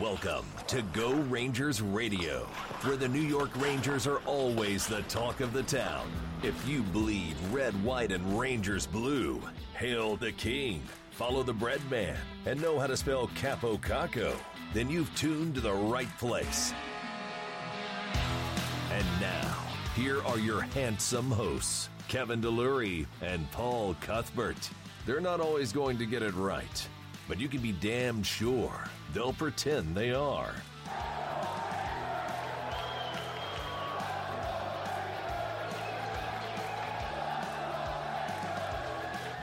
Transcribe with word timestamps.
Welcome 0.00 0.46
to 0.66 0.82
Go 0.82 1.12
Rangers 1.12 1.80
Radio, 1.80 2.46
where 2.82 2.96
the 2.96 3.06
New 3.06 3.20
York 3.20 3.50
Rangers 3.54 4.08
are 4.08 4.18
always 4.26 4.88
the 4.88 5.02
talk 5.02 5.38
of 5.38 5.52
the 5.52 5.62
town. 5.62 6.10
If 6.42 6.66
you 6.66 6.82
bleed 6.82 7.36
red, 7.52 7.80
white, 7.84 8.10
and 8.10 8.36
Rangers 8.36 8.88
blue, 8.88 9.40
hail 9.74 10.16
the 10.16 10.32
king, 10.32 10.82
follow 11.12 11.44
the 11.44 11.52
bread 11.52 11.80
man, 11.92 12.16
and 12.44 12.60
know 12.60 12.80
how 12.80 12.88
to 12.88 12.96
spell 12.96 13.28
Kaapo 13.36 13.80
Kakko, 13.80 14.34
then 14.72 14.90
you've 14.90 15.14
tuned 15.14 15.54
to 15.54 15.60
the 15.60 15.72
right 15.72 16.10
place. 16.18 16.74
And 18.90 19.06
now, 19.20 19.62
here 19.94 20.20
are 20.24 20.40
your 20.40 20.62
handsome 20.62 21.30
hosts, 21.30 21.88
Kevin 22.08 22.42
DeLury 22.42 23.06
and 23.22 23.48
Paul 23.52 23.94
Cuthbert. 24.00 24.70
They're 25.06 25.20
not 25.20 25.38
always 25.38 25.72
going 25.72 25.98
to 25.98 26.04
get 26.04 26.24
it 26.24 26.34
right, 26.34 26.88
but 27.28 27.40
you 27.40 27.48
can 27.48 27.60
be 27.60 27.72
damn 27.72 28.22
sure 28.22 28.88
they'll 29.12 29.32
pretend 29.32 29.94
they 29.96 30.12
are. 30.12 30.54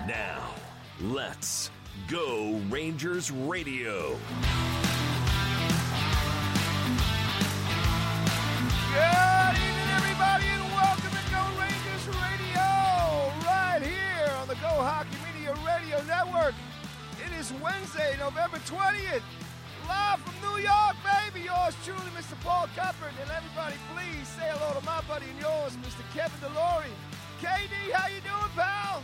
Now, 0.08 0.54
let's 1.02 1.72
go 2.08 2.60
Rangers 2.70 3.32
Radio. 3.32 4.18
Good 8.92 9.56
evening, 9.56 9.90
everybody, 9.96 10.46
and 10.48 10.64
welcome 10.74 11.12
to 11.12 11.32
Go 11.32 11.42
Rangers 11.60 12.08
Radio, 12.08 12.68
right 13.46 13.82
here 13.82 14.32
on 14.38 14.48
the 14.48 14.56
Go 14.56 14.68
Hockey 14.68 15.16
Media 15.34 15.56
Radio 15.66 16.04
Network. 16.04 16.54
It 17.42 17.46
is 17.46 17.54
Wednesday, 17.60 18.16
November 18.20 18.58
20th, 18.68 19.24
live 19.88 20.20
from 20.20 20.36
New 20.48 20.62
York, 20.62 20.96
baby. 21.04 21.46
Yours 21.46 21.76
truly, 21.84 22.00
Mr. 22.16 22.40
Paul 22.44 22.68
Cuthbert, 22.76 23.14
and 23.20 23.32
everybody, 23.32 23.78
please 23.96 24.28
say 24.28 24.44
hello 24.54 24.80
to 24.80 24.86
my 24.86 25.02
buddy 25.08 25.26
and 25.28 25.40
yours, 25.40 25.76
Mr. 25.78 26.04
Kevin 26.14 26.38
DeLory. 26.40 26.94
KD, 27.42 27.94
how 27.94 28.08
you 28.10 28.22
doing, 28.22 28.52
pal? 28.56 29.02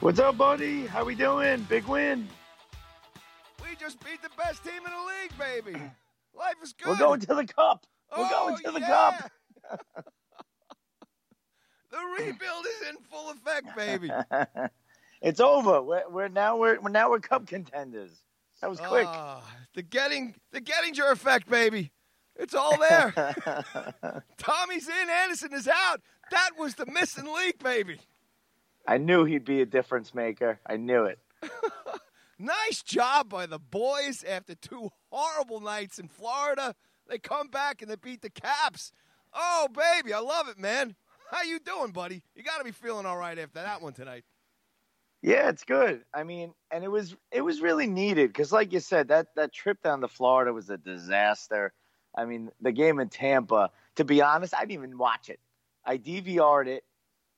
What's 0.00 0.20
up, 0.20 0.38
buddy? 0.38 0.86
How 0.86 1.04
we 1.04 1.14
doing? 1.14 1.66
Big 1.68 1.84
win. 1.84 2.26
We 3.62 3.76
just 3.78 4.02
beat 4.02 4.22
the 4.22 4.30
best 4.38 4.64
team 4.64 4.78
in 4.78 4.84
the 4.84 5.04
league, 5.12 5.38
baby. 5.38 5.78
Life 6.34 6.54
is 6.62 6.72
good. 6.72 6.88
We're 6.88 6.96
going 6.96 7.20
to 7.20 7.34
the 7.34 7.44
cup. 7.44 7.84
We're 8.16 8.24
Oh, 8.24 8.30
going 8.30 8.56
to 8.64 8.70
the 8.70 8.80
yeah. 8.80 8.88
cup. 8.88 9.30
the 11.90 11.98
rebuild 12.18 12.64
is 12.64 12.88
in 12.88 12.96
full 13.10 13.32
effect, 13.32 13.76
baby. 13.76 14.10
it's 15.24 15.40
over. 15.40 15.82
We're, 15.82 16.08
we're 16.08 16.28
now 16.28 16.56
we're, 16.56 16.80
we're 16.80 16.90
now 16.90 17.10
we're 17.10 17.20
cup 17.20 17.46
contenders. 17.46 18.12
That 18.60 18.70
was 18.70 18.78
quick. 18.78 19.06
Ah, 19.08 19.42
the 19.74 19.82
getting 19.82 20.34
the 20.52 20.60
Gettinger 20.60 21.10
effect, 21.10 21.48
baby. 21.48 21.90
It's 22.36 22.54
all 22.54 22.78
there. 22.78 23.12
Tommy's 24.38 24.88
in, 24.88 25.10
Andersson 25.10 25.52
is 25.52 25.68
out. 25.68 26.00
That 26.30 26.50
was 26.58 26.74
the 26.74 26.86
missing 26.86 27.26
link, 27.32 27.62
baby. 27.62 27.98
I 28.86 28.98
knew 28.98 29.24
he'd 29.24 29.44
be 29.44 29.60
a 29.60 29.66
difference 29.66 30.14
maker. 30.14 30.58
I 30.66 30.76
knew 30.76 31.04
it. 31.04 31.18
Nice 32.38 32.82
job 32.82 33.28
by 33.28 33.46
the 33.46 33.58
boys 33.58 34.24
after 34.24 34.54
two 34.54 34.90
horrible 35.10 35.60
nights 35.60 35.98
in 35.98 36.08
Florida. 36.08 36.74
They 37.08 37.18
come 37.18 37.48
back 37.48 37.80
and 37.80 37.90
they 37.90 37.96
beat 37.96 38.22
the 38.22 38.30
Caps. 38.30 38.92
Oh, 39.32 39.68
baby, 39.72 40.12
I 40.12 40.18
love 40.18 40.48
it, 40.48 40.58
man. 40.58 40.96
How 41.30 41.42
you 41.42 41.58
doing, 41.58 41.92
buddy? 41.92 42.22
You 42.34 42.42
got 42.42 42.58
to 42.58 42.64
be 42.64 42.72
feeling 42.72 43.06
all 43.06 43.16
right 43.16 43.38
after 43.38 43.60
that 43.60 43.82
one 43.82 43.92
tonight. 43.92 44.24
Yeah, 45.24 45.48
it's 45.48 45.64
good. 45.64 46.04
I 46.12 46.22
mean, 46.22 46.52
and 46.70 46.84
it 46.84 46.88
was 46.88 47.16
it 47.32 47.40
was 47.40 47.62
really 47.62 47.86
needed 47.86 48.28
because, 48.28 48.52
like 48.52 48.74
you 48.74 48.80
said, 48.80 49.08
that 49.08 49.28
that 49.36 49.54
trip 49.54 49.82
down 49.82 50.02
to 50.02 50.08
Florida 50.08 50.52
was 50.52 50.68
a 50.68 50.76
disaster. 50.76 51.72
I 52.14 52.26
mean, 52.26 52.50
the 52.60 52.72
game 52.72 53.00
in 53.00 53.08
Tampa. 53.08 53.70
To 53.96 54.04
be 54.04 54.20
honest, 54.20 54.54
I 54.54 54.60
didn't 54.66 54.72
even 54.72 54.98
watch 54.98 55.30
it. 55.30 55.40
I 55.82 55.96
DVR'd 55.96 56.68
it, 56.68 56.84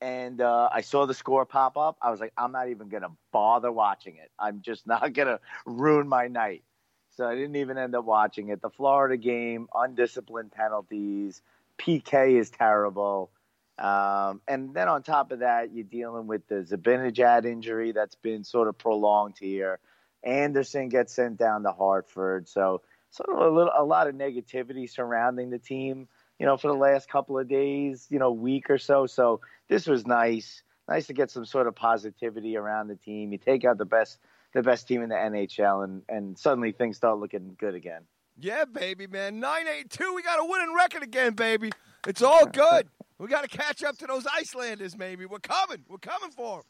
and 0.01 0.41
uh, 0.41 0.69
I 0.73 0.81
saw 0.81 1.07
the 1.07 1.15
score 1.15 1.47
pop 1.47 1.77
up. 1.77 1.97
I 2.03 2.11
was 2.11 2.19
like, 2.19 2.33
I'm 2.37 2.51
not 2.51 2.71
even 2.71 2.89
gonna 2.89 3.13
bother 3.33 3.71
watching 3.71 4.17
it. 4.17 4.33
I'm 4.37 4.63
just 4.63 4.85
not 4.89 5.13
gonna 5.13 5.39
ruin 5.65 6.09
my 6.09 6.27
night. 6.27 6.65
So 7.11 7.25
I 7.29 7.37
didn't 7.37 7.55
even 7.57 7.79
end 7.79 7.95
up 7.95 8.05
watching 8.05 8.49
it. 8.49 8.63
The 8.63 8.71
Florida 8.71 9.17
game, 9.17 9.69
undisciplined 9.73 10.51
penalties, 10.51 11.41
PK 11.79 12.41
is 12.41 12.51
terrible. 12.51 13.31
Um, 13.79 14.41
and 14.49 14.73
then 14.73 14.89
on 14.89 15.03
top 15.03 15.33
of 15.33 15.41
that, 15.41 15.73
you're 15.73 15.85
dealing 15.85 16.27
with 16.27 16.47
the 16.49 16.57
Zibanejad 16.57 17.45
injury 17.45 17.93
that's 17.93 18.15
been 18.15 18.43
sort 18.45 18.69
of 18.69 18.79
prolonged 18.79 19.37
here. 19.39 19.79
Andersson 20.25 20.89
gets 20.89 21.15
sent 21.15 21.37
down 21.37 21.63
to 21.65 21.73
Hartford, 21.73 22.49
so 22.49 22.83
sort 23.11 23.29
of 23.31 23.39
a 23.39 23.55
little, 23.55 23.73
a 23.77 23.85
lot 23.85 24.09
of 24.09 24.15
negativity 24.15 24.89
surrounding 24.91 25.51
the 25.51 25.59
team. 25.59 26.09
You 26.39 26.45
know, 26.45 26.57
for 26.59 26.69
the 26.69 26.77
last 26.77 27.09
couple 27.09 27.39
of 27.39 27.49
days, 27.49 28.07
you 28.11 28.19
know, 28.19 28.31
week 28.33 28.69
or 28.69 28.77
so. 28.77 29.07
So 29.07 29.41
this 29.69 29.87
was 29.87 30.07
nice, 30.07 30.63
nice 30.87 31.07
to 31.07 31.15
get 31.15 31.31
some 31.31 31.47
sort 31.47 31.67
of 31.67 31.75
positivity 31.75 32.59
around 32.59 32.89
the 32.89 32.97
team. 32.97 33.33
You 33.33 33.39
take 33.39 33.65
out 33.65 33.79
the 33.79 33.87
best, 33.87 34.19
the 34.53 34.63
best 34.63 34.87
team 34.87 35.03
in 35.03 35.09
the 35.09 35.15
NHL, 35.15 35.85
and 35.85 36.03
and 36.09 36.39
suddenly 36.39 36.73
things 36.73 36.97
start 36.97 37.19
looking 37.19 37.57
good 37.59 37.75
again. 37.75 38.03
Yeah, 38.39 38.67
baby, 38.67 39.07
man. 39.07 39.41
982. 39.41 40.15
We 40.15 40.23
got 40.23 40.41
a 40.41 40.45
winning 40.45 40.75
record 40.75 41.03
again, 41.03 41.33
baby. 41.33 41.73
It's 42.07 42.23
all 42.23 42.47
good. 42.47 42.89
we 43.19 43.29
got 43.29 43.43
to 43.43 43.49
catch 43.49 43.83
up 43.83 43.99
to 43.99 44.07
those 44.07 44.27
Islanders, 44.27 44.97
maybe. 44.97 45.27
We're 45.27 45.39
coming. 45.39 45.85
We're 45.89 45.99
coming 45.99 46.31
for 46.31 46.59
them. 46.59 46.67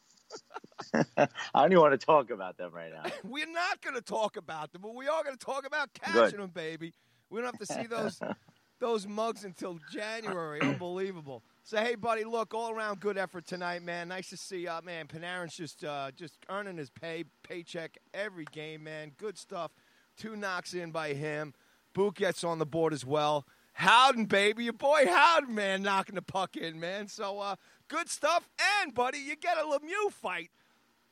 I 1.17 1.27
don't 1.61 1.71
even 1.71 1.81
want 1.81 1.99
to 1.99 2.05
talk 2.05 2.31
about 2.31 2.57
them 2.57 2.71
right 2.73 2.91
now. 2.91 3.09
We're 3.23 3.51
not 3.51 3.81
going 3.81 3.95
to 3.95 4.01
talk 4.01 4.37
about 4.37 4.71
them, 4.73 4.81
but 4.81 4.93
we 4.93 5.07
are 5.07 5.23
going 5.23 5.37
to 5.37 5.45
talk 5.45 5.65
about 5.65 5.93
catching 5.93 6.21
Good. 6.21 6.39
them, 6.39 6.49
baby. 6.49 6.93
We 7.29 7.39
don't 7.39 7.45
have 7.45 7.67
to 7.67 7.73
see 7.73 7.87
those 7.87 8.19
those 8.79 9.07
mugs 9.07 9.43
until 9.43 9.79
January. 9.91 10.61
Unbelievable. 10.61 11.43
So 11.63 11.77
hey, 11.77 11.95
buddy, 11.95 12.23
look, 12.23 12.53
all 12.53 12.71
around 12.71 12.99
good 12.99 13.17
effort 13.17 13.45
tonight, 13.45 13.83
man. 13.83 14.09
Nice 14.09 14.29
to 14.29 14.37
see, 14.37 14.61
you. 14.61 14.69
Uh, 14.69 14.81
man. 14.83 15.07
Panarin's 15.07 15.55
just 15.55 15.83
uh, 15.83 16.11
just 16.11 16.37
earning 16.49 16.77
his 16.77 16.89
pay 16.89 17.25
paycheck 17.43 17.97
every 18.13 18.45
game, 18.51 18.83
man. 18.83 19.11
Good 19.17 19.37
stuff. 19.37 19.71
Two 20.17 20.35
knocks 20.35 20.73
in 20.73 20.91
by 20.91 21.13
him. 21.13 21.53
Boot 21.93 22.15
gets 22.15 22.43
on 22.43 22.59
the 22.59 22.65
board 22.65 22.93
as 22.93 23.05
well. 23.05 23.45
Howden, 23.77 24.25
baby, 24.25 24.63
your 24.63 24.73
boy 24.73 25.05
Howden, 25.05 25.53
man, 25.53 25.83
knocking 25.83 26.15
the 26.15 26.23
puck 26.23 26.57
in, 26.57 26.79
man. 26.79 27.07
So 27.07 27.39
uh, 27.39 27.57
good 27.87 28.09
stuff. 28.09 28.49
And 28.81 28.91
buddy, 28.91 29.19
you 29.19 29.35
get 29.35 29.55
a 29.55 29.61
Lemieux 29.61 30.11
fight. 30.11 30.49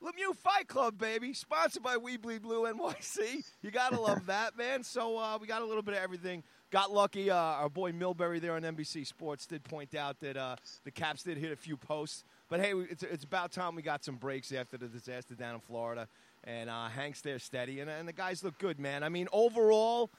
Lemieux 0.04 0.36
Fight 0.36 0.68
Club, 0.68 0.98
baby, 0.98 1.32
sponsored 1.34 1.84
by 1.84 1.98
We 1.98 2.18
Bleed 2.18 2.42
Blue 2.42 2.64
NYC. 2.64 3.44
You 3.62 3.70
gotta 3.70 4.02
love 4.02 4.26
that, 4.26 4.58
man. 4.58 4.84
So 4.84 5.16
uh, 5.16 5.38
we 5.40 5.46
got 5.46 5.62
a 5.62 5.66
little 5.66 5.84
bit 5.84 5.94
of 5.94 6.02
everything. 6.02 6.42
Got 6.72 6.92
lucky. 6.92 7.30
Uh, 7.30 7.36
our 7.36 7.70
boy 7.70 7.92
Milbury 7.92 8.42
there 8.42 8.56
on 8.56 8.64
NBC 8.64 9.06
Sports 9.06 9.46
did 9.46 9.64
point 9.64 9.94
out 9.94 10.20
that 10.22 10.36
uh, 10.36 10.56
the 10.86 10.92
Caps 10.92 11.22
did 11.22 11.38
hit 11.38 11.52
a 11.52 11.56
few 11.56 11.78
posts. 11.78 12.24
But 12.50 12.62
hey, 12.62 12.74
it's, 12.90 13.04
it's 13.04 13.24
about 13.24 13.52
time 13.52 13.76
we 13.76 13.84
got 13.84 14.04
some 14.04 14.16
breaks 14.16 14.52
after 14.52 14.76
the 14.76 14.88
disaster 14.88 15.36
down 15.36 15.54
in 15.54 15.62
Florida. 15.62 16.08
And 16.44 16.68
uh, 16.68 16.88
Hank's 16.88 17.22
there 17.22 17.38
steady, 17.38 17.80
and, 17.80 17.90
and 17.90 18.08
the 18.08 18.14
guys 18.14 18.44
look 18.44 18.58
good, 18.58 18.80
man. 18.80 19.04
I 19.04 19.10
mean, 19.10 19.28
overall, 19.32 20.10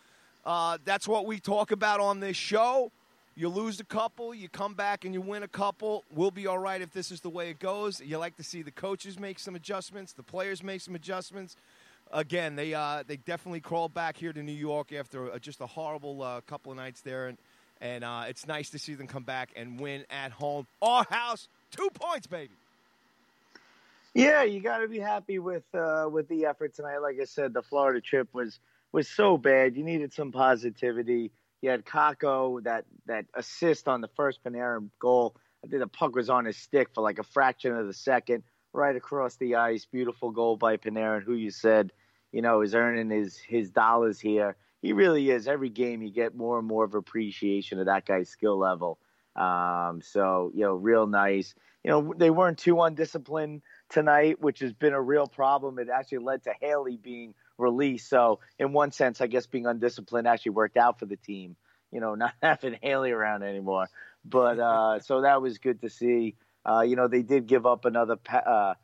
uh, 0.46 0.78
that's 0.84 1.08
what 1.08 1.26
we 1.26 1.40
talk 1.40 1.72
about 1.72 1.98
on 1.98 2.20
this 2.20 2.36
show. 2.36 2.92
You 3.34 3.50
lose 3.50 3.80
a 3.80 3.84
couple, 3.84 4.32
you 4.32 4.48
come 4.48 4.72
back 4.72 5.04
and 5.04 5.12
you 5.12 5.20
win 5.20 5.42
a 5.42 5.48
couple. 5.48 6.04
We'll 6.14 6.30
be 6.30 6.46
all 6.46 6.58
right 6.58 6.80
if 6.80 6.92
this 6.92 7.10
is 7.10 7.20
the 7.20 7.28
way 7.28 7.50
it 7.50 7.58
goes. 7.58 8.00
You 8.00 8.16
like 8.16 8.36
to 8.36 8.42
see 8.42 8.62
the 8.62 8.70
coaches 8.70 9.18
make 9.18 9.38
some 9.38 9.56
adjustments, 9.56 10.12
the 10.12 10.22
players 10.22 10.62
make 10.62 10.80
some 10.80 10.94
adjustments. 10.94 11.56
Again, 12.12 12.54
they 12.54 12.72
uh, 12.72 13.02
they 13.06 13.16
definitely 13.16 13.60
crawled 13.60 13.92
back 13.92 14.16
here 14.16 14.32
to 14.32 14.42
New 14.42 14.52
York 14.52 14.92
after 14.92 15.32
uh, 15.32 15.38
just 15.38 15.60
a 15.60 15.66
horrible 15.66 16.22
uh, 16.22 16.40
couple 16.42 16.70
of 16.70 16.78
nights 16.78 17.00
there, 17.00 17.26
and 17.26 17.36
and 17.80 18.04
uh, 18.04 18.24
it's 18.28 18.46
nice 18.46 18.70
to 18.70 18.78
see 18.78 18.94
them 18.94 19.08
come 19.08 19.24
back 19.24 19.50
and 19.56 19.80
win 19.80 20.04
at 20.08 20.30
home. 20.30 20.68
Our 20.80 21.04
house, 21.10 21.48
two 21.72 21.88
points, 21.92 22.28
baby. 22.28 22.52
Yeah, 24.14 24.44
you 24.44 24.60
got 24.60 24.78
to 24.78 24.88
be 24.88 25.00
happy 25.00 25.40
with 25.40 25.64
uh, 25.74 26.08
with 26.10 26.28
the 26.28 26.46
effort 26.46 26.74
tonight. 26.74 26.98
Like 26.98 27.18
I 27.21 27.24
said, 27.24 27.53
the 27.53 27.62
Florida 27.62 28.00
trip 28.00 28.28
was 28.32 28.60
was 28.97 29.09
so 29.09 29.37
bad. 29.37 29.77
You 29.77 29.84
needed 29.84 30.15
some 30.15 30.33
positivity. 30.33 31.31
You 31.60 31.69
had 31.69 31.84
Kakko 31.84 32.65
that 32.65 32.87
that 33.04 33.27
assist 33.34 33.89
on 33.89 34.01
the 34.01 34.09
first 34.16 34.43
Panarin 34.43 34.89
goal. 34.98 35.37
I 35.63 35.69
think 35.69 35.83
the 35.83 35.87
puck 35.87 36.16
was 36.16 36.31
on 36.31 36.47
his 36.47 36.57
stick 36.57 36.89
for 36.95 37.03
like 37.03 37.19
a 37.19 37.22
fraction 37.22 37.77
of 37.77 37.87
the 37.87 37.93
second, 37.93 38.43
right 38.72 38.97
across 38.97 39.37
the 39.37 39.57
ice. 39.57 39.84
Beautiful 39.84 40.31
goal 40.31 40.57
by 40.57 40.78
Panarin, 40.78 41.22
who 41.22 41.34
you 41.34 41.51
said, 41.51 41.93
you 42.33 42.41
know, 42.41 42.63
is 42.63 42.75
earning 42.75 43.10
his 43.10 43.37
his 43.37 43.71
dollars 43.71 44.19
here. 44.19 44.57
He 44.81 44.95
really 44.95 45.31
is. 45.31 45.47
Every 45.47 45.69
game, 45.69 46.01
you 46.01 46.10
get 46.10 46.34
more 46.34 46.59
and 46.59 46.66
more 46.66 46.84
of 46.84 46.95
appreciation 46.95 47.78
of 47.78 47.87
that 47.87 48.07
guy's 48.07 48.31
skill 48.31 48.57
level. 48.57 48.98
Um, 49.37 50.01
so 50.03 50.53
you 50.54 50.63
know, 50.63 50.75
real 50.75 51.07
nice. 51.07 51.54
You 51.84 51.91
know, 51.91 52.15
they 52.16 52.31
weren't 52.31 52.59
too 52.59 52.81
undisciplined 52.81 53.60
tonight, 53.91 54.41
which 54.41 54.60
has 54.60 54.72
been 54.72 54.95
a 54.95 55.03
real 55.03 55.27
problem. 55.27 55.78
It 55.78 55.91
actually 55.91 56.19
led 56.19 56.45
to 56.45 56.54
Haley 56.59 56.97
being 56.97 57.34
released. 57.58 58.08
So, 58.08 58.41
in 58.58 58.72
one 58.72 58.92
sense, 58.92 59.20
I 59.20 59.26
guess 59.26 59.47
being 59.47 59.66
undisciplined 59.66 60.26
actually 60.28 60.53
worked 60.53 60.76
out 60.76 60.98
for 60.98 61.06
the 61.06 61.16
team. 61.16 61.56
You 61.92 62.00
know, 62.00 62.14
not 62.16 62.34
having 62.42 62.76
Haley 62.82 63.12
around 63.12 63.42
anymore. 63.42 63.88
But 64.24 64.58
uh, 64.58 64.98
so 65.00 65.22
that 65.22 65.42
was 65.42 65.58
good 65.58 65.80
to 65.82 65.91
see. 65.91 66.36
Uh, 66.64 66.80
you 66.80 66.97
know, 66.97 67.08
they 67.08 67.22
did 67.22 67.47
give 67.47 67.64
up 67.64 67.84
another 67.84 68.16
pa- 68.16 68.38
uh, 68.38 68.74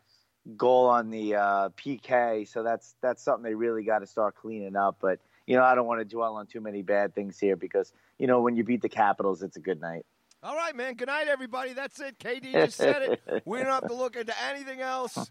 goal 0.56 0.86
on 0.86 1.10
the 1.10 1.34
uh, 1.34 1.68
PK, 1.70 2.46
so 2.48 2.62
that's 2.62 2.94
that's 3.00 3.22
something 3.22 3.42
they 3.42 3.54
really 3.54 3.84
got 3.84 4.00
to 4.00 4.06
start 4.06 4.36
cleaning 4.36 4.76
up. 4.76 4.96
But 5.00 5.18
you 5.46 5.52
you 5.52 5.58
know, 5.58 5.64
I 5.64 5.74
don't 5.74 5.86
want 5.86 6.00
to 6.00 6.04
dwell 6.04 6.36
on 6.36 6.46
too 6.46 6.60
many 6.60 6.82
bad 6.82 7.14
things 7.14 7.38
here 7.38 7.56
because 7.56 7.92
you 8.18 8.26
know 8.26 8.40
when 8.40 8.56
you 8.56 8.64
beat 8.64 8.82
the 8.82 8.88
Capitals, 8.88 9.42
it's 9.42 9.56
a 9.56 9.60
good 9.60 9.80
night. 9.80 10.06
All 10.42 10.56
right, 10.56 10.74
man. 10.74 10.94
Good 10.94 11.06
night, 11.06 11.28
everybody. 11.28 11.72
That's 11.72 12.00
it. 12.00 12.18
KD 12.18 12.52
just 12.52 12.76
said 12.76 13.02
it. 13.02 13.42
We 13.44 13.58
don't 13.58 13.68
have 13.68 13.86
to 13.86 13.94
look 13.94 14.16
into 14.16 14.34
anything 14.44 14.80
else. 14.80 15.30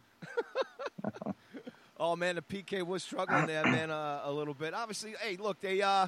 Oh 2.01 2.15
man, 2.15 2.35
the 2.35 2.41
PK 2.41 2.85
was 2.85 3.03
struggling 3.03 3.45
there, 3.45 3.63
man, 3.63 3.91
uh, 3.91 4.21
a 4.25 4.31
little 4.31 4.55
bit. 4.55 4.73
Obviously, 4.73 5.13
hey, 5.21 5.37
look, 5.37 5.61
they, 5.61 5.81
uh, 5.81 6.07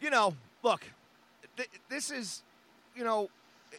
you 0.00 0.10
know, 0.10 0.34
look, 0.62 0.82
th- 1.56 1.70
this 1.88 2.10
is, 2.10 2.42
you 2.96 3.04
know, 3.04 3.30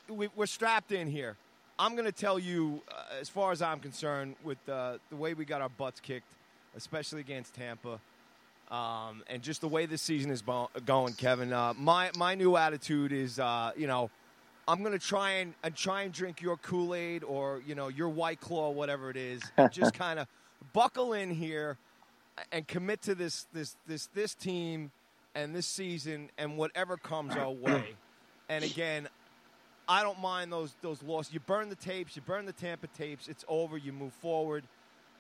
we, 0.07 0.29
are 0.39 0.47
strapped 0.47 0.93
in 0.93 1.07
here. 1.07 1.35
I'm 1.77 1.93
going 1.93 2.05
to 2.05 2.13
tell 2.13 2.39
you, 2.39 2.81
uh, 2.89 3.19
as 3.19 3.27
far 3.27 3.51
as 3.51 3.61
I'm 3.61 3.79
concerned, 3.79 4.35
with 4.43 4.57
uh, 4.69 4.97
the 5.09 5.15
way 5.17 5.33
we 5.33 5.43
got 5.43 5.61
our 5.61 5.69
butts 5.69 5.99
kicked, 5.99 6.31
especially 6.77 7.19
against 7.19 7.55
Tampa, 7.55 7.99
um, 8.71 9.23
and 9.27 9.41
just 9.41 9.59
the 9.59 9.67
way 9.67 9.85
this 9.85 10.01
season 10.01 10.31
is 10.31 10.41
bo- 10.41 10.69
going, 10.85 11.13
Kevin. 11.13 11.51
Uh, 11.51 11.73
my 11.77 12.09
my 12.15 12.35
new 12.35 12.55
attitude 12.55 13.11
is, 13.11 13.37
uh, 13.37 13.71
you 13.75 13.85
know, 13.85 14.09
I'm 14.65 14.79
going 14.79 14.97
to 14.97 15.05
try 15.05 15.31
and, 15.31 15.53
and 15.61 15.75
try 15.75 16.03
and 16.03 16.13
drink 16.13 16.41
your 16.41 16.55
Kool 16.55 16.95
Aid 16.95 17.25
or 17.25 17.61
you 17.67 17.75
know 17.75 17.89
your 17.89 18.07
White 18.07 18.39
Claw, 18.39 18.69
whatever 18.69 19.09
it 19.09 19.17
is. 19.17 19.41
And 19.57 19.69
just 19.73 19.93
kind 19.93 20.19
of 20.19 20.27
buckle 20.73 21.13
in 21.13 21.31
here 21.31 21.77
and 22.51 22.67
commit 22.67 23.01
to 23.03 23.15
this 23.15 23.47
this 23.53 23.75
this 23.87 24.07
this 24.13 24.33
team 24.35 24.91
and 25.35 25.55
this 25.55 25.67
season 25.67 26.29
and 26.37 26.57
whatever 26.57 26.97
comes 26.97 27.35
our 27.35 27.51
way. 27.51 27.95
And 28.49 28.63
again, 28.63 29.07
I 29.87 30.03
don't 30.03 30.19
mind 30.19 30.51
those 30.51 30.73
those 30.81 31.01
losses. 31.03 31.33
You 31.33 31.39
burn 31.39 31.69
the 31.69 31.75
tapes, 31.75 32.15
you 32.15 32.21
burn 32.21 32.45
the 32.45 32.53
Tampa 32.53 32.87
tapes. 32.87 33.27
It's 33.27 33.45
over. 33.47 33.77
You 33.77 33.93
move 33.93 34.13
forward, 34.13 34.63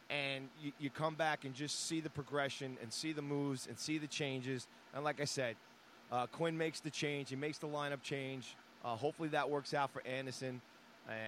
and 0.09 0.49
you, 0.61 0.71
you 0.79 0.89
come 0.89 1.15
back 1.15 1.45
and 1.45 1.53
just 1.53 1.87
see 1.87 2.01
the 2.01 2.09
progression 2.09 2.77
and 2.81 2.91
see 2.91 3.13
the 3.13 3.21
moves 3.21 3.67
and 3.67 3.77
see 3.79 3.97
the 3.97 4.07
changes. 4.07 4.67
And 4.93 5.03
like 5.03 5.21
I 5.21 5.25
said, 5.25 5.55
uh, 6.11 6.27
Quinn 6.27 6.57
makes 6.57 6.81
the 6.81 6.89
change. 6.89 7.29
He 7.29 7.35
makes 7.35 7.57
the 7.57 7.67
lineup 7.67 8.01
change. 8.01 8.55
Uh, 8.83 8.95
hopefully 8.95 9.29
that 9.29 9.49
works 9.49 9.73
out 9.73 9.91
for 9.91 10.05
Andersson, 10.05 10.61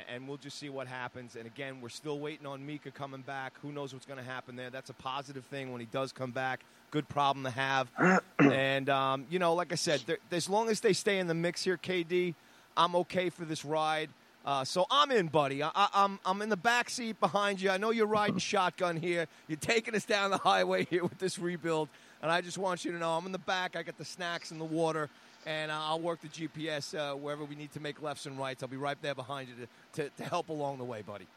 and 0.07 0.27
we'll 0.27 0.37
just 0.37 0.57
see 0.57 0.69
what 0.69 0.87
happens. 0.87 1.35
And 1.35 1.45
again, 1.45 1.81
we're 1.81 1.89
still 1.89 2.19
waiting 2.19 2.45
on 2.45 2.65
Mika 2.65 2.91
coming 2.91 3.21
back. 3.21 3.53
Who 3.61 3.71
knows 3.71 3.93
what's 3.93 4.05
going 4.05 4.19
to 4.19 4.25
happen 4.25 4.55
there? 4.55 4.69
That's 4.69 4.89
a 4.89 4.93
positive 4.93 5.45
thing 5.45 5.71
when 5.71 5.81
he 5.81 5.87
does 5.87 6.11
come 6.11 6.31
back. 6.31 6.61
Good 6.91 7.09
problem 7.09 7.43
to 7.45 7.51
have. 7.51 7.89
and 8.39 8.89
um, 8.89 9.25
you 9.29 9.39
know, 9.39 9.53
like 9.53 9.71
I 9.71 9.75
said, 9.75 10.01
as 10.31 10.49
long 10.49 10.69
as 10.69 10.79
they 10.79 10.93
stay 10.93 11.19
in 11.19 11.27
the 11.27 11.33
mix 11.33 11.63
here, 11.63 11.77
KD, 11.77 12.35
I'm 12.77 12.95
okay 12.97 13.29
for 13.29 13.45
this 13.45 13.65
ride. 13.65 14.09
Uh, 14.45 14.65
so 14.65 14.85
I'm 14.91 15.09
in, 15.11 15.27
buddy. 15.27 15.63
I, 15.63 15.69
am 15.69 15.89
I'm, 15.93 16.19
I'm 16.25 16.41
in 16.41 16.49
the 16.49 16.57
back 16.57 16.89
seat 16.89 17.19
behind 17.19 17.61
you. 17.61 17.69
I 17.69 17.77
know 17.77 17.91
you're 17.91 18.05
riding 18.05 18.39
shotgun 18.39 18.97
here. 18.97 19.27
You're 19.47 19.57
taking 19.57 19.95
us 19.95 20.03
down 20.03 20.31
the 20.31 20.37
highway 20.37 20.85
here 20.89 21.03
with 21.03 21.17
this 21.17 21.39
rebuild, 21.39 21.87
and 22.21 22.29
I 22.29 22.41
just 22.41 22.57
want 22.57 22.83
you 22.83 22.91
to 22.91 22.97
know 22.97 23.11
I'm 23.11 23.25
in 23.25 23.31
the 23.31 23.37
back. 23.37 23.77
I 23.77 23.83
got 23.83 23.97
the 23.97 24.05
snacks 24.05 24.51
and 24.51 24.59
the 24.59 24.65
water, 24.65 25.09
and 25.45 25.71
I'll 25.71 25.99
work 25.99 26.21
the 26.21 26.27
GPS 26.27 26.97
uh, 26.97 27.15
wherever 27.15 27.43
we 27.43 27.55
need 27.55 27.71
to 27.73 27.79
make 27.79 28.01
lefts 28.01 28.25
and 28.25 28.37
rights. 28.37 28.63
I'll 28.63 28.69
be 28.69 28.77
right 28.77 28.97
there 29.01 29.15
behind 29.15 29.49
you 29.49 29.55
to, 29.65 30.03
to, 30.03 30.09
to 30.17 30.23
help 30.23 30.49
along 30.49 30.77
the 30.77 30.83
way, 30.83 31.01
buddy. 31.01 31.27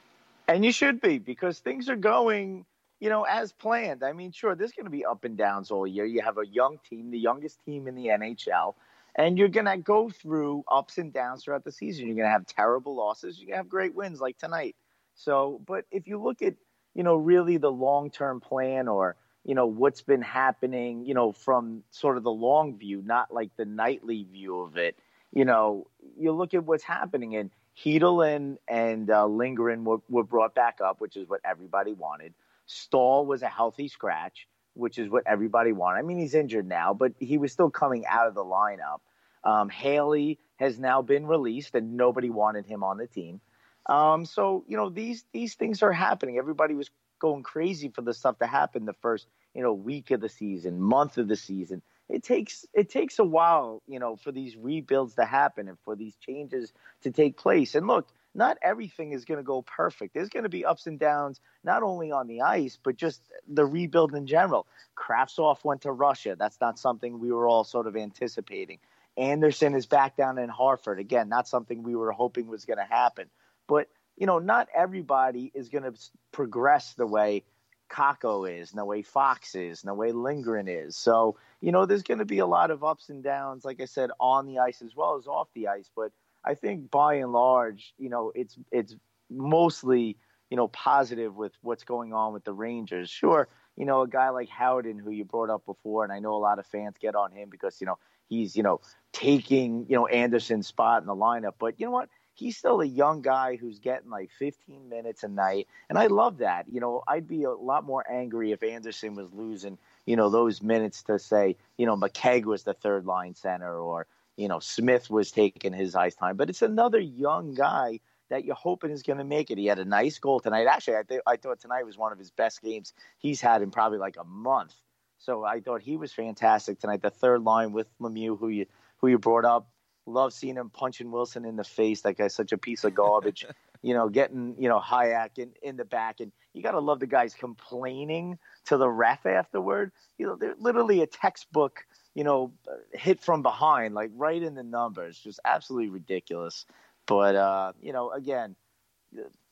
And 0.48 0.64
you 0.64 0.72
should 0.72 1.00
be 1.00 1.18
because 1.18 1.58
things 1.58 1.88
are 1.88 1.96
going, 1.96 2.64
you 3.00 3.08
know, 3.08 3.24
as 3.24 3.52
planned. 3.52 4.04
I 4.04 4.12
mean, 4.12 4.32
sure, 4.32 4.54
there's 4.54 4.72
going 4.72 4.84
to 4.84 4.90
be 4.90 5.04
up 5.04 5.24
and 5.24 5.36
downs 5.36 5.70
all 5.70 5.86
year. 5.86 6.04
You 6.04 6.22
have 6.22 6.38
a 6.38 6.46
young 6.46 6.78
team, 6.88 7.10
the 7.10 7.18
youngest 7.18 7.58
team 7.64 7.88
in 7.88 7.94
the 7.94 8.06
NHL 8.06 8.74
and 9.16 9.38
you're 9.38 9.48
going 9.48 9.66
to 9.66 9.78
go 9.78 10.10
through 10.10 10.62
ups 10.70 10.98
and 10.98 11.12
downs 11.12 11.44
throughout 11.44 11.64
the 11.64 11.72
season. 11.72 12.06
You're 12.06 12.16
going 12.16 12.26
to 12.26 12.32
have 12.32 12.46
terrible 12.46 12.94
losses. 12.94 13.38
You're 13.38 13.46
going 13.46 13.54
to 13.54 13.58
have 13.58 13.68
great 13.68 13.94
wins 13.94 14.20
like 14.20 14.36
tonight. 14.36 14.76
So, 15.14 15.60
but 15.66 15.86
if 15.90 16.06
you 16.06 16.22
look 16.22 16.42
at, 16.42 16.54
you 16.94 17.02
know, 17.02 17.16
really 17.16 17.56
the 17.56 17.72
long 17.72 18.10
term 18.10 18.40
plan 18.40 18.88
or, 18.88 19.16
you 19.46 19.54
know, 19.54 19.66
what's 19.66 20.02
been 20.02 20.22
happening, 20.22 21.06
you 21.06 21.14
know, 21.14 21.32
from 21.32 21.82
sort 21.90 22.16
of 22.16 22.22
the 22.24 22.30
long 22.30 22.76
view, 22.76 23.02
not 23.04 23.32
like 23.32 23.50
the 23.56 23.64
nightly 23.64 24.26
view 24.30 24.60
of 24.60 24.76
it, 24.76 24.98
you 25.32 25.44
know, 25.44 25.86
you 26.18 26.32
look 26.32 26.52
at 26.52 26.64
what's 26.64 26.84
happening 26.84 27.36
and 27.36 27.50
Chytil 27.78 28.58
and, 28.68 29.10
uh, 29.10 29.26
were, 29.28 29.98
were 30.08 30.24
brought 30.24 30.54
back 30.54 30.80
up, 30.82 31.00
which 31.00 31.16
is 31.16 31.28
what 31.28 31.40
everybody 31.44 31.92
wanted. 31.92 32.34
Staal 32.66 33.24
was 33.26 33.42
a 33.42 33.48
healthy 33.48 33.88
scratch 33.88 34.48
which 34.76 34.98
is 34.98 35.08
what 35.08 35.24
everybody 35.26 35.72
wanted. 35.72 35.98
I 35.98 36.02
mean, 36.02 36.18
he's 36.18 36.34
injured 36.34 36.68
now, 36.68 36.94
but 36.94 37.12
he 37.18 37.38
was 37.38 37.52
still 37.52 37.70
coming 37.70 38.04
out 38.06 38.28
of 38.28 38.34
the 38.34 38.44
lineup. 38.44 39.00
Um, 39.42 39.68
Haley 39.68 40.38
has 40.56 40.78
now 40.78 41.02
been 41.02 41.26
released, 41.26 41.74
and 41.74 41.96
nobody 41.96 42.30
wanted 42.30 42.66
him 42.66 42.84
on 42.84 42.98
the 42.98 43.06
team. 43.06 43.40
Um, 43.86 44.24
so 44.24 44.64
you 44.68 44.76
know 44.76 44.90
these 44.90 45.24
these 45.32 45.54
things 45.54 45.82
are 45.82 45.92
happening. 45.92 46.38
Everybody 46.38 46.74
was 46.74 46.90
going 47.18 47.42
crazy 47.42 47.88
for 47.88 48.02
the 48.02 48.14
stuff 48.14 48.38
to 48.38 48.46
happen 48.46 48.84
the 48.84 48.92
first 48.94 49.26
you 49.54 49.62
know 49.62 49.72
week 49.72 50.10
of 50.10 50.20
the 50.20 50.28
season, 50.28 50.80
month 50.80 51.18
of 51.18 51.28
the 51.28 51.36
season. 51.36 51.82
It 52.08 52.22
takes 52.22 52.66
it 52.72 52.88
takes 52.88 53.18
a 53.18 53.24
while, 53.24 53.82
you 53.88 53.98
know, 53.98 54.16
for 54.16 54.30
these 54.30 54.56
rebuilds 54.56 55.14
to 55.16 55.24
happen 55.24 55.68
and 55.68 55.78
for 55.84 55.96
these 55.96 56.14
changes 56.16 56.72
to 57.02 57.10
take 57.10 57.36
place. 57.36 57.74
And 57.74 57.86
look, 57.86 58.06
not 58.36 58.58
everything 58.62 59.12
is 59.12 59.24
going 59.24 59.38
to 59.38 59.44
go 59.44 59.62
perfect. 59.62 60.14
There's 60.14 60.28
going 60.28 60.44
to 60.44 60.50
be 60.50 60.64
ups 60.64 60.86
and 60.86 60.98
downs, 60.98 61.40
not 61.64 61.82
only 61.82 62.12
on 62.12 62.26
the 62.26 62.42
ice, 62.42 62.78
but 62.80 62.96
just 62.96 63.22
the 63.48 63.64
rebuild 63.64 64.14
in 64.14 64.26
general. 64.26 64.66
Kravtsov 64.94 65.64
went 65.64 65.82
to 65.82 65.90
Russia. 65.90 66.36
That's 66.38 66.60
not 66.60 66.78
something 66.78 67.18
we 67.18 67.32
were 67.32 67.48
all 67.48 67.64
sort 67.64 67.86
of 67.86 67.96
anticipating. 67.96 68.78
Andersson 69.16 69.74
is 69.74 69.86
back 69.86 70.16
down 70.16 70.38
in 70.38 70.50
Hartford. 70.50 70.98
Again, 70.98 71.30
not 71.30 71.48
something 71.48 71.82
we 71.82 71.96
were 71.96 72.12
hoping 72.12 72.46
was 72.46 72.66
going 72.66 72.78
to 72.78 72.84
happen. 72.84 73.28
But, 73.66 73.88
you 74.16 74.26
know, 74.26 74.38
not 74.38 74.68
everybody 74.74 75.50
is 75.54 75.68
going 75.68 75.84
to 75.84 75.94
progress 76.32 76.94
the 76.94 77.06
way 77.06 77.44
Kakko 77.90 78.60
is, 78.60 78.70
and 78.70 78.78
the 78.78 78.84
way 78.84 79.02
Fox 79.02 79.54
is, 79.54 79.82
and 79.82 79.90
the 79.90 79.94
way 79.94 80.12
Lindgren 80.12 80.68
is. 80.68 80.96
So, 80.96 81.36
you 81.60 81.72
know, 81.72 81.86
there's 81.86 82.02
going 82.02 82.18
to 82.18 82.24
be 82.24 82.38
a 82.38 82.46
lot 82.46 82.70
of 82.70 82.82
ups 82.82 83.08
and 83.08 83.22
downs, 83.22 83.64
like 83.64 83.80
I 83.80 83.84
said, 83.84 84.10
on 84.18 84.46
the 84.46 84.58
ice 84.58 84.82
as 84.82 84.96
well 84.96 85.16
as 85.16 85.26
off 85.26 85.48
the 85.54 85.68
ice. 85.68 85.90
But– 85.94 86.12
I 86.46 86.54
think 86.54 86.90
by 86.90 87.14
and 87.14 87.32
large, 87.32 87.92
you 87.98 88.08
know, 88.08 88.32
it's 88.34 88.56
it's 88.70 88.94
mostly 89.28 90.16
you 90.48 90.56
know 90.56 90.68
positive 90.68 91.34
with 91.34 91.52
what's 91.60 91.82
going 91.82 92.12
on 92.12 92.32
with 92.32 92.44
the 92.44 92.52
Rangers. 92.52 93.10
Sure, 93.10 93.48
you 93.76 93.84
know, 93.84 94.02
a 94.02 94.08
guy 94.08 94.28
like 94.30 94.48
Howden 94.48 94.98
who 94.98 95.10
you 95.10 95.24
brought 95.24 95.50
up 95.50 95.66
before, 95.66 96.04
and 96.04 96.12
I 96.12 96.20
know 96.20 96.34
a 96.34 96.38
lot 96.38 96.60
of 96.60 96.66
fans 96.66 96.94
get 97.00 97.16
on 97.16 97.32
him 97.32 97.50
because 97.50 97.80
you 97.80 97.86
know 97.88 97.98
he's 98.28 98.56
you 98.56 98.62
know 98.62 98.80
taking 99.12 99.86
you 99.88 99.96
know 99.96 100.06
Andersson's 100.06 100.68
spot 100.68 101.02
in 101.02 101.08
the 101.08 101.16
lineup, 101.16 101.54
but 101.58 101.80
you 101.80 101.86
know 101.86 101.92
what? 101.92 102.08
He's 102.36 102.56
still 102.56 102.80
a 102.80 102.86
young 102.86 103.22
guy 103.22 103.56
who's 103.56 103.78
getting 103.78 104.10
like 104.10 104.30
15 104.38 104.88
minutes 104.88 105.22
a 105.22 105.28
night, 105.28 105.68
and 105.88 105.98
I 105.98 106.06
love 106.06 106.38
that. 106.38 106.66
You 106.70 106.80
know, 106.80 107.02
I'd 107.08 107.26
be 107.26 107.44
a 107.44 107.52
lot 107.52 107.84
more 107.84 108.04
angry 108.10 108.52
if 108.52 108.62
Andersson 108.62 109.14
was 109.14 109.32
losing, 109.32 109.78
you 110.04 110.16
know, 110.16 110.30
those 110.30 110.62
minutes 110.62 111.02
to 111.04 111.18
say, 111.18 111.56
you 111.78 111.86
know, 111.86 111.96
McKegg 111.96 112.44
was 112.44 112.62
the 112.62 112.74
third 112.74 113.06
line 113.06 113.34
center, 113.34 113.78
or 113.78 114.06
you 114.36 114.48
know, 114.48 114.58
Smith 114.58 115.10
was 115.10 115.30
taking 115.30 115.72
his 115.72 115.94
ice 115.94 116.14
time, 116.14 116.36
but 116.36 116.50
it's 116.50 116.62
another 116.62 117.00
young 117.00 117.54
guy 117.54 118.00
that 118.28 118.44
you're 118.44 118.54
hoping 118.54 118.90
is 118.90 119.02
going 119.02 119.18
to 119.18 119.24
make 119.24 119.50
it. 119.50 119.58
He 119.58 119.66
had 119.66 119.78
a 119.78 119.84
nice 119.84 120.18
goal 120.18 120.40
tonight. 120.40 120.66
Actually, 120.66 120.96
I, 120.96 121.02
th- 121.02 121.20
I 121.26 121.36
thought 121.36 121.60
tonight 121.60 121.86
was 121.86 121.96
one 121.96 122.12
of 122.12 122.18
his 122.18 122.30
best 122.30 122.60
games 122.62 122.92
he's 123.18 123.40
had 123.40 123.62
in 123.62 123.70
probably 123.70 123.98
like 123.98 124.16
a 124.18 124.24
month. 124.24 124.74
So 125.18 125.44
I 125.44 125.60
thought 125.60 125.80
he 125.80 125.96
was 125.96 126.12
fantastic 126.12 126.78
tonight. 126.78 127.02
The 127.02 127.10
third 127.10 127.42
line 127.42 127.72
with 127.72 127.86
Lemieux, 128.00 128.38
who 128.38 128.48
you 128.48 128.66
who 128.98 129.08
you 129.08 129.18
brought 129.18 129.44
up, 129.44 129.68
love 130.06 130.32
seeing 130.32 130.56
him 130.56 130.70
punching 130.70 131.10
Wilson 131.10 131.44
in 131.44 131.56
the 131.56 131.64
face. 131.64 132.02
That 132.02 132.16
guy's 132.16 132.34
such 132.34 132.52
a 132.52 132.58
piece 132.58 132.84
of 132.84 132.94
garbage. 132.94 133.46
you 133.82 133.94
know, 133.94 134.08
getting 134.08 134.56
you 134.58 134.68
know 134.68 134.80
Hajek 134.80 135.38
in, 135.38 135.52
in 135.62 135.76
the 135.76 135.84
back, 135.84 136.20
and 136.20 136.32
you 136.54 136.62
got 136.62 136.72
to 136.72 136.80
love 136.80 137.00
the 137.00 137.06
guys 137.06 137.34
complaining 137.34 138.38
to 138.66 138.76
the 138.76 138.88
ref 138.88 139.26
afterward. 139.26 139.92
You 140.18 140.26
know, 140.26 140.36
they're 140.36 140.54
literally 140.58 141.02
a 141.02 141.06
textbook 141.06 141.84
you 142.16 142.24
know, 142.24 142.50
hit 142.94 143.20
from 143.20 143.42
behind, 143.42 143.94
like 143.94 144.10
right 144.14 144.42
in 144.42 144.54
the 144.54 144.62
numbers, 144.62 145.18
just 145.18 145.38
absolutely 145.44 145.90
ridiculous. 145.90 146.64
But 147.06 147.36
uh, 147.36 147.72
you 147.82 147.92
know, 147.92 148.10
again, 148.10 148.56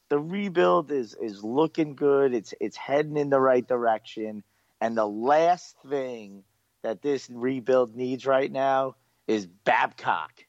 the 0.08 0.18
rebuild 0.18 0.90
is 0.90 1.14
is 1.14 1.44
looking 1.44 1.94
good. 1.94 2.32
It's 2.32 2.54
it's 2.62 2.78
heading 2.78 3.18
in 3.18 3.28
the 3.28 3.38
right 3.38 3.68
direction. 3.68 4.42
And 4.80 4.96
the 4.96 5.06
last 5.06 5.76
thing 5.86 6.42
that 6.82 7.02
this 7.02 7.28
rebuild 7.30 7.94
needs 7.94 8.24
right 8.24 8.50
now 8.50 8.96
is 9.26 9.46
Babcock. 9.46 10.44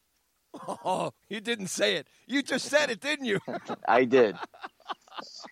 Oh, 0.86 1.13
you 1.27 1.41
didn't 1.41 1.67
say 1.67 1.96
it. 1.96 2.08
You 2.27 2.41
just 2.41 2.67
said 2.67 2.89
it, 2.89 3.01
didn't 3.01 3.25
you? 3.25 3.39
I 3.88 4.05
did. 4.05 4.38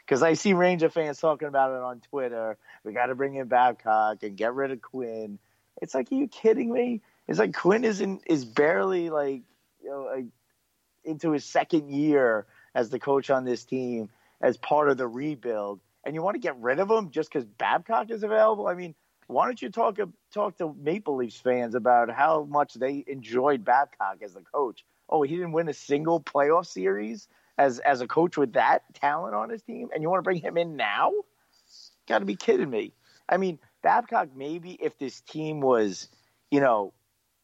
Because 0.06 0.24
I 0.24 0.34
see 0.34 0.54
Ranger 0.54 0.90
fans 0.90 1.20
talking 1.20 1.48
about 1.48 1.72
it 1.72 1.82
on 1.82 2.02
Twitter. 2.02 2.58
We 2.84 2.94
got 2.94 3.08
to 3.08 3.16
bring 3.16 3.36
in 3.36 3.48
Babcock 3.48 4.24
and 4.24 4.38
get 4.38 4.54
rid 4.54 4.72
of 4.72 4.82
Quinn. 4.82 5.40
It's 5.82 5.94
like, 5.94 6.12
are 6.12 6.16
you 6.16 6.28
kidding 6.28 6.72
me? 6.72 7.02
It's 7.28 7.40
like 7.40 7.54
Quinn 7.54 7.84
is 7.84 8.02
in, 8.02 8.20
is 8.28 8.46
barely 8.46 9.10
like 9.10 9.42
you 9.82 9.90
know 9.90 10.10
like 10.14 10.26
into 11.04 11.32
his 11.32 11.46
second 11.46 11.90
year 11.90 12.46
as 12.76 12.90
the 12.90 13.00
coach 13.00 13.30
on 13.30 13.46
this 13.46 13.64
team 13.64 14.10
as 14.42 14.58
part 14.58 14.90
of 14.90 14.98
the 14.98 15.08
rebuild, 15.08 15.80
and 16.04 16.16
you 16.16 16.22
want 16.22 16.36
to 16.36 16.40
get 16.40 16.60
rid 16.60 16.80
of 16.80 16.90
him 16.90 17.12
just 17.12 17.32
because 17.32 17.46
Babcock 17.46 18.12
is 18.12 18.24
available? 18.24 18.68
I 18.68 18.74
mean, 18.74 18.94
why 19.34 19.46
don't 19.46 19.62
you 19.62 19.70
talk 19.70 20.00
talk 20.32 20.58
to 20.58 20.76
Maple 20.80 21.16
Leafs 21.16 21.38
fans 21.38 21.76
about 21.76 22.10
how 22.10 22.44
much 22.44 22.76
they 22.76 23.04
enjoyed 23.08 23.66
Babcock 23.66 24.18
as 24.24 24.34
the 24.34 24.42
coach? 24.42 24.86
Oh, 25.10 25.24
he 25.24 25.36
didn't 25.36 25.52
win 25.52 25.70
a 25.70 25.74
single 25.74 26.22
playoff 26.22 26.66
series 26.66 27.28
as 27.58 27.80
as 27.80 28.02
a 28.02 28.08
coach 28.08 28.38
with 28.38 28.54
that 28.54 28.82
talent 28.94 29.36
on 29.36 29.50
his 29.50 29.62
team, 29.62 29.90
and 29.94 30.02
you 30.02 30.10
want 30.10 30.20
to 30.20 30.24
bring 30.24 30.42
him 30.42 30.58
in 30.58 30.76
now? 30.76 31.12
Got 32.08 32.20
to 32.20 32.26
be 32.26 32.36
kidding 32.36 32.70
me! 32.70 32.94
I 33.28 33.38
mean, 33.38 33.60
Babcock 33.82 34.30
maybe 34.36 34.78
if 34.82 34.98
this 34.98 35.22
team 35.22 35.62
was, 35.62 36.10
you 36.52 36.60
know, 36.60 36.94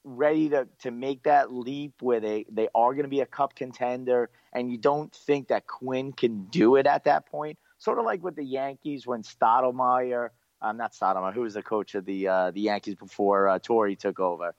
ready 0.04 0.50
to, 0.50 0.68
to 0.80 0.92
make 0.92 1.24
that 1.24 1.54
leap 1.54 1.94
where 2.02 2.20
they, 2.20 2.46
they 2.52 2.68
are 2.74 2.94
going 2.94 3.04
to 3.04 3.10
be 3.10 3.22
a 3.22 3.26
cup 3.26 3.56
contender 3.56 4.30
and 4.54 4.72
you 4.72 4.78
don't 4.78 5.14
think 5.14 5.50
that 5.50 5.68
Quinn 5.68 6.14
can 6.14 6.46
do 6.46 6.76
it 6.78 6.88
at 6.88 7.04
that 7.04 7.26
point, 7.26 7.60
sort 7.78 8.00
of 8.00 8.06
like 8.06 8.24
with 8.24 8.36
the 8.36 8.44
Yankees 8.44 9.06
when 9.06 9.24
Stottlemyre, 9.24 10.30
um, 10.62 10.78
not 10.78 10.94
Stottlemyre, 10.94 11.34
who 11.34 11.42
was 11.42 11.54
the 11.54 11.64
coach 11.64 11.96
of 11.96 12.06
the 12.06 12.28
uh, 12.28 12.52
the 12.52 12.62
Yankees 12.62 12.96
before 12.96 13.48
uh, 13.48 13.60
Torre 13.60 13.96
took 13.96 14.20
over? 14.20 14.54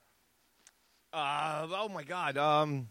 Uh, 1.13 1.67
oh 1.71 1.89
my 1.89 2.05
God. 2.05 2.37
Um, 2.37 2.89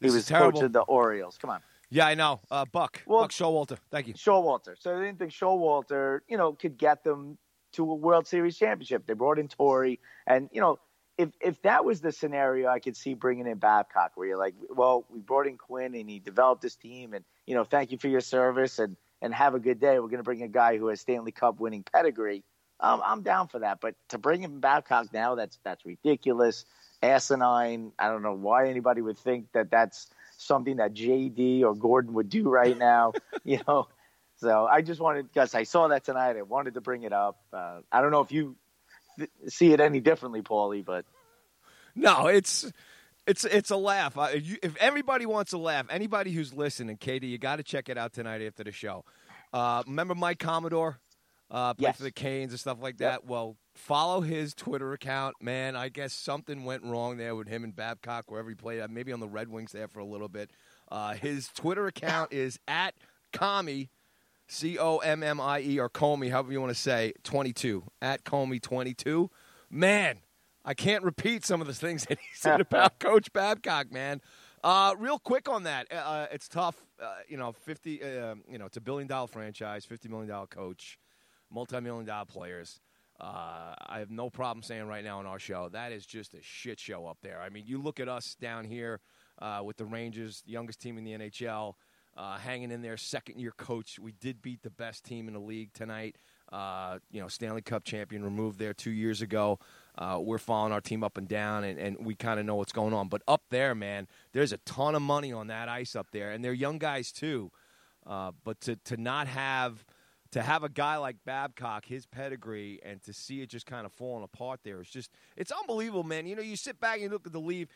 he 0.00 0.10
was 0.10 0.28
coach 0.28 0.60
of 0.60 0.72
the 0.72 0.82
Orioles. 0.82 1.38
Come 1.38 1.50
on. 1.50 1.60
Yeah, 1.90 2.06
I 2.06 2.14
know. 2.14 2.40
Uh, 2.50 2.64
Buck. 2.64 3.02
Well, 3.06 3.22
Buck 3.22 3.30
Showalter. 3.30 3.78
Thank 3.90 4.08
you. 4.08 4.14
Showalter. 4.14 4.74
So 4.78 4.98
they 4.98 5.06
didn't 5.06 5.18
think 5.18 5.32
Showalter, 5.32 6.20
you 6.28 6.36
know, 6.36 6.52
could 6.52 6.76
get 6.76 7.04
them 7.04 7.38
to 7.72 7.90
a 7.90 7.94
World 7.94 8.26
Series 8.26 8.56
championship. 8.56 9.06
They 9.06 9.14
brought 9.14 9.38
in 9.38 9.48
Torre, 9.48 9.96
and 10.26 10.48
you 10.52 10.60
know, 10.60 10.78
if 11.18 11.30
if 11.40 11.60
that 11.62 11.84
was 11.84 12.00
the 12.00 12.12
scenario, 12.12 12.68
I 12.68 12.80
could 12.80 12.96
see 12.96 13.14
bringing 13.14 13.46
in 13.46 13.58
Babcock, 13.58 14.12
where 14.14 14.26
you're 14.26 14.38
like, 14.38 14.54
well, 14.70 15.04
we 15.08 15.20
brought 15.20 15.46
in 15.46 15.56
Quinn 15.56 15.94
and 15.94 16.08
he 16.08 16.18
developed 16.18 16.62
this 16.62 16.76
team, 16.76 17.14
and 17.14 17.24
you 17.46 17.54
know, 17.54 17.64
thank 17.64 17.92
you 17.92 17.98
for 17.98 18.08
your 18.08 18.20
service 18.20 18.78
and 18.78 18.96
and 19.24 19.32
have 19.32 19.54
a 19.54 19.58
good 19.58 19.80
day. 19.80 19.98
We're 19.98 20.08
going 20.08 20.18
to 20.18 20.22
bring 20.22 20.42
a 20.42 20.48
guy 20.48 20.76
who 20.76 20.88
has 20.88 21.00
Stanley 21.00 21.32
Cup 21.32 21.58
winning 21.58 21.82
pedigree. 21.82 22.44
Um, 22.78 23.00
I'm 23.02 23.22
down 23.22 23.48
for 23.48 23.60
that, 23.60 23.80
but 23.80 23.94
to 24.10 24.18
bring 24.18 24.42
in 24.42 24.60
Babcock 24.60 25.12
now, 25.12 25.34
that's 25.34 25.58
that's 25.64 25.86
ridiculous, 25.86 26.66
asinine. 27.02 27.92
I 27.98 28.08
don't 28.08 28.22
know 28.22 28.34
why 28.34 28.68
anybody 28.68 29.00
would 29.00 29.16
think 29.16 29.46
that 29.52 29.70
that's 29.70 30.10
something 30.36 30.76
that 30.76 30.92
JD 30.92 31.62
or 31.62 31.74
Gorton 31.74 32.12
would 32.14 32.28
do 32.28 32.50
right 32.50 32.76
now, 32.76 33.14
you 33.44 33.60
know. 33.66 33.88
So 34.36 34.66
I 34.66 34.82
just 34.82 35.00
wanted, 35.00 35.32
because 35.32 35.54
I 35.54 35.62
saw 35.62 35.88
that 35.88 36.04
tonight, 36.04 36.36
I 36.36 36.42
wanted 36.42 36.74
to 36.74 36.82
bring 36.82 37.04
it 37.04 37.12
up. 37.12 37.38
Uh, 37.52 37.80
I 37.90 38.02
don't 38.02 38.10
know 38.10 38.20
if 38.20 38.32
you 38.32 38.56
th- 39.18 39.30
see 39.48 39.72
it 39.72 39.80
any 39.80 40.00
differently, 40.00 40.42
Paulie, 40.42 40.84
but 40.84 41.06
no, 41.94 42.26
it's 42.26 42.70
it's 43.26 43.44
it's 43.44 43.70
a 43.70 43.76
laugh. 43.76 44.16
Uh, 44.18 44.28
you, 44.40 44.56
if 44.62 44.76
everybody 44.76 45.26
wants 45.26 45.50
to 45.50 45.58
laugh, 45.58 45.86
anybody 45.90 46.32
who's 46.32 46.52
listening, 46.52 46.96
KD, 46.96 47.28
you 47.28 47.38
got 47.38 47.56
to 47.56 47.62
check 47.62 47.88
it 47.88 47.98
out 47.98 48.12
tonight 48.12 48.42
after 48.42 48.64
the 48.64 48.72
show. 48.72 49.04
Uh, 49.52 49.82
remember 49.86 50.14
Mike 50.14 50.38
Commodore? 50.38 50.98
Uh, 51.50 51.74
played 51.74 51.88
yes. 51.88 51.96
for 51.98 52.02
the 52.02 52.10
Canes 52.10 52.50
and 52.50 52.58
stuff 52.58 52.78
like 52.80 52.96
that. 52.98 53.20
Yep. 53.22 53.30
Well, 53.30 53.56
follow 53.74 54.22
his 54.22 54.54
Twitter 54.54 54.92
account, 54.92 55.36
man. 55.40 55.76
I 55.76 55.88
guess 55.88 56.12
something 56.12 56.64
went 56.64 56.82
wrong 56.82 57.16
there 57.16 57.36
with 57.36 57.48
him 57.48 57.64
and 57.64 57.76
Babcock, 57.76 58.30
wherever 58.30 58.48
he 58.48 58.54
played. 58.54 58.80
Uh, 58.80 58.88
maybe 58.90 59.12
on 59.12 59.20
the 59.20 59.28
Red 59.28 59.48
Wings 59.48 59.72
there 59.72 59.86
for 59.86 60.00
a 60.00 60.04
little 60.04 60.28
bit. 60.28 60.50
Uh, 60.90 61.14
his 61.14 61.48
Twitter 61.48 61.86
account 61.86 62.32
is 62.32 62.58
at 62.66 62.94
Commie, 63.32 63.90
C 64.48 64.78
O 64.78 64.98
M 64.98 65.22
M 65.22 65.40
I 65.40 65.60
E, 65.60 65.78
or 65.78 65.88
Comey, 65.88 66.30
however 66.30 66.52
you 66.52 66.60
want 66.60 66.74
to 66.74 66.80
say, 66.80 67.12
22. 67.22 67.84
At 68.02 68.24
Comey 68.24 68.60
22. 68.60 69.30
Man, 69.70 70.18
I 70.64 70.74
can't 70.74 71.04
repeat 71.04 71.44
some 71.44 71.60
of 71.60 71.66
the 71.66 71.74
things 71.74 72.06
that 72.06 72.18
he 72.18 72.34
said 72.34 72.60
about 72.60 72.98
Coach 72.98 73.32
Babcock, 73.32 73.92
man. 73.92 74.20
Uh, 74.62 74.94
real 74.98 75.18
quick 75.18 75.46
on 75.46 75.64
that, 75.64 75.86
uh, 75.92 75.96
uh 75.96 76.26
it's 76.32 76.48
tough. 76.48 76.82
Uh, 77.00 77.16
you 77.28 77.36
know, 77.36 77.52
fifty. 77.52 78.02
Uh, 78.02 78.36
you 78.50 78.56
know, 78.56 78.64
it's 78.64 78.78
a 78.78 78.80
billion 78.80 79.06
dollar 79.06 79.26
franchise, 79.26 79.84
fifty 79.84 80.08
million 80.08 80.28
dollar 80.28 80.46
coach, 80.46 80.98
multi 81.50 81.78
million 81.80 82.06
dollar 82.06 82.24
players. 82.24 82.80
Uh, 83.20 83.74
I 83.86 83.98
have 83.98 84.10
no 84.10 84.30
problem 84.30 84.62
saying 84.62 84.86
right 84.86 85.04
now 85.04 85.18
on 85.18 85.26
our 85.26 85.38
show 85.38 85.68
that 85.68 85.92
is 85.92 86.04
just 86.04 86.34
a 86.34 86.42
shit 86.42 86.80
show 86.80 87.06
up 87.06 87.18
there. 87.22 87.40
I 87.40 87.48
mean, 87.48 87.64
you 87.66 87.80
look 87.80 88.00
at 88.00 88.08
us 88.08 88.34
down 88.40 88.64
here 88.64 89.00
with 89.62 89.76
the 89.76 89.84
Rangers, 89.84 90.42
youngest 90.46 90.80
team 90.80 90.96
in 90.98 91.04
the 91.04 91.12
NHL, 91.12 91.74
hanging 92.16 92.72
in 92.72 92.80
there, 92.80 92.96
second 92.96 93.38
year 93.38 93.52
coach. 93.56 93.98
We 94.00 94.12
did 94.12 94.40
beat 94.42 94.62
the 94.62 94.70
best 94.70 95.04
team 95.04 95.28
in 95.28 95.34
the 95.34 95.40
league 95.40 95.74
tonight. 95.74 96.16
you 97.10 97.20
know, 97.20 97.28
Stanley 97.28 97.62
Cup 97.62 97.84
champion 97.84 98.24
removed 98.24 98.58
there 98.58 98.72
two 98.72 98.90
years 98.92 99.20
ago. 99.20 99.60
Uh, 99.96 100.18
we're 100.20 100.38
following 100.38 100.72
our 100.72 100.80
team 100.80 101.04
up 101.04 101.16
and 101.16 101.28
down, 101.28 101.62
and, 101.62 101.78
and 101.78 102.04
we 102.04 102.14
kind 102.14 102.40
of 102.40 102.46
know 102.46 102.56
what's 102.56 102.72
going 102.72 102.92
on. 102.92 103.08
But 103.08 103.22
up 103.28 103.42
there, 103.50 103.74
man, 103.74 104.08
there's 104.32 104.52
a 104.52 104.58
ton 104.58 104.94
of 104.94 105.02
money 105.02 105.32
on 105.32 105.46
that 105.48 105.68
ice 105.68 105.94
up 105.94 106.08
there, 106.10 106.30
and 106.32 106.44
they're 106.44 106.52
young 106.52 106.78
guys 106.78 107.12
too. 107.12 107.52
Uh, 108.06 108.32
but 108.44 108.60
to 108.62 108.76
to 108.76 108.96
not 108.96 109.28
have 109.28 109.84
to 110.32 110.42
have 110.42 110.64
a 110.64 110.68
guy 110.68 110.96
like 110.96 111.16
Babcock, 111.24 111.86
his 111.86 112.06
pedigree, 112.06 112.80
and 112.84 113.00
to 113.04 113.12
see 113.12 113.40
it 113.40 113.48
just 113.48 113.66
kind 113.66 113.86
of 113.86 113.92
falling 113.92 114.24
apart 114.24 114.60
there, 114.64 114.80
it's 114.80 114.90
just 114.90 115.12
it's 115.36 115.52
unbelievable, 115.52 116.02
man. 116.02 116.26
You 116.26 116.34
know, 116.34 116.42
you 116.42 116.56
sit 116.56 116.80
back 116.80 116.94
and 116.94 117.04
you 117.04 117.08
look 117.08 117.26
at 117.26 117.32
the 117.32 117.40
league, 117.40 117.68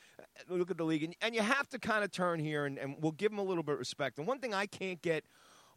look 0.48 0.72
at 0.72 0.76
the 0.76 0.84
league, 0.84 1.04
and, 1.04 1.14
and 1.22 1.36
you 1.36 1.40
have 1.40 1.68
to 1.68 1.78
kind 1.78 2.02
of 2.02 2.10
turn 2.10 2.40
here, 2.40 2.66
and, 2.66 2.76
and 2.76 2.96
we'll 3.00 3.12
give 3.12 3.30
them 3.30 3.38
a 3.38 3.44
little 3.44 3.62
bit 3.62 3.74
of 3.74 3.78
respect. 3.78 4.18
And 4.18 4.26
one 4.26 4.40
thing 4.40 4.54
I 4.54 4.66
can't 4.66 5.00
get 5.00 5.24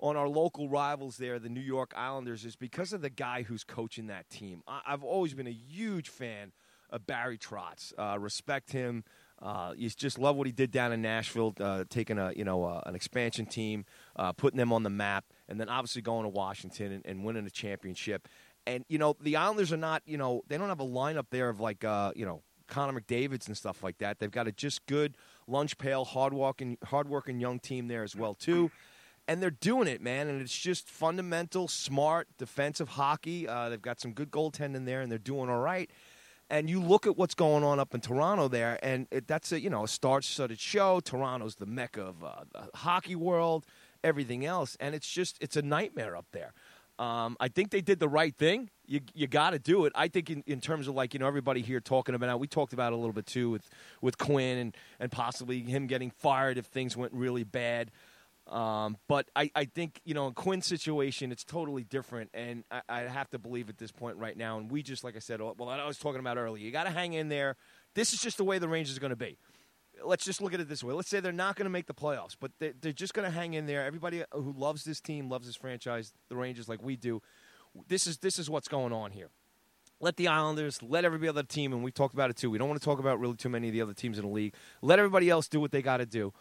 on 0.02 0.18
our 0.18 0.28
local 0.28 0.68
rivals 0.68 1.18
there, 1.18 1.40
the 1.40 1.50
New 1.50 1.62
York 1.62 1.94
Islanders, 1.96 2.44
is 2.44 2.56
because 2.56 2.92
of 2.92 3.02
the 3.02 3.10
guy 3.10 3.44
who's 3.44 3.64
coaching 3.64 4.08
that 4.08 4.30
team. 4.30 4.64
I- 4.68 4.82
have 4.86 5.04
always 5.04 5.34
been 5.34 5.48
a 5.48 5.52
huge 5.52 6.10
fan 6.10 6.52
of 6.90 7.06
Barry 7.08 7.38
Trotz. 7.38 7.94
Uh, 7.98 8.20
respect 8.20 8.72
him. 8.72 9.04
Uh, 9.42 9.74
you 9.76 9.90
just 9.90 10.20
love 10.20 10.36
what 10.36 10.46
he 10.46 10.54
did 10.54 10.72
down 10.72 10.92
in 10.92 11.02
Nashville, 11.02 11.56
uh, 11.60 11.84
taking 11.90 12.20
a 12.20 12.32
you 12.34 12.44
know 12.44 12.64
uh, 12.64 12.82
an 12.86 12.94
expansion 12.94 13.46
team, 13.46 13.86
uh, 14.16 14.34
putting 14.34 14.58
them 14.58 14.72
on 14.72 14.84
the 14.84 14.90
map, 14.90 15.26
and 15.48 15.60
then 15.60 15.68
obviously 15.68 16.02
going 16.02 16.24
to 16.24 16.30
Washington 16.30 16.92
and, 16.92 17.06
and, 17.06 17.24
winning 17.24 17.46
a 17.48 17.50
championship. 17.50 18.28
And 18.68 18.86
you 18.88 19.00
know 19.00 19.16
the 19.20 19.38
Islanders 19.38 19.74
are 19.74 19.78
not 19.78 20.04
you 20.06 20.18
know 20.18 20.44
they 20.48 20.58
don't 20.58 20.70
have 20.70 20.80
a 20.80 20.86
lineup 20.86 21.28
there 21.32 21.50
of 21.50 21.60
like 21.60 21.84
uh, 21.84 22.12
you 22.16 22.26
know 22.26 22.44
Connor 22.68 23.00
McDavid's 23.00 23.48
and 23.48 23.58
stuff 23.58 23.82
like 23.82 23.98
that. 23.98 24.20
They've 24.20 24.30
got 24.30 24.48
a 24.48 24.52
just 24.52 24.86
good 24.86 25.16
lunch 25.48 25.78
pail, 25.80 26.06
hard 26.06 26.36
working, 26.36 26.78
hard 26.84 27.10
working 27.10 27.40
young 27.40 27.58
team 27.58 27.88
there 27.88 28.04
as 28.04 28.16
well 28.16 28.36
too 28.36 28.70
and 29.32 29.42
they're 29.42 29.50
doing 29.50 29.88
it, 29.88 30.02
man. 30.02 30.28
And 30.28 30.42
it's 30.42 30.58
just 30.58 30.90
fundamental, 30.90 31.70
smart 31.70 32.28
defensive 32.38 32.90
hockey. 32.90 33.48
Uh, 33.48 33.70
they've 33.70 33.82
got 33.82 34.02
some 34.02 34.12
good 34.12 34.30
goaltending 34.30 34.86
there, 34.86 35.00
and 35.00 35.10
they're 35.10 35.18
doing 35.18 35.50
all 35.50 35.62
right. 35.62 35.90
And 36.50 36.70
you 36.70 36.82
look 36.82 37.08
at 37.08 37.18
what's 37.18 37.34
going 37.34 37.64
on 37.64 37.80
up 37.80 37.96
in 37.96 38.02
Toronto 38.02 38.50
there, 38.50 38.78
and 38.84 39.08
it, 39.10 39.28
that's 39.28 39.54
a 39.54 39.62
you 39.62 39.70
know 39.70 39.86
a 39.86 39.88
star-studded 39.88 40.60
show. 40.60 41.00
Toronto's 41.00 41.56
the 41.56 41.66
mecca 41.66 42.02
of 42.02 42.22
uh, 42.26 42.44
the 42.52 42.78
hockey 42.78 43.16
world, 43.16 43.66
everything 44.04 44.46
else, 44.46 44.76
and 44.82 44.94
it's 44.94 45.10
just 45.10 45.38
it's 45.40 45.56
a 45.56 45.62
nightmare 45.62 46.18
up 46.18 46.26
there. 46.34 46.52
Um, 47.00 47.38
I 47.40 47.48
think 47.48 47.72
they 47.72 47.80
did 47.80 48.02
the 48.02 48.10
right 48.10 48.36
thing. 48.36 48.70
You 48.86 49.00
you 49.14 49.28
got 49.28 49.52
to 49.52 49.60
do 49.60 49.86
it. 49.86 49.94
I 49.96 50.10
think 50.10 50.30
in, 50.30 50.44
in 50.46 50.60
terms 50.60 50.90
of 50.90 50.94
like 50.94 51.14
you 51.14 51.22
know 51.22 51.28
everybody 51.28 51.62
here 51.62 51.80
talking 51.80 52.16
about 52.16 52.38
we 52.42 52.48
talked 52.48 52.74
about 52.74 52.92
a 52.92 52.98
little 52.98 53.14
bit 53.14 53.28
too 53.28 53.50
with 53.50 53.70
with 54.02 54.18
Quinn 54.18 54.58
and 54.58 54.78
and 55.00 55.10
possibly 55.10 55.62
him 55.62 55.88
getting 55.88 56.12
fired 56.12 56.58
if 56.58 56.66
things 56.66 56.98
went 56.98 57.14
really 57.14 57.46
bad. 57.46 57.92
Um, 58.52 58.98
but 59.08 59.30
I, 59.34 59.50
I 59.56 59.64
think, 59.64 60.02
you 60.04 60.14
know, 60.14 60.28
in 60.28 60.34
Quinn's 60.34 60.66
situation, 60.66 61.32
it's 61.32 61.46
totally 61.46 61.86
different. 61.86 62.32
And 62.34 62.66
I, 62.70 62.82
I, 62.90 63.00
have 63.04 63.30
to 63.30 63.40
believe 63.40 63.70
at 63.70 63.78
this 63.78 63.94
point 63.94 64.18
right 64.18 64.36
now. 64.36 64.58
And 64.58 64.70
we 64.70 64.84
just, 64.84 65.06
like 65.06 65.16
I 65.16 65.20
said, 65.20 65.40
well, 65.40 65.70
I 65.70 65.88
was 65.88 65.98
talking 65.98 66.20
about 66.20 66.38
earlier, 66.38 66.62
you 66.62 66.70
got 66.70 66.84
to 66.84 66.90
hang 66.90 67.14
in 67.14 67.30
there. 67.30 67.56
This 67.96 68.12
is 68.12 68.22
just 68.22 68.36
the 68.36 68.44
way 68.44 68.60
the 68.60 68.68
Rangers 68.68 68.98
are 68.98 69.00
going 69.00 69.12
to 69.12 69.16
be. 69.16 69.38
Let's 70.04 70.26
just 70.26 70.42
look 70.42 70.54
at 70.54 70.60
it 70.60 70.68
this 70.68 70.84
way. 70.84 70.94
Let's 70.94 71.08
say 71.08 71.22
they're 71.22 71.32
not 71.32 71.56
going 71.56 71.66
to 71.66 71.70
make 71.70 71.86
the 71.86 71.94
playoffs, 71.94 72.36
but 72.38 72.52
they're, 72.60 72.74
they're 72.82 72.92
just 72.92 73.14
going 73.14 73.26
to 73.26 73.34
hang 73.34 73.54
in 73.54 73.68
there. 73.68 73.86
Everybody 73.86 74.24
who 74.34 74.54
loves 74.58 74.84
this 74.84 75.00
team, 75.00 75.30
loves 75.30 75.48
this 75.48 75.56
franchise, 75.56 76.12
the 76.28 76.36
Rangers, 76.36 76.68
like 76.68 76.84
we 76.84 76.98
do, 76.98 77.22
this 77.88 78.06
is, 78.06 78.18
this 78.18 78.38
is 78.38 78.50
what's 78.50 78.68
going 78.68 78.92
on 78.92 79.12
here 79.12 79.30
let 80.02 80.18
the 80.18 80.28
Islanders, 80.28 80.82
let 80.82 81.06
every 81.06 81.28
other 81.30 81.44
team, 81.44 81.74
and 81.74 81.84
we 81.84 81.92
talked 81.92 82.14
about 82.14 82.30
it 82.30 82.36
too. 82.36 82.50
We 82.50 82.58
don't 82.58 82.68
want 82.68 82.82
to 82.82 82.86
talk 82.86 83.00
about 83.00 83.20
really 83.20 83.36
too 83.36 83.50
many 83.50 83.68
of 83.68 83.74
the 83.74 83.82
other 83.82 83.94
teams 83.94 84.18
in 84.18 84.26
the 84.26 84.32
league. 84.32 84.56
Let 84.82 85.00
everybody 85.00 85.30
else 85.30 85.48
do 85.48 85.60
what 85.60 85.72
they 85.72 85.82
got 85.82 85.98
to 85.98 86.06
do. 86.06 86.34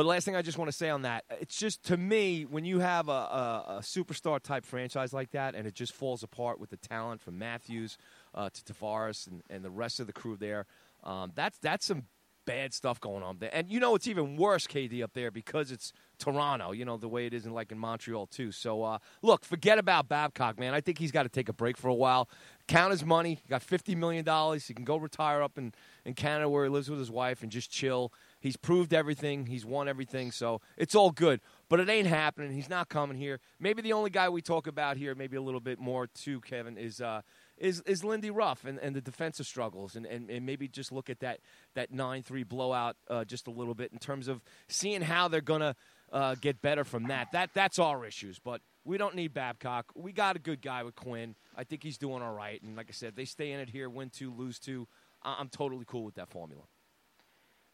But 0.00 0.06
last 0.06 0.24
thing 0.24 0.34
I 0.34 0.40
just 0.40 0.56
want 0.56 0.70
to 0.70 0.74
say 0.74 0.88
on 0.88 1.02
that, 1.02 1.24
it's 1.42 1.58
just 1.58 1.82
to 1.88 1.96
me 1.98 2.46
when 2.46 2.64
you 2.64 2.78
have 2.78 3.10
a, 3.10 3.12
a, 3.12 3.64
a, 3.68 3.78
superstar 3.82 4.40
type 4.40 4.64
franchise 4.64 5.12
like 5.12 5.32
that, 5.32 5.54
and 5.54 5.66
it 5.66 5.74
just 5.74 5.92
falls 5.92 6.22
apart 6.22 6.58
with 6.58 6.70
the 6.70 6.78
talent 6.78 7.20
from 7.20 7.38
Matthews 7.38 7.98
uh, 8.34 8.48
to 8.48 8.62
Tavares 8.62 9.26
and, 9.26 9.42
and 9.50 9.62
the 9.62 9.68
rest 9.68 10.00
of 10.00 10.06
the 10.06 10.14
crew 10.14 10.38
there. 10.38 10.64
Um, 11.04 11.32
that's 11.34 11.58
that's 11.58 11.84
some 11.84 12.04
bad 12.46 12.72
stuff 12.72 12.98
going 12.98 13.22
on 13.22 13.40
there, 13.40 13.50
and 13.52 13.70
you 13.70 13.78
know 13.78 13.94
it's 13.94 14.06
even 14.06 14.38
worse, 14.38 14.66
KD, 14.66 15.04
up 15.04 15.12
there 15.12 15.30
because 15.30 15.70
it's 15.70 15.92
Toronto. 16.18 16.72
You 16.72 16.86
know 16.86 16.96
the 16.96 17.06
way 17.06 17.26
it 17.26 17.34
is 17.34 17.44
in 17.44 17.52
like 17.52 17.70
in 17.70 17.78
Montreal 17.78 18.26
too. 18.26 18.52
So 18.52 18.82
uh, 18.82 18.98
look, 19.20 19.44
forget 19.44 19.78
about 19.78 20.08
Babcock, 20.08 20.58
man. 20.58 20.72
I 20.72 20.80
think 20.80 20.96
he's 20.96 21.12
got 21.12 21.24
to 21.24 21.28
take 21.28 21.50
a 21.50 21.52
break 21.52 21.76
for 21.76 21.88
a 21.88 21.94
while. 21.94 22.26
Count 22.68 22.92
his 22.92 23.04
money. 23.04 23.34
He 23.34 23.48
got 23.50 23.60
fifty 23.60 23.94
million 23.94 24.24
dollars. 24.24 24.66
He 24.66 24.72
can 24.72 24.86
go 24.86 24.96
retire 24.96 25.42
up 25.42 25.58
in 25.58 25.74
in 26.06 26.14
Canada 26.14 26.48
where 26.48 26.64
he 26.64 26.70
lives 26.70 26.88
with 26.88 26.98
his 26.98 27.10
wife 27.10 27.42
and 27.42 27.52
just 27.52 27.70
chill 27.70 28.14
He's 28.40 28.56
proved 28.56 28.94
everything. 28.94 29.46
He's 29.46 29.66
won 29.66 29.86
everything. 29.86 30.32
So 30.32 30.62
it's 30.78 30.94
all 30.94 31.10
good. 31.10 31.40
But 31.68 31.78
it 31.78 31.88
ain't 31.88 32.08
happening. 32.08 32.52
He's 32.52 32.70
not 32.70 32.88
coming 32.88 33.16
here. 33.16 33.38
Maybe 33.60 33.82
the 33.82 33.92
only 33.92 34.10
guy 34.10 34.28
we 34.28 34.40
talk 34.40 34.66
about 34.66 34.96
here, 34.96 35.14
maybe 35.14 35.36
a 35.36 35.42
little 35.42 35.60
bit 35.60 35.78
more 35.78 36.06
too, 36.06 36.40
Kevin, 36.40 36.78
is 36.78 37.00
uh, 37.00 37.20
is 37.58 37.82
is 37.82 38.02
Lindy 38.02 38.30
Ruff 38.30 38.64
and, 38.64 38.78
and 38.78 38.96
the 38.96 39.00
defensive 39.00 39.46
struggles, 39.46 39.94
and, 39.94 40.06
and, 40.06 40.30
and 40.30 40.46
maybe 40.46 40.66
just 40.66 40.90
look 40.90 41.10
at 41.10 41.20
that 41.20 41.40
that 41.74 41.92
nine 41.92 42.22
three 42.22 42.42
blowout 42.42 42.96
uh, 43.08 43.24
just 43.24 43.46
a 43.46 43.50
little 43.50 43.74
bit 43.74 43.92
in 43.92 43.98
terms 43.98 44.26
of 44.26 44.42
seeing 44.68 45.02
how 45.02 45.28
they're 45.28 45.42
gonna 45.42 45.76
uh, 46.12 46.34
get 46.40 46.62
better 46.62 46.82
from 46.82 47.04
that. 47.08 47.30
That 47.32 47.50
that's 47.54 47.78
our 47.78 48.04
issues, 48.04 48.38
but. 48.38 48.62
We 48.82 48.96
don't 48.96 49.14
need 49.14 49.34
Babcock. 49.34 49.92
We 49.94 50.10
got 50.10 50.36
a 50.36 50.38
good 50.38 50.62
guy 50.62 50.84
with 50.84 50.96
Quinn. 50.96 51.34
I 51.54 51.64
think 51.64 51.82
he's 51.82 51.98
doing 51.98 52.22
all 52.22 52.32
right. 52.32 52.60
And 52.62 52.76
like 52.76 52.86
I 52.88 52.92
said, 52.92 53.14
they 53.14 53.26
stay 53.26 53.52
in 53.52 53.60
it 53.60 53.68
here, 53.68 53.90
win 53.90 54.08
two, 54.08 54.32
lose 54.32 54.58
two. 54.58 54.88
I'm 55.22 55.50
totally 55.50 55.84
cool 55.86 56.02
with 56.02 56.14
that 56.14 56.30
formula. 56.30 56.62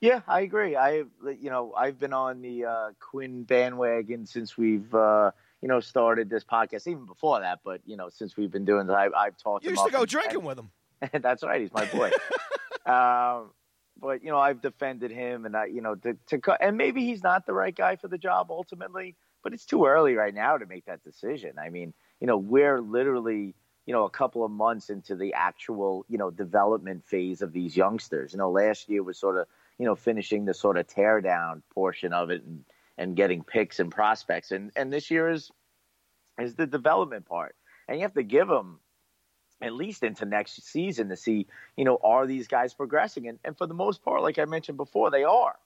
Yeah, 0.00 0.20
I 0.28 0.40
agree. 0.40 0.76
I 0.76 1.04
you 1.24 1.50
know 1.50 1.72
I've 1.74 1.98
been 1.98 2.12
on 2.12 2.42
the 2.42 2.64
uh, 2.66 2.90
Quinn 3.00 3.44
bandwagon 3.44 4.26
since 4.26 4.56
we've 4.56 4.94
uh, 4.94 5.30
you 5.62 5.68
know, 5.68 5.80
started 5.80 6.28
this 6.30 6.44
podcast, 6.44 6.86
even 6.86 7.06
before 7.06 7.40
that. 7.40 7.60
But 7.64 7.80
you 7.86 7.96
know, 7.96 8.08
since 8.08 8.36
we've 8.36 8.50
been 8.50 8.64
doing 8.64 8.88
I, 8.90 9.08
I've 9.16 9.36
talked. 9.36 9.64
You 9.64 9.70
used 9.70 9.84
to 9.84 9.90
go 9.90 10.00
and, 10.00 10.08
drinking 10.08 10.36
and, 10.36 10.46
with 10.46 10.58
him. 10.58 10.70
that's 11.20 11.42
right. 11.42 11.60
He's 11.60 11.72
my 11.72 11.86
boy. 11.86 12.10
um, 12.90 13.50
but 14.00 14.22
you 14.22 14.30
know, 14.30 14.38
I've 14.38 14.60
defended 14.60 15.10
him, 15.10 15.46
and 15.46 15.56
I, 15.56 15.66
you 15.66 15.80
know, 15.80 15.94
to, 15.96 16.16
to 16.28 16.56
and 16.60 16.76
maybe 16.76 17.04
he's 17.04 17.22
not 17.22 17.46
the 17.46 17.52
right 17.52 17.74
guy 17.74 17.96
for 17.96 18.08
the 18.08 18.18
job 18.18 18.48
ultimately, 18.50 19.16
but 19.42 19.54
it's 19.54 19.64
too 19.64 19.86
early 19.86 20.14
right 20.14 20.34
now 20.34 20.58
to 20.58 20.66
make 20.66 20.84
that 20.86 21.02
decision. 21.02 21.58
I 21.58 21.70
mean, 21.70 21.94
you 22.20 22.26
know, 22.26 22.36
we're 22.36 22.80
literally, 22.80 23.54
you 23.86 23.92
know, 23.92 24.04
a 24.04 24.10
couple 24.10 24.44
of 24.44 24.50
months 24.50 24.90
into 24.90 25.16
the 25.16 25.32
actual, 25.34 26.04
you 26.08 26.18
know, 26.18 26.30
development 26.30 27.04
phase 27.06 27.40
of 27.40 27.52
these 27.52 27.76
youngsters. 27.76 28.32
You 28.32 28.38
know, 28.38 28.50
last 28.50 28.88
year 28.88 29.02
was 29.02 29.18
sort 29.18 29.38
of, 29.38 29.46
you 29.78 29.86
know, 29.86 29.94
finishing 29.94 30.44
the 30.44 30.54
sort 30.54 30.76
of 30.78 30.86
tear 30.86 31.20
down 31.20 31.62
portion 31.74 32.12
of 32.12 32.30
it 32.30 32.42
and 32.44 32.64
and 32.98 33.14
getting 33.14 33.42
picks 33.44 33.78
and 33.78 33.90
prospects, 33.90 34.50
and 34.50 34.72
and 34.76 34.92
this 34.92 35.10
year 35.10 35.28
is 35.28 35.50
is 36.38 36.54
the 36.54 36.66
development 36.66 37.26
part, 37.26 37.54
and 37.88 37.98
you 37.98 38.02
have 38.02 38.14
to 38.14 38.22
give 38.22 38.48
them 38.48 38.80
at 39.60 39.72
least 39.72 40.02
into 40.02 40.24
next 40.24 40.62
season 40.62 41.08
to 41.08 41.16
see, 41.16 41.46
you 41.76 41.84
know, 41.84 41.98
are 42.02 42.26
these 42.26 42.46
guys 42.46 42.74
progressing? 42.74 43.26
And, 43.28 43.38
and 43.44 43.56
for 43.56 43.66
the 43.66 43.74
most 43.74 44.02
part, 44.04 44.22
like 44.22 44.38
I 44.38 44.44
mentioned 44.44 44.76
before, 44.76 45.10
they 45.10 45.24
are. 45.24 45.56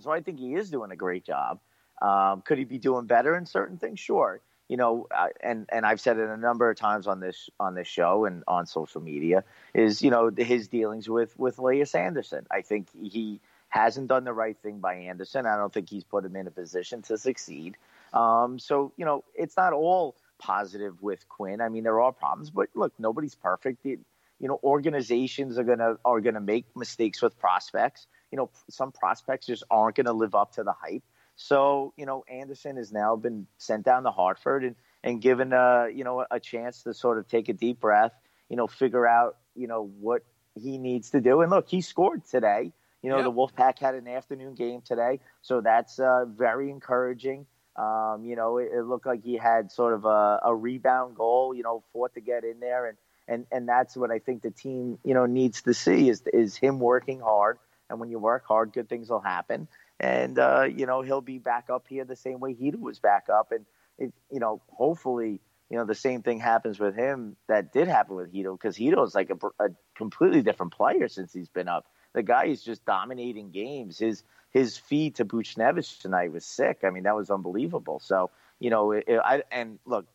So 0.00 0.10
I 0.10 0.20
think 0.20 0.38
he 0.38 0.54
is 0.54 0.70
doing 0.70 0.90
a 0.90 0.96
great 0.96 1.24
job. 1.24 1.60
Um, 2.02 2.42
could 2.42 2.58
he 2.58 2.64
be 2.64 2.78
doing 2.78 3.06
better 3.06 3.36
in 3.36 3.46
certain 3.46 3.78
things? 3.78 4.00
Sure. 4.00 4.40
You 4.70 4.76
know, 4.76 5.08
and 5.42 5.68
and 5.72 5.84
I've 5.84 6.00
said 6.00 6.16
it 6.18 6.28
a 6.28 6.36
number 6.36 6.70
of 6.70 6.76
times 6.76 7.08
on 7.08 7.18
this 7.18 7.50
on 7.58 7.74
this 7.74 7.88
show 7.88 8.24
and 8.24 8.44
on 8.46 8.66
social 8.66 9.00
media 9.00 9.42
is 9.74 10.00
you 10.00 10.12
know 10.12 10.30
his 10.30 10.68
dealings 10.68 11.08
with 11.08 11.36
with 11.36 11.58
Lias 11.58 11.96
Andersson. 11.96 12.46
I 12.52 12.62
think 12.62 12.86
he 13.02 13.40
hasn't 13.68 14.06
done 14.06 14.22
the 14.22 14.32
right 14.32 14.56
thing 14.62 14.78
by 14.78 14.94
Andersson. 14.94 15.44
I 15.44 15.56
don't 15.56 15.74
think 15.74 15.90
he's 15.90 16.04
put 16.04 16.24
him 16.24 16.36
in 16.36 16.46
a 16.46 16.52
position 16.52 17.02
to 17.02 17.18
succeed. 17.18 17.78
Um, 18.12 18.60
so 18.60 18.92
you 18.96 19.04
know, 19.04 19.24
it's 19.34 19.56
not 19.56 19.72
all 19.72 20.14
positive 20.38 21.02
with 21.02 21.28
Quinn. 21.28 21.60
I 21.60 21.68
mean, 21.68 21.82
there 21.82 22.00
are 22.00 22.12
problems, 22.12 22.50
but 22.50 22.68
look, 22.74 22.92
nobody's 22.96 23.34
perfect. 23.34 23.84
It, 23.84 23.98
you 24.38 24.46
know, 24.46 24.60
organizations 24.62 25.58
are 25.58 25.64
gonna 25.64 25.96
are 26.04 26.20
gonna 26.20 26.40
make 26.40 26.64
mistakes 26.76 27.20
with 27.22 27.36
prospects. 27.40 28.06
You 28.30 28.38
know, 28.38 28.50
some 28.68 28.92
prospects 28.92 29.46
just 29.46 29.64
aren't 29.68 29.96
gonna 29.96 30.12
live 30.12 30.36
up 30.36 30.52
to 30.52 30.62
the 30.62 30.72
hype. 30.72 31.02
So, 31.42 31.94
you 31.96 32.04
know, 32.04 32.22
Andersson 32.28 32.76
has 32.76 32.92
now 32.92 33.16
been 33.16 33.46
sent 33.56 33.86
down 33.86 34.02
to 34.02 34.10
Hartford 34.10 34.62
and 34.62 34.76
and 35.02 35.22
given 35.22 35.54
a 35.54 35.88
you 35.92 36.04
know 36.04 36.26
a 36.30 36.38
chance 36.38 36.82
to 36.82 36.92
sort 36.92 37.16
of 37.16 37.28
take 37.28 37.48
a 37.48 37.54
deep 37.54 37.80
breath. 37.80 38.12
You 38.50 38.56
know, 38.56 38.66
figure 38.66 39.06
out 39.06 39.38
you 39.54 39.66
know 39.66 39.90
what 40.00 40.22
he 40.54 40.76
needs 40.76 41.10
to 41.10 41.20
do. 41.22 41.40
And 41.40 41.50
look, 41.50 41.66
he 41.66 41.80
scored 41.80 42.26
today. 42.26 42.72
You 43.02 43.08
know, 43.08 43.16
yep. 43.16 43.24
the 43.24 43.32
Wolfpack 43.32 43.78
had 43.78 43.94
an 43.94 44.06
afternoon 44.06 44.54
game 44.54 44.82
today, 44.82 45.20
so 45.40 45.62
that's 45.62 45.98
uh, 45.98 46.26
very 46.26 46.68
encouraging. 46.68 47.46
Um, 47.74 48.24
you 48.26 48.36
know, 48.36 48.58
it, 48.58 48.68
it, 48.74 48.82
looked 48.82 49.06
like 49.06 49.24
he 49.24 49.38
had 49.38 49.72
sort 49.72 49.94
of 49.94 50.04
a, 50.04 50.40
a, 50.44 50.54
rebound 50.54 51.16
goal. 51.16 51.54
You 51.54 51.62
know, 51.62 51.82
fought 51.94 52.12
to 52.14 52.20
get 52.20 52.44
in 52.44 52.60
there, 52.60 52.86
and 52.86 52.98
and 53.26 53.46
and 53.50 53.66
that's 53.66 53.96
what 53.96 54.10
I 54.10 54.18
think 54.18 54.42
the 54.42 54.50
team 54.50 54.98
you 55.02 55.14
know 55.14 55.24
needs 55.24 55.62
to 55.62 55.72
see 55.72 56.10
is 56.10 56.22
is 56.34 56.56
him 56.56 56.78
working 56.80 57.20
hard. 57.20 57.58
And 57.88 57.98
when 57.98 58.10
you 58.10 58.18
work 58.18 58.44
hard, 58.46 58.72
good 58.72 58.88
things 58.88 59.08
will 59.08 59.20
happen. 59.20 59.66
And 60.00 60.38
uh, 60.38 60.64
you 60.74 60.86
know, 60.86 61.02
he'll 61.02 61.20
be 61.20 61.38
back 61.38 61.68
up 61.68 61.86
here 61.86 62.04
the 62.04 62.16
same 62.16 62.40
way 62.40 62.54
he 62.54 62.70
was 62.70 62.98
back 62.98 63.26
up, 63.28 63.52
and 63.52 63.66
it, 63.98 64.12
you 64.30 64.40
know, 64.40 64.60
hopefully. 64.68 65.40
You 65.72 65.78
know 65.78 65.84
the 65.84 65.94
same 65.94 66.22
thing 66.22 66.40
happens 66.40 66.80
with 66.80 66.96
him 66.96 67.36
that 67.46 67.72
did 67.72 67.86
happen 67.86 68.16
with 68.16 68.34
Chytil 68.34 68.58
because 68.58 68.76
is 68.76 69.14
like 69.14 69.30
a, 69.30 69.64
a 69.64 69.68
completely 69.94 70.42
different 70.42 70.72
player 70.72 71.06
since 71.06 71.32
he's 71.32 71.48
been 71.48 71.68
up. 71.68 71.86
The 72.12 72.24
guy 72.24 72.46
is 72.46 72.60
just 72.60 72.84
dominating 72.84 73.52
games. 73.52 73.96
His 73.96 74.24
his 74.50 74.76
feed 74.76 75.14
to 75.16 75.24
Buchnevich 75.24 76.00
tonight 76.00 76.32
was 76.32 76.44
sick. 76.44 76.80
I 76.82 76.90
mean, 76.90 77.04
that 77.04 77.14
was 77.14 77.30
unbelievable. 77.30 78.00
So, 78.00 78.30
you 78.58 78.70
know, 78.70 78.90
it, 78.90 79.04
it, 79.06 79.20
I 79.24 79.44
and 79.52 79.78
look, 79.86 80.06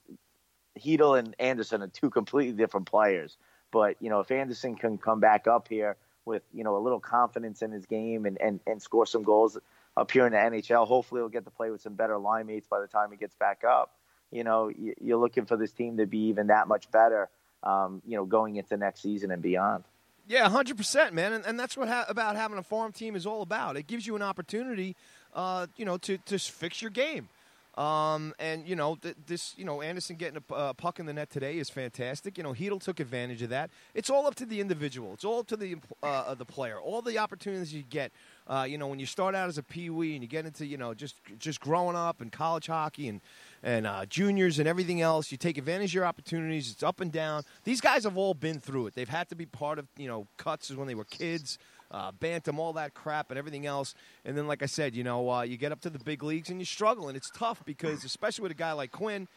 Chytil 0.78 1.18
and 1.18 1.36
Andersson 1.40 1.82
are 1.84 1.88
two 1.88 2.10
completely 2.10 2.52
different 2.54 2.88
players. 2.88 3.38
But 3.72 3.96
you 4.02 4.10
know, 4.10 4.20
if 4.20 4.32
Andersson 4.32 4.76
can 4.76 4.98
come 4.98 5.22
back 5.22 5.48
up 5.48 5.70
here 5.70 5.96
with 6.26 6.44
you 6.54 6.64
know 6.64 6.76
a 6.76 6.80
little 6.80 7.00
confidence 7.00 7.62
in 7.62 7.72
his 7.72 7.86
game 7.86 8.26
and 8.26 8.40
and, 8.42 8.60
and 8.68 8.82
score 8.82 9.06
some 9.06 9.24
goals 9.24 9.58
up 9.98 10.12
here 10.12 10.26
in 10.26 10.34
the 10.34 10.38
NHL, 10.38 10.88
hopefully 10.88 11.22
he'll 11.22 11.30
get 11.30 11.46
to 11.46 11.52
play 11.52 11.72
with 11.72 11.82
some 11.82 11.94
better 11.94 12.18
line 12.18 12.48
mates 12.48 12.68
by 12.68 12.80
the 12.80 12.88
time 12.88 13.12
he 13.12 13.18
gets 13.18 13.36
back 13.36 13.64
up. 13.64 13.96
You 14.32 14.44
know, 14.44 14.72
you're 15.00 15.18
looking 15.18 15.46
for 15.46 15.56
this 15.56 15.72
team 15.72 15.98
to 15.98 16.06
be 16.06 16.28
even 16.28 16.48
that 16.48 16.68
much 16.68 16.92
better. 16.92 17.30
Um, 17.64 18.02
you 18.06 18.16
know, 18.16 18.26
going 18.26 18.58
into 18.58 18.78
next 18.78 19.02
season 19.02 19.32
and 19.32 19.42
beyond. 19.42 19.86
Yeah, 20.28 20.50
hundred 20.50 20.78
percent, 20.78 21.14
man, 21.14 21.34
and, 21.34 21.46
and 21.46 21.60
that's 21.60 21.78
what 21.78 21.88
ha- 21.88 22.06
about 22.08 22.36
having 22.36 22.58
a 22.58 22.64
farm 22.64 22.92
team 22.92 23.16
is 23.16 23.26
all 23.26 23.42
about. 23.42 23.78
It 23.78 23.88
gives 23.88 24.06
you 24.08 24.16
an 24.16 24.22
opportunity, 24.22 24.96
uh, 25.34 25.68
you 25.78 25.86
know, 25.86 25.98
to 25.98 26.18
to 26.18 26.40
fix 26.40 26.82
your 26.82 26.92
game. 26.92 27.30
Um, 27.78 28.34
and 28.40 28.66
you 28.66 28.76
know 28.76 28.96
th- 28.96 29.18
this, 29.28 29.54
you 29.58 29.66
know 29.66 29.82
Andersson 29.82 30.16
getting 30.16 30.42
a 30.50 30.54
uh, 30.54 30.74
puck 30.74 31.00
in 31.00 31.06
the 31.06 31.14
net 31.14 31.30
today 31.30 31.58
is 31.58 31.70
fantastic. 31.70 32.38
You 32.38 32.44
know 32.44 32.54
Chytil 32.54 32.82
took 32.82 33.00
advantage 33.02 33.42
of 33.42 33.50
that. 33.50 33.70
It's 33.94 34.10
all 34.10 34.26
up 34.28 34.36
to 34.36 34.46
the 34.46 34.62
individual. 34.62 35.14
It's 35.14 35.26
all 35.26 35.40
up 35.40 35.48
to 35.48 35.58
the 35.58 35.76
uh, 36.02 36.34
the 36.36 36.46
player. 36.46 36.80
All 36.80 37.02
the 37.02 37.18
opportunities 37.18 37.74
you 37.74 37.84
get. 37.84 38.12
Uh, 38.48 38.66
you 38.70 38.78
know 38.78 38.88
when 38.88 39.00
you 39.00 39.06
start 39.08 39.34
out 39.34 39.50
as 39.50 39.58
a 39.58 39.64
pee 39.64 39.90
wee 39.90 40.14
and 40.14 40.22
you 40.22 40.28
get 40.28 40.46
into 40.46 40.66
you 40.66 40.78
know 40.78 40.94
just 40.94 41.16
just 41.40 41.60
growing 41.60 41.96
up 41.96 42.22
and 42.22 42.32
college 42.32 42.68
hockey 42.68 43.08
and 43.08 43.22
and 43.64 43.88
uh, 43.88 44.06
juniors 44.06 44.60
and 44.60 44.68
everything 44.68 45.02
else. 45.02 45.32
You 45.32 45.38
take 45.38 45.58
advantage 45.58 45.92
of 45.92 45.96
your 45.96 46.06
opportunities. 46.06 46.72
It's 46.72 46.84
up 46.84 47.02
and 47.02 47.12
down. 47.12 47.44
These 47.64 47.82
guys 47.82 48.04
have 48.04 48.18
all 48.18 48.36
been 48.36 48.60
through 48.60 48.88
it. 48.88 48.96
They've 48.96 49.10
had 49.10 49.30
to 49.30 49.36
be 49.36 49.46
part 49.46 49.80
of 49.80 49.88
you 49.98 50.08
know 50.08 50.28
cuts 50.38 50.72
when 50.72 50.88
they 50.88 50.96
were 50.96 51.06
kids. 51.06 51.58
Uh, 51.92 52.12
bantam, 52.12 52.60
all 52.60 52.74
that 52.74 52.96
crap, 52.96 53.30
and 53.30 53.38
everything 53.38 53.68
else. 53.68 53.94
And 54.26 54.36
then, 54.36 54.48
like 54.48 54.64
I 54.64 54.66
said, 54.66 54.96
you 54.96 55.04
know, 55.04 55.30
uh, 55.30 55.42
you 55.44 55.56
get 55.56 55.72
up 55.72 55.82
to 55.82 55.90
the 55.90 56.00
big 56.00 56.24
leagues 56.24 56.50
and 56.50 56.60
you 56.60 56.66
struggle, 56.66 57.08
and 57.08 57.16
it's 57.16 57.30
tough 57.30 57.64
because, 57.64 58.04
especially 58.04 58.42
with 58.42 58.52
a 58.52 58.56
guy 58.56 58.72
like 58.74 58.92
Quinn, 58.92 59.28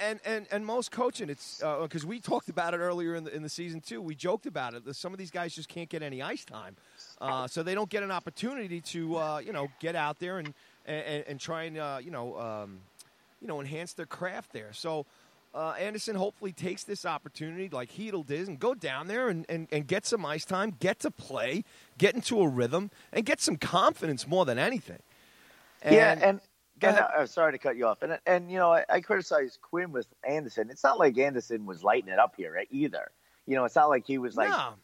and 0.00 0.20
and 0.24 0.46
and 0.50 0.66
most 0.66 0.90
coaching, 0.90 1.30
it's 1.30 1.58
because 1.58 2.04
uh, 2.04 2.08
we 2.08 2.20
talked 2.20 2.48
about 2.48 2.74
it 2.74 2.78
earlier 2.78 3.14
in 3.14 3.24
the 3.24 3.34
in 3.34 3.42
the 3.42 3.48
season 3.48 3.80
too. 3.80 4.02
We 4.02 4.14
joked 4.14 4.46
about 4.46 4.74
it. 4.74 4.82
Some 4.94 5.12
of 5.12 5.18
these 5.18 5.30
guys 5.30 5.54
just 5.54 5.68
can't 5.68 5.88
get 5.88 6.02
any 6.02 6.22
ice 6.22 6.44
time, 6.44 6.76
uh, 7.20 7.46
so 7.46 7.62
they 7.62 7.74
don't 7.74 7.90
get 7.90 8.02
an 8.02 8.10
opportunity 8.10 8.80
to 8.80 9.16
uh, 9.16 9.38
you 9.38 9.52
know 9.52 9.68
get 9.80 9.94
out 9.96 10.18
there 10.18 10.38
and 10.38 10.54
and, 10.86 11.24
and 11.28 11.40
try 11.40 11.64
and 11.64 11.78
uh, 11.78 11.98
you 12.02 12.10
know 12.10 12.38
um, 12.38 12.80
you 13.40 13.48
know, 13.48 13.60
enhance 13.60 13.94
their 13.94 14.06
craft 14.06 14.52
there. 14.52 14.72
So 14.72 15.06
uh, 15.54 15.70
Andersson 15.78 16.14
hopefully 16.14 16.52
takes 16.52 16.84
this 16.84 17.04
opportunity 17.04 17.68
like 17.68 17.92
Chytil 17.92 18.26
did 18.26 18.48
and 18.48 18.58
go 18.58 18.74
down 18.74 19.08
there 19.08 19.28
and, 19.28 19.46
and, 19.48 19.66
and 19.72 19.86
get 19.86 20.06
some 20.06 20.24
ice 20.24 20.44
time, 20.44 20.76
get 20.78 21.00
to 21.00 21.10
play, 21.10 21.64
get 21.98 22.14
into 22.14 22.40
a 22.40 22.48
rhythm, 22.48 22.90
and 23.12 23.24
get 23.24 23.40
some 23.40 23.56
confidence 23.56 24.26
more 24.26 24.44
than 24.44 24.58
anything. 24.58 25.00
And, 25.82 25.94
yeah, 25.94 26.12
and, 26.12 26.40
and 26.82 26.98
uh, 26.98 27.26
sorry 27.26 27.52
to 27.52 27.58
cut 27.58 27.76
you 27.76 27.86
off. 27.86 28.02
And, 28.02 28.18
and 28.26 28.50
you 28.50 28.58
know, 28.58 28.72
I, 28.72 28.84
I 28.88 29.00
criticize 29.00 29.58
Quinn 29.60 29.92
with 29.92 30.06
Andersson. 30.28 30.70
It's 30.70 30.84
not 30.84 30.98
like 30.98 31.16
Andersson 31.18 31.66
was 31.66 31.82
lighting 31.82 32.12
it 32.12 32.18
up 32.18 32.34
here 32.36 32.62
either. 32.70 33.10
You 33.46 33.56
know, 33.56 33.64
it's 33.64 33.76
not 33.76 33.88
like 33.88 34.06
he 34.06 34.18
was 34.18 34.36
like 34.36 34.50
no. 34.50 34.74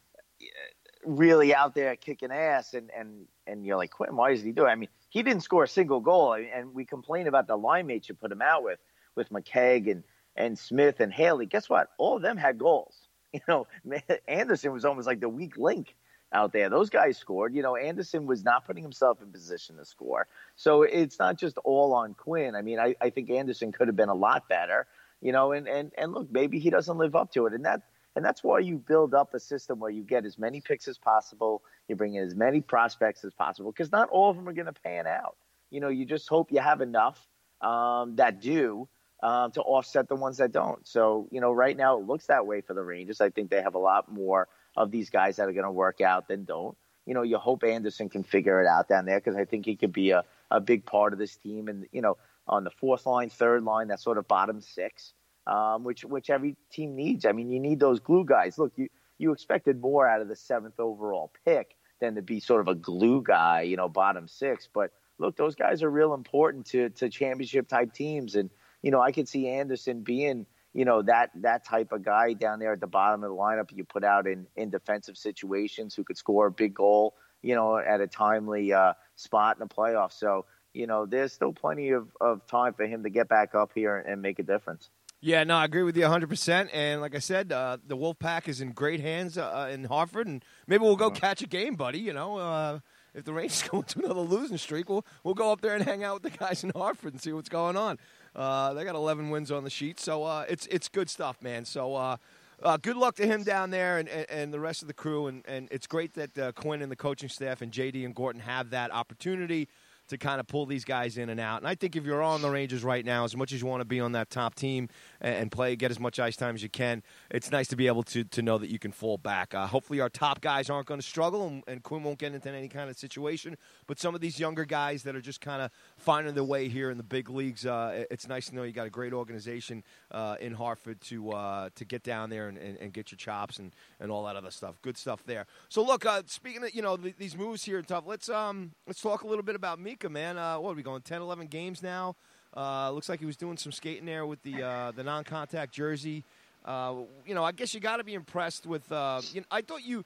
Really 1.05 1.53
out 1.53 1.75
there 1.75 1.95
kicking 1.95 2.31
ass 2.31 2.73
and, 2.73 2.89
and, 2.97 3.25
and 3.45 3.65
you're 3.65 3.77
like, 3.77 3.91
Quinn, 3.91 4.15
why 4.15 4.31
is 4.31 4.41
he 4.41 4.51
doing? 4.51 4.69
It? 4.69 4.71
I 4.71 4.75
mean, 4.75 4.89
he 5.09 5.23
didn't 5.23 5.43
score 5.43 5.63
a 5.63 5.67
single 5.67 5.99
goal, 5.99 6.33
and 6.33 6.73
we 6.73 6.85
complain 6.85 7.27
about 7.27 7.47
the 7.47 7.55
line 7.55 7.87
mates 7.87 8.09
you 8.09 8.15
put 8.15 8.31
him 8.31 8.41
out 8.41 8.63
with, 8.63 8.79
with 9.15 9.29
McKegg 9.29 9.89
and 9.89 10.03
and 10.37 10.57
Smith 10.57 10.99
and 10.99 11.11
Haley. 11.11 11.47
Guess 11.47 11.69
what? 11.69 11.89
All 11.97 12.15
of 12.15 12.21
them 12.21 12.37
had 12.37 12.57
goals. 12.57 12.95
You 13.33 13.41
know, 13.45 13.67
Andersson 14.27 14.71
was 14.71 14.85
almost 14.85 15.05
like 15.05 15.19
the 15.19 15.27
weak 15.27 15.57
link 15.57 15.93
out 16.31 16.53
there. 16.53 16.69
Those 16.69 16.89
guys 16.89 17.17
scored. 17.17 17.53
You 17.53 17.61
know, 17.61 17.75
Andersson 17.75 18.25
was 18.25 18.41
not 18.41 18.65
putting 18.65 18.81
himself 18.81 19.21
in 19.21 19.33
position 19.33 19.75
to 19.75 19.85
score. 19.85 20.27
So 20.55 20.83
it's 20.83 21.19
not 21.19 21.37
just 21.37 21.57
all 21.65 21.93
on 21.93 22.13
Quinn. 22.13 22.55
I 22.55 22.61
mean, 22.61 22.79
I, 22.79 22.95
I 23.01 23.09
think 23.09 23.29
Andersson 23.29 23.73
could 23.73 23.89
have 23.89 23.97
been 23.97 24.07
a 24.09 24.15
lot 24.15 24.47
better. 24.47 24.87
You 25.21 25.33
know, 25.33 25.51
and, 25.51 25.67
and 25.67 25.91
and 25.97 26.13
look, 26.13 26.31
maybe 26.31 26.57
he 26.57 26.69
doesn't 26.69 26.97
live 26.97 27.17
up 27.17 27.33
to 27.33 27.47
it, 27.47 27.53
and 27.53 27.65
that 27.65 27.81
and 28.17 28.25
that's 28.25 28.43
why 28.43 28.57
you 28.57 28.79
build 28.79 29.13
up 29.13 29.35
a 29.35 29.39
system 29.39 29.77
where 29.79 29.91
you 29.91 30.01
get 30.01 30.25
as 30.25 30.39
many 30.39 30.59
picks 30.59 30.87
as 30.87 30.97
possible, 30.97 31.61
you 31.87 31.95
bring 31.95 32.15
in 32.15 32.23
as 32.23 32.33
many 32.33 32.61
prospects 32.61 33.23
as 33.23 33.31
possible, 33.31 33.71
because 33.71 33.91
not 33.91 34.09
all 34.09 34.31
of 34.31 34.35
them 34.35 34.49
are 34.49 34.53
going 34.53 34.65
to 34.65 34.73
pan 34.73 35.05
out. 35.05 35.37
You 35.69 35.81
know, 35.81 35.89
you 35.89 36.03
just 36.03 36.27
hope 36.27 36.51
you 36.51 36.59
have 36.59 36.81
enough 36.81 37.23
um, 37.61 38.15
that 38.15 38.41
do 38.41 38.89
um, 39.21 39.51
to 39.51 39.61
offset 39.61 40.09
the 40.09 40.15
ones 40.15 40.37
that 40.37 40.51
don't. 40.51 40.85
So, 40.87 41.27
you 41.29 41.41
know, 41.41 41.51
right 41.51 41.77
now 41.77 41.99
it 41.99 42.07
looks 42.07 42.25
that 42.25 42.47
way 42.47 42.61
for 42.61 42.73
the 42.73 42.81
Rangers. 42.81 43.21
I 43.21 43.29
think 43.29 43.51
they 43.51 43.61
have 43.61 43.75
a 43.75 43.79
lot 43.79 44.11
more 44.11 44.47
of 44.75 44.89
these 44.89 45.11
guys 45.11 45.35
that 45.35 45.47
are 45.47 45.53
going 45.53 45.65
to 45.65 45.71
work 45.71 46.01
out 46.01 46.27
than 46.27 46.43
don't. 46.43 46.75
You 47.05 47.13
know, 47.13 47.21
you 47.21 47.37
hope 47.37 47.63
Andersson 47.63 48.09
can 48.09 48.23
figure 48.23 48.59
it 48.63 48.67
out 48.67 48.89
down 48.89 49.05
there 49.05 49.19
because 49.19 49.37
I 49.37 49.45
think 49.45 49.65
he 49.65 49.75
could 49.75 49.93
be 49.93 50.09
a, 50.09 50.23
a 50.49 50.59
big 50.59 50.87
part 50.87 51.13
of 51.13 51.19
this 51.19 51.35
team. 51.35 51.67
And, 51.67 51.85
you 51.91 52.01
know, 52.01 52.17
on 52.47 52.63
the 52.63 52.71
fourth 52.71 53.05
line, 53.05 53.29
third 53.29 53.61
line, 53.61 53.89
that 53.89 53.99
sort 53.99 54.17
of 54.17 54.27
bottom 54.27 54.59
six 54.59 55.13
um, 55.47 55.83
which 55.83 56.03
which 56.03 56.29
every 56.29 56.55
team 56.71 56.95
needs. 56.95 57.25
I 57.25 57.31
mean, 57.31 57.49
you 57.49 57.59
need 57.59 57.79
those 57.79 57.99
glue 57.99 58.25
guys. 58.25 58.57
Look, 58.57 58.73
you 58.75 58.89
you 59.17 59.31
expected 59.31 59.81
more 59.81 60.07
out 60.07 60.21
of 60.21 60.27
the 60.27 60.35
seventh 60.35 60.79
overall 60.79 61.31
pick 61.45 61.75
than 61.99 62.15
to 62.15 62.21
be 62.21 62.39
sort 62.39 62.61
of 62.61 62.67
a 62.67 62.75
glue 62.75 63.23
guy, 63.23 63.61
you 63.61 63.77
know, 63.77 63.89
bottom 63.89 64.27
six. 64.27 64.69
But 64.71 64.91
look, 65.17 65.35
those 65.35 65.55
guys 65.55 65.81
are 65.81 65.89
real 65.89 66.13
important 66.13 66.67
to 66.67 66.89
to 66.89 67.09
championship 67.09 67.67
type 67.67 67.93
teams, 67.93 68.35
and 68.35 68.49
you 68.81 68.91
know, 68.91 69.01
I 69.01 69.11
could 69.11 69.27
see 69.27 69.47
Andersson 69.47 70.01
being 70.01 70.45
you 70.73 70.85
know 70.85 71.01
that 71.03 71.31
that 71.35 71.65
type 71.65 71.91
of 71.91 72.03
guy 72.03 72.33
down 72.33 72.59
there 72.59 72.73
at 72.73 72.81
the 72.81 72.87
bottom 72.87 73.23
of 73.23 73.29
the 73.29 73.35
lineup 73.35 73.69
you 73.73 73.83
put 73.83 74.03
out 74.03 74.27
in 74.27 74.45
in 74.55 74.69
defensive 74.69 75.17
situations 75.17 75.95
who 75.95 76.03
could 76.03 76.17
score 76.17 76.47
a 76.47 76.51
big 76.51 76.73
goal 76.73 77.15
you 77.41 77.55
know 77.55 77.77
at 77.77 78.01
a 78.01 78.05
timely 78.05 78.73
uh, 78.73 78.93
spot 79.15 79.55
in 79.55 79.59
the 79.59 79.73
playoffs 79.73 80.19
so 80.19 80.45
you 80.77 80.85
know, 80.85 81.07
there's 81.07 81.33
still 81.33 81.53
plenty 81.53 81.89
of, 81.89 82.07
of 82.21 82.45
time 82.45 82.73
for 82.73 82.85
him 82.85 83.03
to 83.03 83.09
get 83.09 83.27
back 83.27 83.55
up 83.55 83.71
here 83.73 83.97
and 83.97 84.21
make 84.21 84.37
a 84.37 84.43
difference. 84.43 84.89
Yeah, 85.19 85.43
no, 85.43 85.57
I 85.57 85.65
agree 85.65 85.81
with 85.81 85.97
you 85.97 86.03
100%. 86.03 86.69
And 86.71 87.01
like 87.01 87.15
I 87.15 87.19
said, 87.19 87.51
uh, 87.51 87.77
the 87.85 87.97
Wolfpack 87.97 88.47
is 88.47 88.61
in 88.61 88.71
great 88.71 88.99
hands 88.99 89.37
uh, 89.37 89.69
in 89.71 89.85
Hartford, 89.85 90.27
and 90.27 90.45
maybe 90.67 90.83
we'll 90.83 90.95
go 90.95 91.09
catch 91.09 91.41
a 91.41 91.47
game, 91.47 91.73
buddy. 91.73 91.97
You 91.97 92.13
know, 92.13 92.37
uh, 92.37 92.79
if 93.15 93.25
the 93.25 93.33
Rangers 93.33 93.63
go 93.71 93.79
into 93.79 93.99
another 93.99 94.21
losing 94.21 94.57
streak, 94.57 94.89
we'll, 94.89 95.05
we'll 95.23 95.33
go 95.33 95.51
up 95.51 95.61
there 95.61 95.73
and 95.73 95.83
hang 95.83 96.03
out 96.03 96.21
with 96.21 96.31
the 96.31 96.37
guys 96.37 96.63
in 96.63 96.71
Hartford 96.75 97.13
and 97.13 97.21
see 97.21 97.33
what's 97.33 97.49
going 97.49 97.75
on. 97.75 97.97
Uh, 98.35 98.73
they 98.73 98.83
got 98.83 98.93
11 98.93 99.31
wins 99.31 99.51
on 99.51 99.63
the 99.63 99.71
sheet, 99.71 99.99
so 99.99 100.23
uh, 100.23 100.45
it's 100.47 100.67
it's 100.67 100.87
good 100.87 101.09
stuff, 101.09 101.41
man. 101.41 101.65
So 101.65 101.95
uh, 101.95 102.17
uh, 102.61 102.77
good 102.77 102.95
luck 102.95 103.15
to 103.15 103.25
him 103.25 103.41
down 103.41 103.71
there 103.71 103.97
and, 103.97 104.07
and, 104.07 104.25
and, 104.29 104.53
the 104.53 104.59
rest 104.59 104.83
of 104.83 104.87
the 104.87 104.93
crew. 104.93 105.27
And, 105.27 105.43
and 105.47 105.67
it's 105.71 105.87
great 105.87 106.13
that 106.13 106.37
uh, 106.37 106.51
Quinn 106.51 106.81
and 106.81 106.91
the 106.91 106.95
coaching 106.95 107.29
staff 107.29 107.61
and 107.61 107.71
JD 107.71 108.05
and 108.05 108.15
Gorton 108.15 108.41
have 108.41 108.71
that 108.71 108.91
opportunity 108.91 109.67
to 110.07 110.17
kind 110.17 110.39
of 110.39 110.47
pull 110.47 110.65
these 110.65 110.85
guys 110.85 111.17
in 111.17 111.29
and 111.29 111.39
out. 111.39 111.57
And 111.57 111.67
I 111.67 111.75
think 111.75 111.95
if 111.95 112.05
you're 112.05 112.21
on 112.21 112.41
the 112.41 112.49
Rangers 112.49 112.83
right 112.83 113.05
now, 113.05 113.23
as 113.23 113.35
much 113.35 113.51
as 113.51 113.61
you 113.61 113.67
want 113.67 113.81
to 113.81 113.85
be 113.85 113.99
on 113.99 114.13
that 114.13 114.29
top 114.29 114.55
team 114.55 114.89
and 115.21 115.51
play, 115.51 115.75
get 115.75 115.91
as 115.91 115.99
much 115.99 116.19
ice 116.19 116.35
time 116.35 116.55
as 116.55 116.63
you 116.63 116.69
can, 116.69 117.03
it's 117.29 117.51
nice 117.51 117.67
to 117.69 117.75
be 117.75 117.87
able 117.87 118.03
to, 118.03 118.23
to 118.23 118.41
know 118.41 118.57
that 118.57 118.69
you 118.69 118.79
can 118.79 118.91
fall 118.91 119.17
back. 119.17 119.53
Uh, 119.53 119.67
hopefully, 119.67 119.99
our 119.99 120.09
top 120.09 120.41
guys 120.41 120.69
aren't 120.69 120.87
going 120.87 120.99
to 120.99 121.05
struggle, 121.05 121.47
and, 121.47 121.63
and, 121.67 121.83
Quinn 121.83 122.03
won't 122.03 122.19
get 122.19 122.33
into 122.33 122.49
any 122.49 122.67
kind 122.67 122.89
of 122.89 122.97
situation. 122.97 123.55
But 123.85 123.99
some 123.99 124.15
of 124.15 124.21
these 124.21 124.39
younger 124.39 124.65
guys 124.65 125.03
that 125.03 125.15
are 125.15 125.21
just 125.21 125.41
kind 125.41 125.61
of 125.61 125.71
finding 125.97 126.33
their 126.35 126.43
way 126.43 126.69
here 126.69 126.89
in 126.89 126.97
the 126.97 127.03
big 127.03 127.29
leagues, 127.29 127.65
uh, 127.65 128.05
it's 128.09 128.27
nice 128.27 128.47
to 128.47 128.55
know 128.55 128.63
you 128.63 128.71
got 128.71 128.87
a 128.87 128.91
great 128.91 129.13
organization 129.13 129.83
uh, 130.11 130.35
in 130.39 130.53
Hartford 130.53 131.01
to 131.01 131.31
uh, 131.31 131.69
to 131.75 131.85
get 131.85 132.03
down 132.03 132.29
there 132.29 132.47
and, 132.47 132.57
and, 132.57 132.77
and, 132.77 132.93
get 132.93 133.11
your 133.11 133.17
chops 133.17 133.59
and, 133.59 133.71
and 133.99 134.11
all 134.11 134.23
that 134.25 134.35
other 134.35 134.51
stuff. 134.51 134.75
Good 134.81 134.97
stuff 134.97 135.23
there. 135.25 135.45
So 135.69 135.83
look, 135.83 136.05
uh, 136.05 136.21
speaking 136.27 136.63
of 136.63 136.73
you 136.73 136.81
know 136.81 136.97
the, 136.97 137.13
these 137.17 137.35
moves 137.35 137.63
here 137.63 137.77
and 137.77 137.85
stuff, 137.85 138.03
let's 138.07 138.29
um 138.29 138.71
let's 138.85 139.01
talk 139.01 139.23
a 139.23 139.27
little 139.27 139.43
bit 139.43 139.55
about 139.55 139.79
Mika, 139.79 140.09
man. 140.09 140.37
Uh, 140.37 140.59
what 140.59 140.71
are 140.71 140.75
we 140.75 140.83
going 140.83 141.01
10, 141.01 141.21
11 141.21 141.47
games 141.47 141.81
now? 141.81 142.15
Uh, 142.55 142.89
looks 142.91 143.09
like 143.09 143.19
he 143.19 143.25
was 143.25 143.37
doing 143.37 143.57
some 143.57 143.71
skating 143.71 144.05
there 144.05 144.25
with 144.25 144.41
the 144.43 144.91
the 144.95 145.03
non-contact 145.03 145.73
jersey. 145.73 146.23
You 146.65 147.35
know, 147.35 147.43
I 147.43 147.51
guess 147.51 147.73
you 147.73 147.79
got 147.79 147.97
to 147.97 148.03
be 148.03 148.13
impressed 148.13 148.65
with. 148.65 148.83
You 148.89 149.41
know, 149.41 149.45
I 149.51 149.61
thought 149.61 149.83
you, 149.83 150.03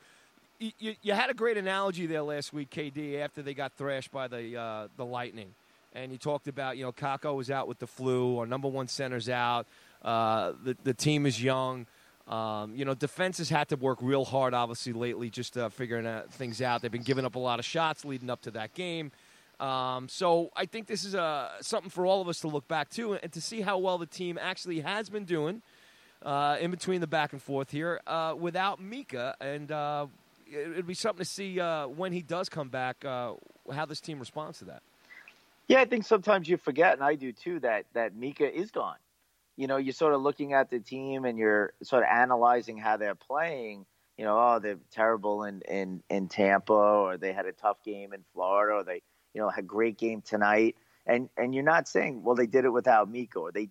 you 0.60 0.96
you 1.02 1.14
had 1.14 1.30
a 1.30 1.34
great 1.34 1.58
analogy 1.58 2.06
there 2.06 2.24
last 2.24 2.54
week, 2.54 2.70
KD, 2.70 3.20
after 3.20 3.42
they 3.42 3.54
got 3.54 3.74
thrashed 3.74 4.12
by 4.12 4.28
the 4.28 4.58
uh, 4.58 4.88
the 4.98 5.06
Lightning, 5.06 5.54
and 5.94 6.12
you 6.12 6.18
talked 6.18 6.48
about 6.48 6.78
you 6.78 6.84
know 6.84 6.92
Kakko 6.92 7.36
was 7.36 7.52
out 7.52 7.68
with 7.68 7.80
the 7.80 7.88
flu, 7.88 8.40
our 8.40 8.46
number 8.46 8.68
one 8.68 8.88
center's 8.88 9.30
out. 9.30 9.68
Uh, 10.02 10.54
the 10.64 10.76
the 10.84 10.94
team 10.94 11.26
is 11.26 11.42
young. 11.42 11.86
Um, 12.28 12.76
you 12.76 12.86
know, 12.86 12.94
defense 12.94 13.40
has 13.40 13.50
had 13.50 13.68
to 13.70 13.76
work 13.76 13.98
real 14.02 14.24
hard, 14.24 14.54
obviously, 14.54 14.94
lately, 14.94 15.30
just 15.30 15.58
figuring 15.72 16.08
things 16.30 16.62
out. 16.62 16.82
They've 16.82 16.92
been 16.92 17.02
giving 17.02 17.26
up 17.26 17.36
a 17.36 17.40
lot 17.40 17.60
of 17.60 17.66
shots 17.66 18.06
leading 18.06 18.30
up 18.30 18.42
to 18.44 18.52
that 18.52 18.74
game. 18.74 19.12
Um, 19.62 20.10
so 20.10 20.50
I 20.56 20.66
think 20.66 20.88
this 20.88 21.06
is 21.06 21.14
uh, 21.14 21.50
something 21.62 21.92
for 21.92 22.06
all 22.06 22.20
of 22.20 22.28
us 22.28 22.40
to 22.40 22.48
look 22.48 22.68
back 22.68 22.90
to 22.92 23.14
and 23.14 23.32
to 23.32 23.40
see 23.40 23.62
how 23.62 23.78
well 23.78 24.00
the 24.00 24.08
team 24.08 24.40
actually 24.42 24.80
has 24.80 25.08
been 25.08 25.24
doing 25.24 25.62
uh, 26.24 26.58
in 26.60 26.72
between 26.72 27.00
the 27.00 27.08
back 27.08 27.32
and 27.32 27.42
forth 27.42 27.70
here 27.70 28.02
uh, 28.08 28.34
without 28.38 28.82
Mika. 28.82 29.36
And 29.40 29.72
uh, 29.72 30.08
it'd 30.52 30.88
be 30.88 30.96
something 30.96 31.24
to 31.24 31.30
see 31.30 31.60
uh, 31.60 31.88
when 31.88 32.12
he 32.12 32.24
does 32.24 32.50
come 32.50 32.70
back 32.70 33.06
uh, 33.06 33.34
how 33.72 33.86
this 33.86 34.02
team 34.02 34.20
responds 34.20 34.58
to 34.60 34.66
that. 34.66 34.82
Yeah, 35.68 35.80
I 35.80 35.86
think 35.86 36.06
sometimes 36.06 36.50
you 36.50 36.58
forget, 36.58 36.94
and 36.94 37.04
I 37.04 37.16
do 37.16 37.32
too, 37.32 37.60
that 37.62 37.86
that 37.94 38.16
Mika 38.16 38.52
is 38.52 38.72
gone. 38.72 38.98
You 39.58 39.68
know, 39.68 39.78
you're 39.78 39.94
sort 39.94 40.14
of 40.14 40.22
looking 40.22 40.54
at 40.54 40.70
the 40.70 40.80
team 40.80 41.26
and 41.26 41.38
you're 41.38 41.74
sort 41.84 42.04
of 42.04 42.10
analyzing 42.10 42.78
how 42.78 42.98
they're 42.98 43.16
playing 43.16 43.86
you 44.18 44.26
know, 44.26 44.38
oh, 44.38 44.60
they're 44.60 44.78
terrible 44.92 45.46
in, 45.46 45.62
in, 45.62 46.04
in 46.10 46.28
Tampa, 46.28 46.74
or 46.74 47.18
they 47.18 47.34
had 47.34 47.48
a 47.48 47.54
tough 47.54 47.82
game 47.84 48.14
in 48.14 48.24
Florida, 48.34 48.76
or 48.76 48.84
they 48.84 49.02
you 49.34 49.42
know, 49.42 49.50
had 49.50 49.64
a 49.64 49.68
great 49.68 49.98
game 49.98 50.22
tonight. 50.22 50.76
And 51.06 51.30
and 51.36 51.56
you're 51.56 51.64
not 51.64 51.88
saying, 51.88 52.24
well, 52.24 52.36
they 52.36 52.46
did 52.46 52.66
it 52.66 52.70
without 52.70 53.10
Mika, 53.10 53.40
or 53.40 53.52
they, 53.52 53.70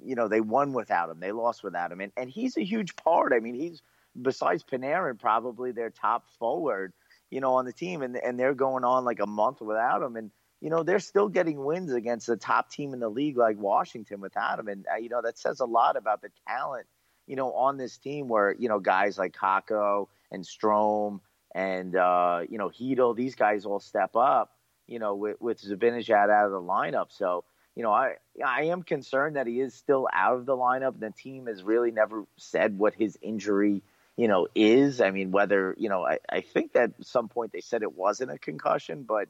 you 0.00 0.14
know, 0.14 0.28
they 0.28 0.40
won 0.40 0.72
without 0.72 1.10
him, 1.10 1.18
they 1.18 1.32
lost 1.32 1.64
without 1.64 1.90
him, 1.90 2.00
and 2.00 2.12
and 2.16 2.30
he's 2.30 2.56
a 2.56 2.62
huge 2.62 2.94
part. 2.94 3.32
I 3.32 3.40
mean, 3.40 3.54
he's 3.54 3.82
besides 4.20 4.62
Panarin, 4.62 5.18
probably 5.18 5.72
their 5.72 5.90
top 5.90 6.28
forward, 6.38 6.92
you 7.30 7.40
know, 7.40 7.54
on 7.54 7.64
the 7.64 7.72
team, 7.72 8.02
and 8.02 8.16
and 8.16 8.38
they're 8.38 8.54
going 8.54 8.84
on 8.84 9.04
like 9.04 9.18
a 9.18 9.26
month 9.26 9.60
without 9.60 10.02
him, 10.02 10.14
and 10.14 10.30
you 10.62 10.70
know 10.70 10.82
they're 10.82 10.98
still 10.98 11.28
getting 11.28 11.62
wins 11.62 11.92
against 11.92 12.26
the 12.26 12.36
top 12.38 12.70
team 12.70 12.94
in 12.94 13.00
the 13.00 13.10
league 13.10 13.36
like 13.36 13.58
Washington 13.58 14.20
without 14.20 14.58
him, 14.58 14.68
and 14.68 14.86
uh, 14.90 14.96
you 14.96 15.10
know 15.10 15.20
that 15.20 15.38
says 15.38 15.60
a 15.60 15.66
lot 15.66 15.96
about 15.96 16.22
the 16.22 16.30
talent, 16.48 16.86
you 17.26 17.36
know, 17.36 17.52
on 17.52 17.76
this 17.76 17.98
team 17.98 18.28
where 18.28 18.54
you 18.58 18.70
know 18.70 18.80
guys 18.80 19.18
like 19.18 19.36
Kakko 19.36 20.08
and 20.30 20.42
Strome 20.44 21.20
and 21.54 21.94
uh, 21.94 22.40
you 22.48 22.56
know 22.56 22.70
Chytil, 22.70 23.14
these 23.14 23.34
guys 23.34 23.66
all 23.66 23.80
step 23.80 24.16
up 24.16 24.52
you 24.86 24.98
know, 24.98 25.14
with, 25.14 25.40
with 25.40 25.62
Zibanejad 25.62 26.30
out 26.30 26.46
of 26.46 26.52
the 26.52 26.60
lineup. 26.60 27.06
So, 27.10 27.44
you 27.74 27.82
know, 27.82 27.92
I 27.92 28.16
I 28.44 28.64
am 28.64 28.82
concerned 28.82 29.36
that 29.36 29.46
he 29.46 29.60
is 29.60 29.74
still 29.74 30.08
out 30.12 30.36
of 30.36 30.46
the 30.46 30.56
lineup. 30.56 30.94
And 30.94 31.00
the 31.00 31.10
team 31.10 31.46
has 31.46 31.62
really 31.62 31.90
never 31.90 32.24
said 32.36 32.76
what 32.76 32.94
his 32.94 33.16
injury, 33.22 33.82
you 34.16 34.28
know, 34.28 34.48
is. 34.54 35.00
I 35.00 35.10
mean, 35.10 35.30
whether 35.30 35.74
you 35.78 35.88
know, 35.88 36.04
I, 36.04 36.18
I 36.28 36.40
think 36.42 36.74
that 36.74 36.92
at 36.98 37.06
some 37.06 37.28
point 37.28 37.52
they 37.52 37.60
said 37.60 37.82
it 37.82 37.96
wasn't 37.96 38.32
a 38.32 38.38
concussion, 38.38 39.04
but 39.04 39.28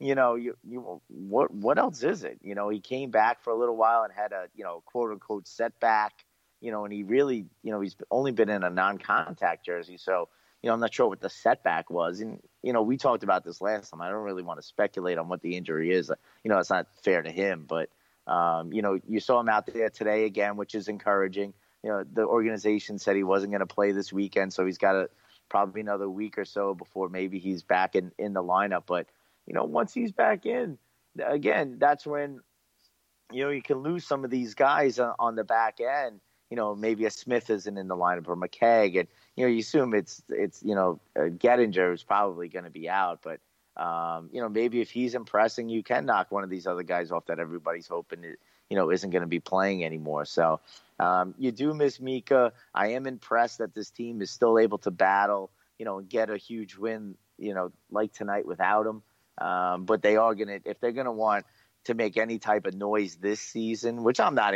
you 0.00 0.14
know, 0.14 0.34
you 0.34 0.56
you 0.64 1.00
what 1.08 1.52
what 1.52 1.78
else 1.78 2.02
is 2.02 2.24
it? 2.24 2.38
You 2.42 2.54
know, 2.54 2.68
he 2.68 2.80
came 2.80 3.10
back 3.10 3.42
for 3.42 3.50
a 3.50 3.56
little 3.56 3.76
while 3.76 4.02
and 4.02 4.12
had 4.12 4.32
a 4.32 4.46
you 4.54 4.64
know 4.64 4.82
quote 4.86 5.12
unquote 5.12 5.46
setback. 5.46 6.12
You 6.60 6.72
know, 6.72 6.84
and 6.84 6.92
he 6.92 7.04
really, 7.04 7.46
you 7.62 7.70
know, 7.72 7.80
he's 7.80 7.96
only 8.10 8.32
been 8.32 8.50
in 8.50 8.64
a 8.64 8.68
non-contact 8.68 9.64
jersey, 9.64 9.96
so 9.96 10.28
you 10.62 10.68
know, 10.68 10.74
I'm 10.74 10.80
not 10.80 10.92
sure 10.92 11.08
what 11.08 11.20
the 11.20 11.30
setback 11.30 11.90
was. 11.90 12.20
And, 12.20 12.40
you 12.62 12.72
know, 12.72 12.82
we 12.82 12.96
talked 12.96 13.22
about 13.22 13.44
this 13.44 13.60
last 13.60 13.90
time. 13.90 14.02
I 14.02 14.10
don't 14.10 14.24
really 14.24 14.42
want 14.42 14.60
to 14.60 14.66
speculate 14.66 15.16
on 15.16 15.28
what 15.28 15.40
the 15.40 15.56
injury 15.56 15.90
is. 15.90 16.12
You 16.44 16.50
know, 16.50 16.58
it's 16.58 16.70
not 16.70 16.86
fair 17.02 17.22
to 17.22 17.30
him, 17.30 17.64
but, 17.66 17.88
um, 18.26 18.72
you 18.72 18.82
know, 18.82 18.98
you 19.08 19.20
saw 19.20 19.40
him 19.40 19.48
out 19.48 19.66
there 19.66 19.88
today 19.88 20.24
again, 20.24 20.56
which 20.56 20.74
is 20.74 20.88
encouraging. 20.88 21.54
You 21.82 21.90
know, 21.90 22.04
the 22.12 22.26
organization 22.26 22.98
said 22.98 23.16
he 23.16 23.22
wasn't 23.22 23.52
going 23.52 23.60
to 23.60 23.66
play 23.66 23.92
this 23.92 24.12
weekend, 24.12 24.52
so 24.52 24.66
he's 24.66 24.76
got 24.76 24.96
a, 24.96 25.08
probably 25.48 25.80
another 25.80 26.10
week 26.10 26.36
or 26.36 26.44
so 26.44 26.74
before 26.74 27.08
maybe 27.08 27.38
he's 27.38 27.62
back 27.62 27.96
in, 27.96 28.12
in 28.18 28.34
the 28.34 28.42
lineup. 28.42 28.82
But, 28.86 29.06
you 29.46 29.54
know, 29.54 29.64
once 29.64 29.92
he's 29.92 30.12
back 30.12 30.46
in, 30.46 30.78
again, 31.24 31.76
that's 31.78 32.06
when, 32.06 32.40
you 33.32 33.44
know, 33.44 33.50
you 33.50 33.62
can 33.62 33.78
lose 33.78 34.06
some 34.06 34.24
of 34.24 34.30
these 34.30 34.54
guys 34.54 34.98
on 34.98 35.36
the 35.36 35.44
back 35.44 35.80
end. 35.80 36.20
You 36.50 36.56
know, 36.56 36.74
maybe 36.74 37.04
a 37.04 37.10
Smith 37.10 37.48
isn't 37.48 37.78
in 37.78 37.86
the 37.86 37.96
lineup 37.96 38.26
or 38.26 38.36
McKegg, 38.36 38.98
and 38.98 39.08
you 39.36 39.44
know, 39.44 39.52
you 39.52 39.60
assume 39.60 39.94
it's 39.94 40.20
it's 40.28 40.60
you 40.64 40.74
know 40.74 41.00
uh, 41.16 41.28
Gettinger 41.28 41.94
is 41.94 42.02
probably 42.02 42.48
going 42.48 42.64
to 42.64 42.70
be 42.70 42.88
out, 42.88 43.20
but 43.22 43.38
um, 43.80 44.30
you 44.32 44.40
know 44.40 44.48
maybe 44.48 44.80
if 44.80 44.90
he's 44.90 45.14
impressing, 45.14 45.68
you 45.68 45.84
can 45.84 46.06
knock 46.06 46.32
one 46.32 46.42
of 46.42 46.50
these 46.50 46.66
other 46.66 46.82
guys 46.82 47.12
off 47.12 47.26
that 47.26 47.38
everybody's 47.38 47.86
hoping 47.86 48.24
it, 48.24 48.40
you 48.68 48.76
know 48.76 48.90
isn't 48.90 49.10
going 49.10 49.22
to 49.22 49.28
be 49.28 49.38
playing 49.38 49.84
anymore. 49.84 50.24
So 50.24 50.58
um, 50.98 51.34
you 51.38 51.50
do 51.50 51.72
miss 51.72 52.00
Mika. 52.00 52.52
I 52.74 52.88
am 52.88 53.06
impressed 53.06 53.58
that 53.58 53.74
this 53.74 53.90
team 53.90 54.20
is 54.20 54.30
still 54.30 54.58
able 54.58 54.78
to 54.78 54.90
battle, 54.90 55.50
you 55.78 55.84
know, 55.84 55.98
and 55.98 56.08
get 56.08 56.30
a 56.30 56.36
huge 56.36 56.76
win, 56.76 57.14
you 57.38 57.54
know, 57.54 57.72
like 57.90 58.12
tonight 58.12 58.46
without 58.46 58.86
him. 58.86 59.02
Um, 59.40 59.84
but 59.84 60.02
they 60.02 60.16
are 60.16 60.34
going 60.34 60.48
to 60.48 60.60
if 60.64 60.80
they're 60.80 60.92
going 60.92 61.06
to 61.06 61.12
want 61.12 61.46
to 61.84 61.94
make 61.94 62.16
any 62.16 62.38
type 62.38 62.66
of 62.66 62.74
noise 62.74 63.16
this 63.16 63.40
season, 63.40 64.02
which 64.02 64.20
I'm 64.20 64.34
not 64.34 64.54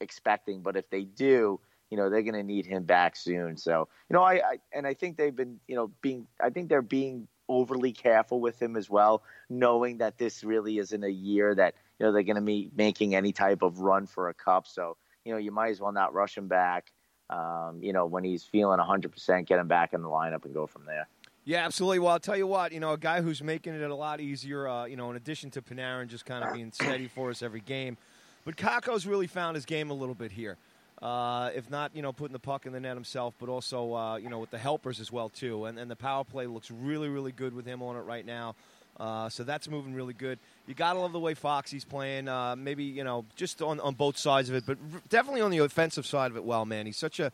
expecting, 0.00 0.62
but 0.62 0.76
if 0.76 0.90
they 0.90 1.04
do 1.04 1.60
you 1.90 1.96
know 1.96 2.10
they're 2.10 2.22
going 2.22 2.34
to 2.34 2.42
need 2.42 2.66
him 2.66 2.84
back 2.84 3.16
soon. 3.16 3.56
So 3.56 3.88
you 4.08 4.14
know, 4.14 4.22
I, 4.22 4.34
I 4.34 4.58
and 4.72 4.86
I 4.86 4.94
think 4.94 5.16
they've 5.16 5.34
been 5.34 5.60
you 5.66 5.76
know 5.76 5.90
being 6.00 6.26
I 6.40 6.50
think 6.50 6.68
they're 6.68 6.82
being 6.82 7.28
overly 7.48 7.92
careful 7.92 8.40
with 8.40 8.60
him 8.60 8.76
as 8.76 8.90
well, 8.90 9.22
knowing 9.48 9.98
that 9.98 10.18
this 10.18 10.42
really 10.42 10.78
isn't 10.78 11.04
a 11.04 11.10
year 11.10 11.54
that 11.54 11.74
you 11.98 12.06
know 12.06 12.12
they're 12.12 12.22
going 12.22 12.36
to 12.36 12.42
be 12.42 12.70
making 12.74 13.14
any 13.14 13.32
type 13.32 13.62
of 13.62 13.80
run 13.80 14.06
for 14.06 14.28
a 14.28 14.34
cup. 14.34 14.66
So 14.66 14.96
you 15.24 15.32
know 15.32 15.38
you 15.38 15.52
might 15.52 15.70
as 15.70 15.80
well 15.80 15.92
not 15.92 16.14
rush 16.14 16.36
him 16.36 16.48
back. 16.48 16.92
Um, 17.28 17.80
you 17.82 17.92
know 17.92 18.06
when 18.06 18.24
he's 18.24 18.44
feeling 18.44 18.78
100%, 18.78 19.46
get 19.46 19.58
him 19.58 19.68
back 19.68 19.92
in 19.92 20.02
the 20.02 20.08
lineup 20.08 20.44
and 20.44 20.54
go 20.54 20.66
from 20.66 20.86
there. 20.86 21.08
Yeah, 21.46 21.64
absolutely. 21.64 22.00
Well, 22.00 22.10
I'll 22.10 22.18
tell 22.18 22.36
you 22.36 22.48
what, 22.48 22.72
you 22.72 22.80
know, 22.80 22.92
a 22.92 22.98
guy 22.98 23.22
who's 23.22 23.40
making 23.40 23.74
it 23.74 23.80
a 23.88 23.94
lot 23.94 24.20
easier, 24.20 24.66
uh, 24.66 24.84
you 24.86 24.96
know, 24.96 25.10
in 25.10 25.16
addition 25.16 25.48
to 25.52 25.62
Panarin 25.62 26.08
just 26.08 26.26
kind 26.26 26.44
of 26.44 26.52
being 26.52 26.72
steady 26.72 27.06
for 27.06 27.30
us 27.30 27.40
every 27.40 27.60
game. 27.60 27.96
But 28.44 28.56
Kakko's 28.56 29.06
really 29.06 29.28
found 29.28 29.54
his 29.54 29.64
game 29.64 29.90
a 29.90 29.94
little 29.94 30.16
bit 30.16 30.32
here. 30.32 30.56
Uh, 31.00 31.50
if 31.54 31.70
not, 31.70 31.94
you 31.94 32.02
know, 32.02 32.12
putting 32.12 32.32
the 32.32 32.40
puck 32.40 32.66
in 32.66 32.72
the 32.72 32.80
net 32.80 32.96
himself, 32.96 33.34
but 33.38 33.48
also, 33.48 33.94
uh, 33.94 34.16
you 34.16 34.28
know, 34.28 34.40
with 34.40 34.50
the 34.50 34.58
helpers 34.58 34.98
as 34.98 35.12
well 35.12 35.28
too. 35.28 35.66
And, 35.66 35.78
and 35.78 35.88
the 35.88 35.94
power 35.94 36.24
play 36.24 36.48
looks 36.48 36.68
really, 36.68 37.08
really 37.08 37.30
good 37.32 37.54
with 37.54 37.64
him 37.64 37.80
on 37.80 37.94
it 37.94 38.00
right 38.00 38.26
now. 38.26 38.56
Uh, 38.98 39.28
so 39.28 39.44
that's 39.44 39.68
moving 39.68 39.94
really 39.94 40.14
good. 40.14 40.40
You 40.66 40.74
gotta 40.74 40.98
love 40.98 41.12
the 41.12 41.20
way 41.20 41.34
Foxy's 41.34 41.84
playing. 41.84 42.26
Uh, 42.26 42.56
maybe 42.56 42.82
you 42.82 43.04
know, 43.04 43.24
just 43.36 43.62
on, 43.62 43.78
on 43.78 43.94
both 43.94 44.16
sides 44.16 44.48
of 44.48 44.56
it, 44.56 44.64
but 44.66 44.78
definitely 45.08 45.42
on 45.42 45.52
the 45.52 45.58
offensive 45.58 46.06
side 46.06 46.32
of 46.32 46.36
it. 46.36 46.44
Well, 46.44 46.64
man, 46.64 46.86
he's 46.86 46.96
such 46.96 47.20
a 47.20 47.30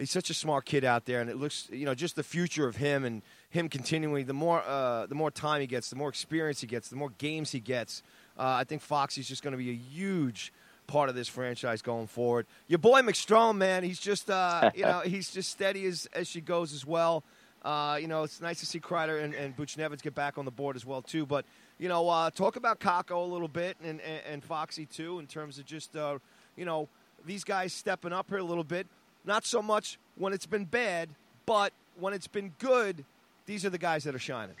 he's 0.00 0.10
such 0.10 0.30
a 0.30 0.34
smart 0.34 0.64
kid 0.64 0.84
out 0.84 1.04
there, 1.04 1.20
and 1.20 1.30
it 1.30 1.36
looks 1.36 1.68
you 1.70 1.84
know 1.84 1.94
just 1.94 2.16
the 2.16 2.22
future 2.22 2.66
of 2.66 2.76
him 2.76 3.04
and 3.04 3.22
him 3.50 3.68
continuing. 3.68 4.26
The 4.26 4.32
more 4.32 4.62
uh, 4.66 5.06
the 5.06 5.14
more 5.14 5.30
time 5.30 5.60
he 5.60 5.66
gets, 5.66 5.90
the 5.90 5.96
more 5.96 6.08
experience 6.08 6.60
he 6.60 6.66
gets, 6.66 6.88
the 6.88 6.96
more 6.96 7.10
games 7.18 7.52
he 7.52 7.60
gets. 7.60 8.02
Uh, 8.38 8.56
I 8.60 8.64
think 8.64 8.82
Foxy's 8.82 9.28
just 9.28 9.42
going 9.42 9.52
to 9.52 9.58
be 9.58 9.70
a 9.70 9.74
huge 9.74 10.52
part 10.86 11.08
of 11.08 11.14
this 11.14 11.28
franchise 11.28 11.82
going 11.82 12.08
forward. 12.08 12.46
Your 12.66 12.78
boy 12.78 13.02
McStrome, 13.02 13.56
man, 13.56 13.84
he's 13.84 14.00
just 14.00 14.30
uh, 14.30 14.70
you 14.74 14.82
know 14.82 15.00
he's 15.04 15.30
just 15.30 15.50
steady 15.50 15.86
as 15.86 16.08
as 16.12 16.26
she 16.28 16.40
goes 16.40 16.72
as 16.72 16.84
well. 16.84 17.22
Uh, 17.62 17.98
you 18.00 18.08
know, 18.08 18.22
it's 18.22 18.40
nice 18.40 18.60
to 18.60 18.66
see 18.66 18.80
Kreider 18.80 19.22
and, 19.22 19.34
and 19.34 19.54
Buchnevich 19.54 20.00
get 20.00 20.14
back 20.14 20.38
on 20.38 20.46
the 20.46 20.50
board 20.50 20.76
as 20.76 20.86
well 20.86 21.02
too. 21.02 21.26
But 21.26 21.44
you 21.78 21.88
know, 21.88 22.08
uh, 22.08 22.30
talk 22.30 22.56
about 22.56 22.80
Kakko 22.80 23.16
a 23.16 23.32
little 23.32 23.48
bit 23.48 23.76
and, 23.82 24.00
and, 24.00 24.20
and 24.30 24.44
Foxy 24.44 24.86
too, 24.86 25.18
in 25.18 25.26
terms 25.26 25.58
of 25.58 25.66
just, 25.66 25.96
uh, 25.96 26.18
you 26.56 26.64
know, 26.64 26.88
these 27.26 27.44
guys 27.44 27.72
stepping 27.72 28.12
up 28.12 28.28
here 28.28 28.38
a 28.38 28.44
little 28.44 28.64
bit. 28.64 28.86
Not 29.24 29.44
so 29.44 29.62
much 29.62 29.98
when 30.16 30.32
it's 30.32 30.46
been 30.46 30.64
bad, 30.64 31.10
but 31.46 31.72
when 31.98 32.14
it's 32.14 32.26
been 32.26 32.52
good, 32.58 33.04
these 33.46 33.64
are 33.64 33.70
the 33.70 33.78
guys 33.78 34.04
that 34.04 34.14
are 34.14 34.20
shining. 34.20 34.56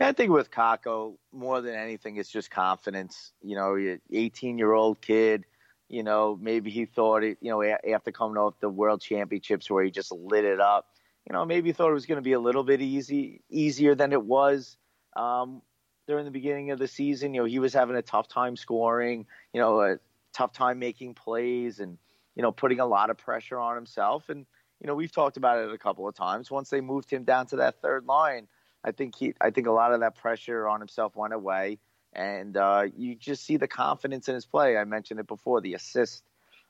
I 0.00 0.12
think 0.12 0.30
with 0.30 0.50
Kakko, 0.50 1.14
more 1.32 1.60
than 1.60 1.74
anything, 1.74 2.16
it's 2.16 2.30
just 2.30 2.50
confidence. 2.50 3.32
You 3.42 3.56
know, 3.56 3.98
18 4.12 4.58
year 4.58 4.72
old 4.72 5.00
kid. 5.00 5.44
You 5.88 6.02
know, 6.02 6.36
maybe 6.40 6.70
he 6.70 6.84
thought 6.84 7.22
it. 7.22 7.38
You 7.40 7.50
know, 7.50 7.62
after 7.62 8.12
coming 8.12 8.36
off 8.36 8.54
the 8.60 8.68
World 8.68 9.00
Championships 9.00 9.70
where 9.70 9.84
he 9.84 9.90
just 9.90 10.12
lit 10.12 10.44
it 10.44 10.60
up. 10.60 10.86
You 11.28 11.32
know, 11.32 11.44
maybe 11.44 11.70
he 11.70 11.72
thought 11.72 11.90
it 11.90 11.94
was 11.94 12.06
going 12.06 12.16
to 12.16 12.22
be 12.22 12.32
a 12.32 12.40
little 12.40 12.62
bit 12.62 12.80
easy, 12.80 13.40
easier 13.50 13.94
than 13.94 14.12
it 14.12 14.22
was 14.22 14.76
um, 15.16 15.60
during 16.06 16.24
the 16.24 16.30
beginning 16.30 16.70
of 16.70 16.78
the 16.78 16.86
season. 16.86 17.34
You 17.34 17.42
know, 17.42 17.46
he 17.46 17.58
was 17.58 17.72
having 17.72 17.96
a 17.96 18.02
tough 18.02 18.28
time 18.28 18.56
scoring. 18.56 19.26
You 19.52 19.60
know, 19.60 19.80
a 19.80 19.98
tough 20.34 20.52
time 20.52 20.78
making 20.78 21.14
plays, 21.14 21.80
and 21.80 21.96
you 22.36 22.42
know, 22.42 22.52
putting 22.52 22.78
a 22.78 22.86
lot 22.86 23.10
of 23.10 23.18
pressure 23.18 23.58
on 23.58 23.74
himself. 23.74 24.28
And 24.28 24.46
you 24.80 24.86
know, 24.86 24.94
we've 24.94 25.10
talked 25.10 25.36
about 25.36 25.58
it 25.58 25.72
a 25.72 25.78
couple 25.78 26.06
of 26.06 26.14
times. 26.14 26.50
Once 26.50 26.70
they 26.70 26.80
moved 26.80 27.10
him 27.10 27.24
down 27.24 27.46
to 27.46 27.56
that 27.56 27.80
third 27.80 28.06
line 28.06 28.46
I 28.86 28.92
think 28.92 29.16
he, 29.16 29.34
I 29.40 29.50
think 29.50 29.66
a 29.66 29.72
lot 29.72 29.92
of 29.92 30.00
that 30.00 30.14
pressure 30.14 30.68
on 30.68 30.80
himself 30.80 31.16
went 31.16 31.34
away, 31.34 31.78
and 32.12 32.56
uh, 32.56 32.84
you 32.96 33.16
just 33.16 33.44
see 33.44 33.56
the 33.56 33.66
confidence 33.66 34.28
in 34.28 34.34
his 34.34 34.46
play. 34.46 34.76
I 34.76 34.84
mentioned 34.84 35.18
it 35.18 35.26
before, 35.26 35.60
the 35.60 35.74
assist 35.74 36.22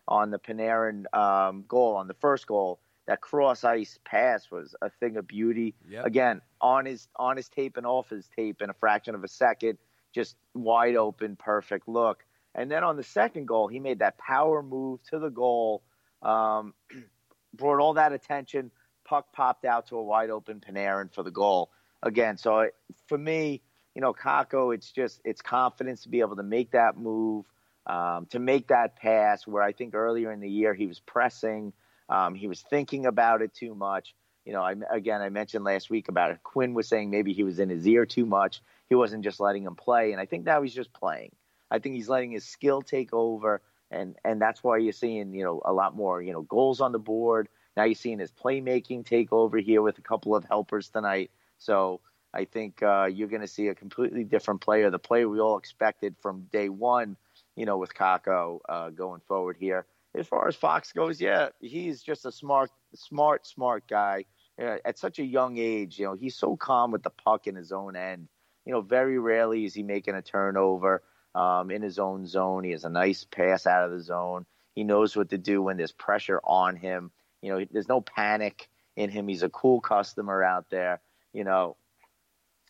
on 0.09 0.31
the 0.31 0.39
Panarin 0.39 1.05
um, 1.15 1.65
goal 1.69 1.95
on 1.95 2.09
the 2.09 2.15
first 2.15 2.47
goal. 2.47 2.81
That 3.07 3.21
cross 3.21 3.63
ice 3.63 4.01
pass 4.05 4.51
was 4.51 4.75
a 4.83 4.91
thing 4.91 5.17
of 5.17 5.29
beauty. 5.29 5.75
Yep. 5.89 6.07
Again, 6.07 6.41
on 6.61 6.87
his 6.87 7.07
on 7.17 7.37
his 7.37 7.49
tape 7.49 7.77
and 7.77 7.87
off 7.87 8.09
his 8.09 8.29
tape 8.35 8.63
in 8.63 8.71
a 8.71 8.75
fraction 8.75 9.15
of 9.15 9.23
a 9.23 9.29
second, 9.29 9.79
just 10.13 10.37
wide 10.55 10.97
open, 10.97 11.37
perfect 11.37 11.87
look. 11.87 12.25
And 12.57 12.71
then 12.71 12.83
on 12.83 12.97
the 12.97 13.05
second 13.05 13.47
goal, 13.47 13.69
he 13.69 13.79
made 13.79 14.01
that 14.01 14.19
power 14.19 14.63
move 14.63 15.01
to 15.11 15.19
the 15.19 15.29
goal, 15.29 15.83
um, 16.23 16.75
brought 17.55 17.81
all 17.81 17.95
that 17.95 18.13
attention. 18.13 18.73
Puck 19.05 19.33
popped 19.33 19.65
out 19.65 19.89
to 19.89 19.97
a 19.97 20.03
wide 20.03 20.31
open 20.31 20.61
Panarin 20.61 21.15
for 21.15 21.23
the 21.23 21.31
goal 21.31 21.71
again, 22.03 22.37
so 22.39 22.69
for 23.07 23.19
me, 23.19 23.63
you 23.95 24.03
know, 24.03 24.13
Kakko, 24.13 24.75
it's 24.75 24.91
just 24.93 25.21
it's 25.25 25.43
confidence 25.43 26.03
to 26.03 26.09
be 26.09 26.21
able 26.21 26.37
to 26.37 26.43
make 26.43 26.73
that 26.73 26.97
move, 26.97 27.47
um, 27.87 28.27
to 28.27 28.39
make 28.39 28.69
that 28.69 28.97
pass. 28.97 29.47
Where 29.47 29.63
I 29.63 29.73
think 29.73 29.95
earlier 29.95 30.33
in 30.33 30.41
the 30.41 30.51
year 30.51 30.75
he 30.75 30.87
was 30.87 31.01
pressing, 31.01 31.73
um, 32.09 32.35
he 32.35 32.47
was 32.47 32.63
thinking 32.63 33.07
about 33.07 33.43
it 33.43 33.55
too 33.55 33.75
much. 33.75 34.15
You 34.45 34.53
know, 34.53 34.63
I, 34.63 34.75
again, 34.91 35.23
I 35.23 35.29
mentioned 35.29 35.65
last 35.65 35.91
week 35.91 36.09
about 36.09 36.31
it. 36.31 36.43
Quinn 36.43 36.75
was 36.75 36.89
saying 36.89 37.11
maybe 37.11 37.33
he 37.33 37.43
was 37.43 37.59
in 37.59 37.69
his 37.69 37.87
ear 37.87 38.07
too 38.07 38.27
much. 38.27 38.61
He 38.89 38.95
wasn't 38.95 39.25
just 39.25 39.41
letting 39.41 39.65
him 39.65 39.75
play, 39.75 40.13
and 40.13 40.21
I 40.21 40.27
think 40.27 40.45
now 40.45 40.63
he's 40.63 40.75
just 40.75 40.93
playing. 40.93 41.33
I 41.71 41.79
think 41.79 41.95
he's 41.95 42.09
letting 42.09 42.33
his 42.33 42.45
skill 42.45 42.83
take 42.83 43.13
over, 43.13 43.63
and 43.91 44.17
and 44.25 44.41
that's 44.41 44.63
why 44.63 44.79
you're 44.79 44.93
seeing 44.93 45.35
you 45.35 45.45
know 45.45 45.63
a 45.65 45.73
lot 45.73 45.97
more 45.97 46.23
you 46.23 46.33
know 46.33 46.43
goals 46.43 46.81
on 46.81 46.93
the 46.93 46.99
board. 46.99 47.49
Now 47.77 47.85
you're 47.85 47.95
seeing 47.95 48.19
his 48.19 48.33
playmaking 48.33 49.05
take 49.05 49.33
over 49.33 49.59
here 49.59 49.83
with 49.83 49.99
a 49.99 50.03
couple 50.03 50.35
of 50.35 50.45
helpers 50.45 50.89
tonight. 50.89 51.31
So 51.59 52.01
I 52.33 52.45
think 52.45 52.83
uh, 52.83 53.09
you're 53.13 53.29
going 53.29 53.43
to 53.43 53.49
see 53.49 53.69
a 53.69 53.75
completely 53.75 54.25
different 54.25 54.61
player, 54.61 54.91
the 54.91 54.99
player 54.99 55.29
we 55.29 55.41
all 55.41 55.59
expected 55.59 56.17
from 56.21 56.49
day 56.53 56.69
one, 56.69 57.17
you 57.55 57.67
know, 57.67 57.79
with 57.79 57.95
Kakko 57.95 58.61
uh, 58.69 58.91
going 58.91 59.21
forward 59.27 59.57
here. 59.59 59.87
As 60.15 60.27
far 60.27 60.49
as 60.49 60.57
Fox 60.57 60.93
goes, 60.93 61.21
yeah, 61.21 61.49
he's 61.61 62.03
just 62.03 62.25
a 62.25 62.33
smart, 62.33 62.71
smart, 62.95 63.47
smart 63.47 63.87
guy. 63.89 64.25
Yeah, 64.59 64.79
at 64.87 64.99
such 64.99 65.19
a 65.19 65.25
young 65.25 65.59
age, 65.59 65.99
you 65.99 66.07
know, 66.07 66.15
he's 66.15 66.35
so 66.35 66.57
calm 66.57 66.91
with 66.91 67.03
the 67.03 67.11
puck 67.11 67.47
in 67.47 67.55
his 67.55 67.73
own 67.73 67.95
end. 67.95 68.29
You 68.65 68.73
know, 68.73 68.81
very 68.81 69.19
rarely 69.19 69.67
is 69.67 69.75
he 69.75 69.83
making 69.83 70.15
a 70.15 70.23
turnover 70.23 71.03
um, 71.37 71.71
in 71.71 71.83
his 71.83 71.99
own 71.99 72.27
zone. 72.27 72.65
He 72.65 72.73
has 72.73 72.85
a 72.85 72.91
nice 72.91 73.25
pass 73.25 73.67
out 73.67 73.85
of 73.85 73.93
the 73.93 74.03
zone. 74.03 74.47
He 74.75 74.85
knows 74.85 75.17
what 75.17 75.31
to 75.31 75.39
do 75.39 75.63
when 75.63 75.77
there's 75.77 75.93
pressure 75.93 76.41
on 76.43 76.77
him. 76.77 77.11
You 77.43 77.53
know, 77.53 77.67
there's 77.71 77.89
no 77.89 78.01
panic 78.01 78.69
in 78.97 79.11
him. 79.11 79.29
He's 79.29 79.43
a 79.43 79.49
cool 79.49 79.81
customer 79.81 80.43
out 80.43 80.71
there 80.71 81.01
you 81.37 81.45
know, 81.45 81.77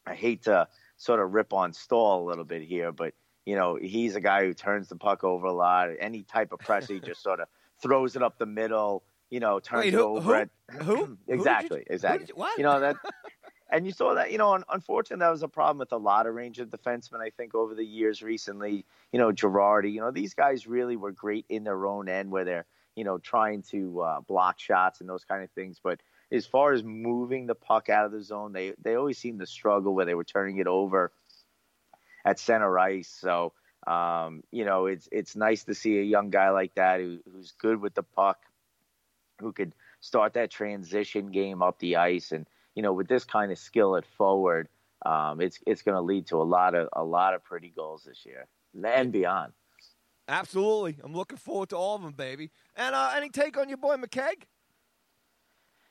I 0.05 0.15
hate 0.15 0.43
to 0.43 0.67
sort 0.97 1.21
of 1.21 1.33
rip 1.33 1.53
on 1.53 1.73
Staal 1.73 2.25
a 2.25 2.27
little 2.29 2.45
bit 2.45 2.63
here, 2.63 2.91
but 2.91 3.15
you 3.45 3.55
know, 3.55 3.79
he's 3.81 4.17
a 4.17 4.21
guy 4.21 4.45
who 4.45 4.55
turns 4.55 4.89
the 4.89 4.97
puck 4.97 5.23
over 5.23 5.47
a 5.47 5.53
lot. 5.53 5.89
Any 6.01 6.25
type 6.25 6.53
of 6.53 6.59
pressure, 6.59 6.95
he 6.95 7.01
just 7.01 7.23
sort 7.23 7.39
of 7.39 7.47
throws 7.83 8.17
it 8.17 8.23
up 8.23 8.39
the 8.39 8.47
middle. 8.47 9.05
You 9.31 9.39
know, 9.39 9.61
turns 9.61 9.85
Wait, 9.85 9.95
it 9.95 9.99
who, 9.99 10.03
over. 10.03 10.51
Who? 10.73 10.83
who? 10.83 11.19
exactly, 11.29 11.79
who 11.79 11.93
you, 11.93 11.95
exactly. 11.95 12.27
You, 12.29 12.35
what? 12.35 12.59
You 12.59 12.65
know 12.65 12.81
that. 12.81 12.97
and 13.71 13.85
you 13.85 13.93
saw 13.93 14.15
that, 14.15 14.31
you 14.31 14.39
know, 14.39 14.63
unfortunately, 14.69 15.25
that 15.25 15.31
was 15.31 15.43
a 15.43 15.49
problem 15.49 15.79
with 15.79 15.93
a 15.93 15.97
lot 15.97 16.27
of 16.27 16.35
Ranger 16.35 16.65
defensemen, 16.65 17.21
I 17.21 17.31
think, 17.31 17.55
over 17.55 17.75
the 17.75 17.85
years 17.85 18.23
recently. 18.23 18.85
You 19.13 19.19
know, 19.19 19.33
Girardi, 19.33 19.93
you 19.93 20.01
know, 20.01 20.11
these 20.11 20.35
guys 20.35 20.67
really 20.67 20.97
were 20.97 21.13
great 21.13 21.47
in 21.49 21.65
their 21.65 21.87
own 21.87 22.09
end 22.09 22.31
where 22.31 22.45
they're, 22.45 22.67
you 22.95 23.05
know, 23.05 23.19
trying 23.19 23.63
to 23.71 24.01
uh, 24.03 24.21
block 24.21 24.61
shots 24.61 25.01
and 25.01 25.09
those 25.09 25.25
kind 25.25 25.43
of 25.43 25.51
things. 25.51 25.81
But 25.83 26.01
as 26.31 26.47
far 26.47 26.73
as 26.73 26.85
moving 26.85 27.47
the 27.47 27.55
puck 27.55 27.89
out 27.89 28.07
of 28.07 28.13
the 28.13 28.23
zone, 28.23 28.53
they 28.53 28.75
they 28.83 28.95
always 28.95 29.19
seemed 29.19 29.41
to 29.41 29.47
struggle 29.47 29.95
where 29.95 30.07
they 30.07 30.15
were 30.15 30.25
turning 30.25 30.59
it 30.59 30.67
over 30.67 31.13
at 32.25 32.39
center 32.39 32.79
ice. 32.79 33.09
So 33.09 33.53
um, 33.87 34.43
you 34.51 34.65
know, 34.65 34.87
it's 34.87 35.09
it's 35.13 35.37
nice 35.37 35.65
to 35.65 35.75
see 35.75 35.99
a 35.99 36.03
young 36.03 36.31
guy 36.31 36.51
like 36.51 36.75
that 36.75 37.01
who, 37.01 37.19
who's 37.31 37.53
good 37.53 37.81
with 37.81 37.95
the 37.95 38.03
puck, 38.03 38.39
who 39.41 39.53
could 39.53 39.75
start 40.01 40.35
that 40.35 40.51
transition 40.51 41.31
game 41.31 41.63
up 41.63 41.79
the 41.79 41.97
ice, 41.97 42.33
and 42.33 42.47
you 42.77 42.83
know, 42.83 42.93
with 42.93 43.09
this 43.09 43.25
kind 43.25 43.51
of 43.51 43.59
skill 43.59 43.97
at 43.97 44.07
forward, 44.07 44.69
um, 45.05 45.41
it's 45.41 45.59
it's 45.67 45.83
going 45.83 45.97
to 45.97 46.01
lead 46.01 46.27
to 46.29 46.37
a 46.37 46.45
lot 46.45 46.77
of 46.77 46.89
a 46.93 47.03
lot 47.03 47.35
of 47.35 47.43
pretty 47.43 47.73
goals 47.75 48.05
this 48.05 48.25
year 48.25 48.47
and 48.85 49.11
beyond. 49.11 49.53
Absolutely, 50.29 50.99
I'm 51.03 51.15
looking 51.15 51.39
forward 51.39 51.71
to 51.71 51.77
all 51.77 51.97
of 51.97 52.03
them, 52.03 52.13
baby. 52.13 52.51
And 52.77 52.95
uh, 52.95 53.13
any 53.17 53.31
take 53.31 53.57
on 53.57 53.69
your 53.69 53.79
boy 53.79 53.97
McKegg? 53.97 54.45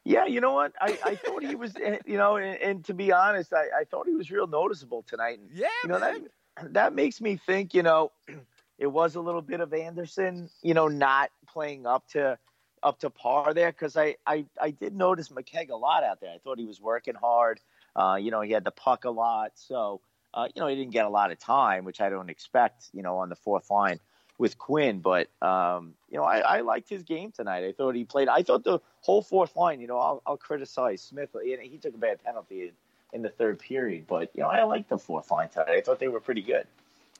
Yeah, 0.04 0.26
you 0.26 0.39
know 0.39 0.54
what? 0.54 0.74
I, 0.80 1.00
I 1.04 1.15
thought 1.15 1.43
he 1.43 1.56
was, 1.56 1.74
eh, 1.82 1.98
you 2.06 2.17
know, 2.17 2.36
and, 2.36 2.62
and 2.62 2.86
to 2.86 2.93
be 2.93 3.12
honest, 3.12 3.52
I, 3.54 3.65
I 3.80 3.84
thought 3.86 4.08
he 4.08 4.13
was 4.13 4.30
real 4.30 4.45
noticeable 4.45 5.04
tonight. 5.08 5.39
And, 5.39 5.50
yeah, 5.52 5.67
you 5.84 5.89
know 5.89 6.00
man. 6.00 6.28
that 6.58 6.74
that 6.74 6.93
makes 6.93 7.19
me 7.19 7.38
think, 7.38 7.74
you 7.74 7.82
know, 7.82 8.12
it 8.78 8.88
was 8.88 9.15
a 9.15 9.21
little 9.21 9.41
bit 9.41 9.62
of 9.62 9.74
Andersson, 9.74 10.50
you 10.62 10.76
know, 10.76 10.88
not 10.88 11.32
playing 11.48 11.88
up 11.88 12.08
to 12.10 12.38
up 12.86 13.00
to 13.00 13.10
par 13.10 13.54
there 13.54 13.71
because 13.71 13.98
I, 13.98 14.15
I 14.26 14.45
I 14.62 14.69
did 14.69 14.95
notice 14.95 15.30
McKegg 15.30 15.71
a 15.71 15.76
lot 15.76 16.04
out 16.04 16.21
there. 16.21 16.32
I 16.32 16.38
thought 16.38 16.60
he 16.60 16.65
was 16.65 16.80
working 16.80 17.15
hard. 17.15 17.60
Uh, 17.95 18.17
you 18.21 18.30
know, 18.30 18.41
he 18.41 18.52
had 18.52 18.63
the 18.63 18.71
puck 18.71 19.06
a 19.06 19.10
lot, 19.10 19.54
so 19.56 20.00
uh, 20.34 20.48
you 20.54 20.62
know 20.62 20.67
he 20.67 20.76
didn't 20.76 20.91
get 20.91 21.06
a 21.06 21.10
lot 21.10 21.32
of 21.32 21.39
time, 21.39 21.84
which 21.84 22.00
I 22.00 22.10
don't 22.10 22.30
expect. 22.30 22.89
You 22.93 23.02
know, 23.02 23.17
on 23.17 23.30
the 23.30 23.36
fourth 23.36 23.71
line 23.71 24.00
with 24.38 24.58
Quinn. 24.58 25.00
But 25.00 25.30
um, 25.41 25.95
you 26.10 26.17
know, 26.17 26.24
I, 26.24 26.39
I, 26.39 26.62
liked 26.62 26.89
his 26.89 27.04
game 27.04 27.32
tonight. 27.32 27.63
I 27.63 27.71
thought 27.71 27.95
he 27.95 28.04
played. 28.04 28.28
I 28.28 28.43
thought 28.43 28.63
the 28.63 28.80
whole 29.02 29.24
fourth 29.24 29.56
line. 29.56 29.82
You 29.82 29.88
know, 29.88 29.98
I'll, 29.98 30.21
I'll 30.26 30.38
criticize 30.38 31.02
Smith. 31.02 31.30
He 31.43 31.80
took 31.82 31.95
a 31.95 31.98
bad 31.98 32.24
penalty 32.24 32.71
in 33.13 33.21
the 33.24 33.30
third 33.30 33.60
period, 33.60 34.06
but 34.08 34.30
you 34.36 34.43
know, 34.43 34.50
I 34.50 34.63
liked 34.63 34.89
the 34.89 34.98
fourth 34.98 35.32
line 35.32 35.50
tonight. 35.50 35.69
I 35.69 35.82
thought 35.82 36.00
they 36.00 36.08
were 36.08 36.19
pretty 36.19 36.41
good. 36.41 36.67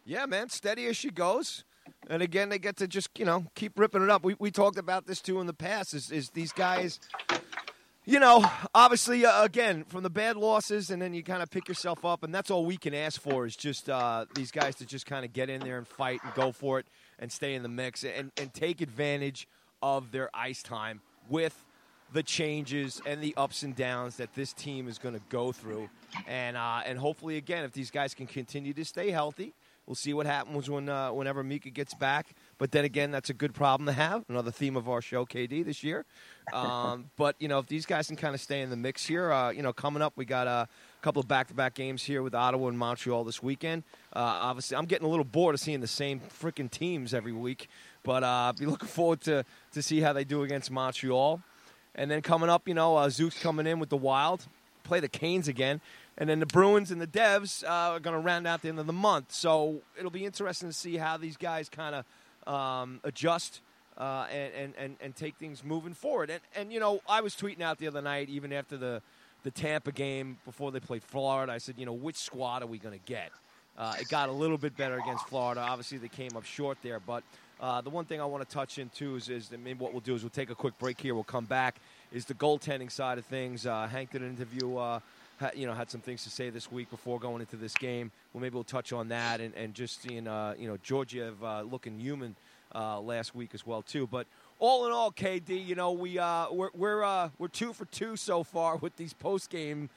Yeah, 0.06 0.28
man, 0.28 0.50
steady 0.50 0.86
as 0.86 0.96
she 0.98 1.10
goes. 1.10 1.64
And 2.10 2.22
again, 2.22 2.50
they 2.50 2.60
get 2.60 2.78
to 2.78 2.88
just 2.88 3.10
you 3.18 3.26
know 3.26 3.46
keep 3.56 3.78
ripping 3.78 4.04
it 4.04 4.10
up. 4.10 4.24
We 4.24 4.36
we 4.40 4.52
talked 4.52 4.78
about 4.78 5.08
this 5.08 5.22
too 5.22 5.40
in 5.42 5.48
the 5.48 5.54
past. 5.54 5.94
Is 5.94 6.12
is 6.12 6.30
these 6.32 6.52
guys 6.52 7.00
you 8.08 8.20
know, 8.20 8.46
obviously, 8.76 9.26
uh, 9.26 9.44
again, 9.44 9.84
from 9.86 10.04
the 10.04 10.12
bad 10.12 10.38
losses, 10.38 10.92
and 10.92 11.02
then 11.02 11.16
you 11.16 11.24
kind 11.24 11.42
of 11.42 11.50
pick 11.50 11.68
yourself 11.68 12.06
up, 12.06 12.22
and 12.24 12.34
that's 12.34 12.52
all 12.52 12.64
we 12.64 12.78
can 12.78 12.94
ask 12.94 13.20
for 13.20 13.48
is 13.48 13.56
just 13.56 13.90
uh, 13.90 14.26
these 14.36 14.52
guys 14.52 14.76
to 14.76 14.86
just 14.86 15.08
kind 15.08 15.26
of 15.26 15.34
get 15.34 15.50
in 15.50 15.62
there 15.62 15.80
and 15.80 15.88
fight 15.88 16.20
and 16.24 16.32
go 16.36 16.52
for 16.52 16.78
it 16.78 16.86
and 17.18 17.32
stay 17.32 17.56
in 17.56 17.64
the 17.64 17.70
mix 17.70 18.04
and, 18.04 18.32
and 18.38 18.54
take 18.54 18.80
advantage 18.80 19.48
of 19.82 20.12
their 20.12 20.30
ice 20.36 20.62
time 20.62 21.02
with 21.30 21.66
the 22.14 22.22
changes 22.22 23.02
and 23.08 23.22
the 23.22 23.34
ups 23.38 23.64
and 23.64 23.76
downs 23.76 24.18
that 24.18 24.36
this 24.36 24.54
team 24.54 24.88
is 24.88 25.00
going 25.00 25.16
to 25.16 25.22
go 25.30 25.52
through. 25.52 25.90
And, 26.28 26.56
uh, 26.56 26.82
and 26.86 27.00
hopefully, 27.00 27.38
again, 27.38 27.64
if 27.64 27.72
these 27.72 27.90
guys 27.90 28.14
can 28.14 28.28
continue 28.28 28.74
to 28.74 28.86
stay 28.86 29.10
healthy, 29.10 29.56
we'll 29.88 29.96
see 29.96 30.14
what 30.14 30.26
happens 30.26 30.70
when, 30.70 30.90
uh, 30.90 31.12
whenever 31.12 31.44
Mika 31.44 31.70
gets 31.70 31.94
back. 31.94 32.28
But 32.58 32.72
then 32.72 32.86
again, 32.86 33.12
that's 33.12 33.30
a 33.30 33.34
good 33.34 33.54
problem 33.54 33.88
to 33.88 33.94
have. 33.94 34.24
Another 34.30 34.52
theme 34.52 34.76
of 34.76 34.90
our 34.90 35.02
show, 35.02 35.26
KD, 35.26 35.64
this 35.64 35.84
year. 35.84 36.06
Um, 36.54 37.12
but, 37.18 37.36
you 37.40 37.48
know, 37.48 37.60
if 37.60 37.68
these 37.68 37.86
guys 37.86 38.08
can 38.08 38.16
kind 38.16 38.34
of 38.34 38.42
stay 38.42 38.62
in 38.62 38.70
the 38.70 38.76
mix 38.76 39.06
here, 39.06 39.32
uh, 39.32 39.52
you 39.52 39.62
know, 39.62 39.74
coming 39.74 40.02
up, 40.02 40.14
we 40.16 40.26
got 40.26 40.48
a 40.48 40.68
couple 41.02 41.20
of 41.20 41.28
back 41.28 41.48
to 41.50 41.54
back 41.54 41.76
games 41.76 42.04
here 42.04 42.24
with 42.24 42.34
Ottawa 42.34 42.68
and 42.68 42.78
Montreal 42.78 43.24
this 43.24 43.44
weekend. 43.44 43.84
Uh, 44.16 44.20
obviously, 44.20 44.78
I'm 44.78 44.86
getting 44.86 45.06
a 45.06 45.10
little 45.10 45.26
bored 45.26 45.54
of 45.54 45.60
seeing 45.60 45.82
the 45.82 45.88
same 45.88 46.20
freaking 46.20 46.70
teams 46.70 47.14
every 47.14 47.34
week. 47.34 47.68
But 48.04 48.24
uh, 48.24 48.54
be 48.58 48.66
looking 48.68 48.88
forward 48.88 49.22
to, 49.22 49.46
to 49.74 49.82
see 49.82 50.00
how 50.00 50.14
they 50.14 50.24
do 50.24 50.44
against 50.44 50.72
Montreal. 50.72 51.42
And 51.96 52.12
then 52.12 52.22
coming 52.22 52.50
up, 52.50 52.68
you 52.68 52.74
know, 52.74 52.98
uh, 52.98 53.08
Zook's 53.08 53.40
coming 53.42 53.68
in 53.68 53.80
with 53.80 53.90
the 53.90 53.98
Wild, 53.98 54.46
play 54.86 55.00
the 55.00 55.10
Canes 55.10 55.48
again. 55.48 55.82
And 56.18 56.30
then 56.30 56.40
the 56.40 56.46
Bruins 56.46 56.92
and 56.92 57.02
the 57.02 57.08
Devs 57.08 57.64
uh, 57.64 57.68
are 57.68 58.00
going 58.00 58.16
to 58.16 58.22
round 58.22 58.48
out 58.48 58.62
the 58.62 58.70
end 58.70 58.80
of 58.80 58.88
the 58.88 58.94
month. 58.94 59.34
So 59.34 59.82
it'll 59.98 60.12
be 60.12 60.26
interesting 60.26 60.70
to 60.70 60.74
see 60.74 60.96
how 60.96 61.18
these 61.18 61.36
guys 61.36 61.68
kind 61.68 61.96
of 61.96 62.52
um, 62.54 63.02
adjust 63.04 63.62
uh, 63.98 64.28
and, 64.32 64.74
and, 64.78 64.96
and, 65.02 65.16
take 65.16 65.36
things 65.38 65.64
moving 65.64 65.94
forward. 65.94 66.30
And, 66.30 66.42
and, 66.56 66.74
you 66.74 66.80
know, 66.80 67.02
I 67.08 67.22
was 67.22 67.34
tweeting 67.34 67.62
out 67.62 67.78
the 67.78 67.88
other 67.88 68.02
night, 68.02 68.28
even 68.30 68.52
after 68.52 68.76
the, 68.76 69.02
the 69.44 69.52
Tampa 69.52 69.94
game 69.94 70.38
before 70.44 70.72
they 70.72 70.82
played 70.82 71.02
Florida, 71.02 71.54
I 71.54 71.60
said, 71.60 71.76
you 71.78 71.86
know, 71.86 71.94
which 71.94 72.18
squad 72.18 72.62
are 72.62 72.68
we 72.68 72.78
going 72.78 72.98
to 72.98 73.06
get? 73.06 73.32
Uh, 73.78 73.96
it 74.00 74.08
got 74.10 74.30
a 74.30 74.32
little 74.32 74.58
bit 74.58 74.76
better 74.76 74.98
against 75.00 75.28
Florida. 75.28 75.62
Obviously, 75.62 75.98
they 75.98 76.08
came 76.08 76.32
up 76.36 76.44
short 76.44 76.78
there. 76.82 77.00
But 77.00 77.24
uh, 77.60 77.82
the 77.82 77.90
one 77.90 78.06
thing 78.06 78.22
I 78.22 78.26
want 78.26 78.48
to 78.48 78.54
touch 78.54 78.80
into 78.80 79.16
is, 79.16 79.30
is 79.30 79.50
maybe 79.52 79.80
what 79.80 79.92
we'll 79.92 80.02
do 80.02 80.16
is 80.16 80.24
we'll 80.24 80.30
take 80.30 80.50
a 80.50 80.56
quick 80.56 80.78
break 80.78 81.00
here. 81.00 81.14
We'll 81.14 81.24
come 81.24 81.46
back. 81.46 81.76
Is 82.16 82.24
the 82.24 82.34
goaltending 82.34 82.90
side 82.90 83.18
of 83.18 83.26
things? 83.26 83.66
Uh, 83.66 83.88
Hank 83.88 84.12
did 84.12 84.22
an 84.22 84.30
interview. 84.30 84.78
Uh, 84.78 85.02
ha, 85.38 85.50
you 85.54 85.68
know, 85.68 85.74
had 85.74 85.92
some 85.92 86.00
things 86.00 86.24
to 86.24 86.30
say 86.30 86.50
this 86.50 86.72
week 86.72 86.90
before 86.90 87.20
going 87.20 87.42
into 87.42 87.58
this 87.58 87.74
game. 87.74 88.10
Well, 88.32 88.42
maybe 88.42 88.54
we'll 88.54 88.64
touch 88.64 88.94
on 88.94 89.10
that 89.10 89.42
and, 89.42 89.54
and 89.54 89.74
just 89.74 90.02
seeing, 90.02 90.26
uh, 90.26 90.56
you 90.58 90.66
know, 90.66 90.78
Georgiev 90.82 91.44
uh, 91.44 91.64
looking 91.64 92.00
human 92.00 92.38
uh, 92.74 93.02
last 93.02 93.36
week 93.36 93.50
as 93.54 93.68
well 93.68 93.82
too. 93.82 94.08
But 94.08 94.28
all 94.60 94.86
in 94.86 94.94
all, 94.94 95.12
KD, 95.12 95.66
you 95.66 95.76
know, 95.76 95.92
we 95.92 96.18
uh, 96.18 96.50
we're 96.54 96.70
we're, 96.74 97.32
we're 97.38 97.50
two 97.50 97.74
for 97.74 97.84
two 97.84 98.16
so 98.16 98.44
far 98.44 98.78
with 98.82 98.96
these 98.96 99.12
post 99.12 99.50
game 99.50 99.90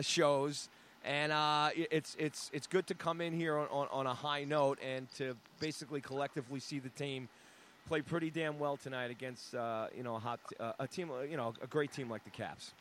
shows, 0.00 0.68
and 1.04 1.32
it's 1.76 2.16
it's 2.18 2.50
it's 2.52 2.66
good 2.66 2.88
to 2.88 2.94
come 2.94 3.20
in 3.20 3.32
here 3.32 3.56
on, 3.56 3.68
on, 3.70 3.86
on, 3.92 4.06
a 4.08 4.14
high 4.14 4.42
note 4.42 4.80
and 4.84 5.08
to 5.14 5.36
basically 5.60 6.00
collectively 6.00 6.58
see 6.58 6.80
the 6.80 6.88
team 6.88 7.28
play 7.88 8.00
pretty 8.00 8.30
damn 8.30 8.58
well 8.58 8.76
tonight 8.76 9.10
against 9.10 9.54
uh, 9.54 9.86
you 9.96 10.02
know 10.02 10.16
a 10.16 10.18
hot 10.18 10.40
uh, 10.58 10.72
a 10.78 10.86
team 10.86 11.10
you 11.28 11.36
know 11.36 11.54
a 11.62 11.66
great 11.66 11.92
team 11.92 12.08
like 12.08 12.24
the 12.24 12.30
Caps. 12.30 12.72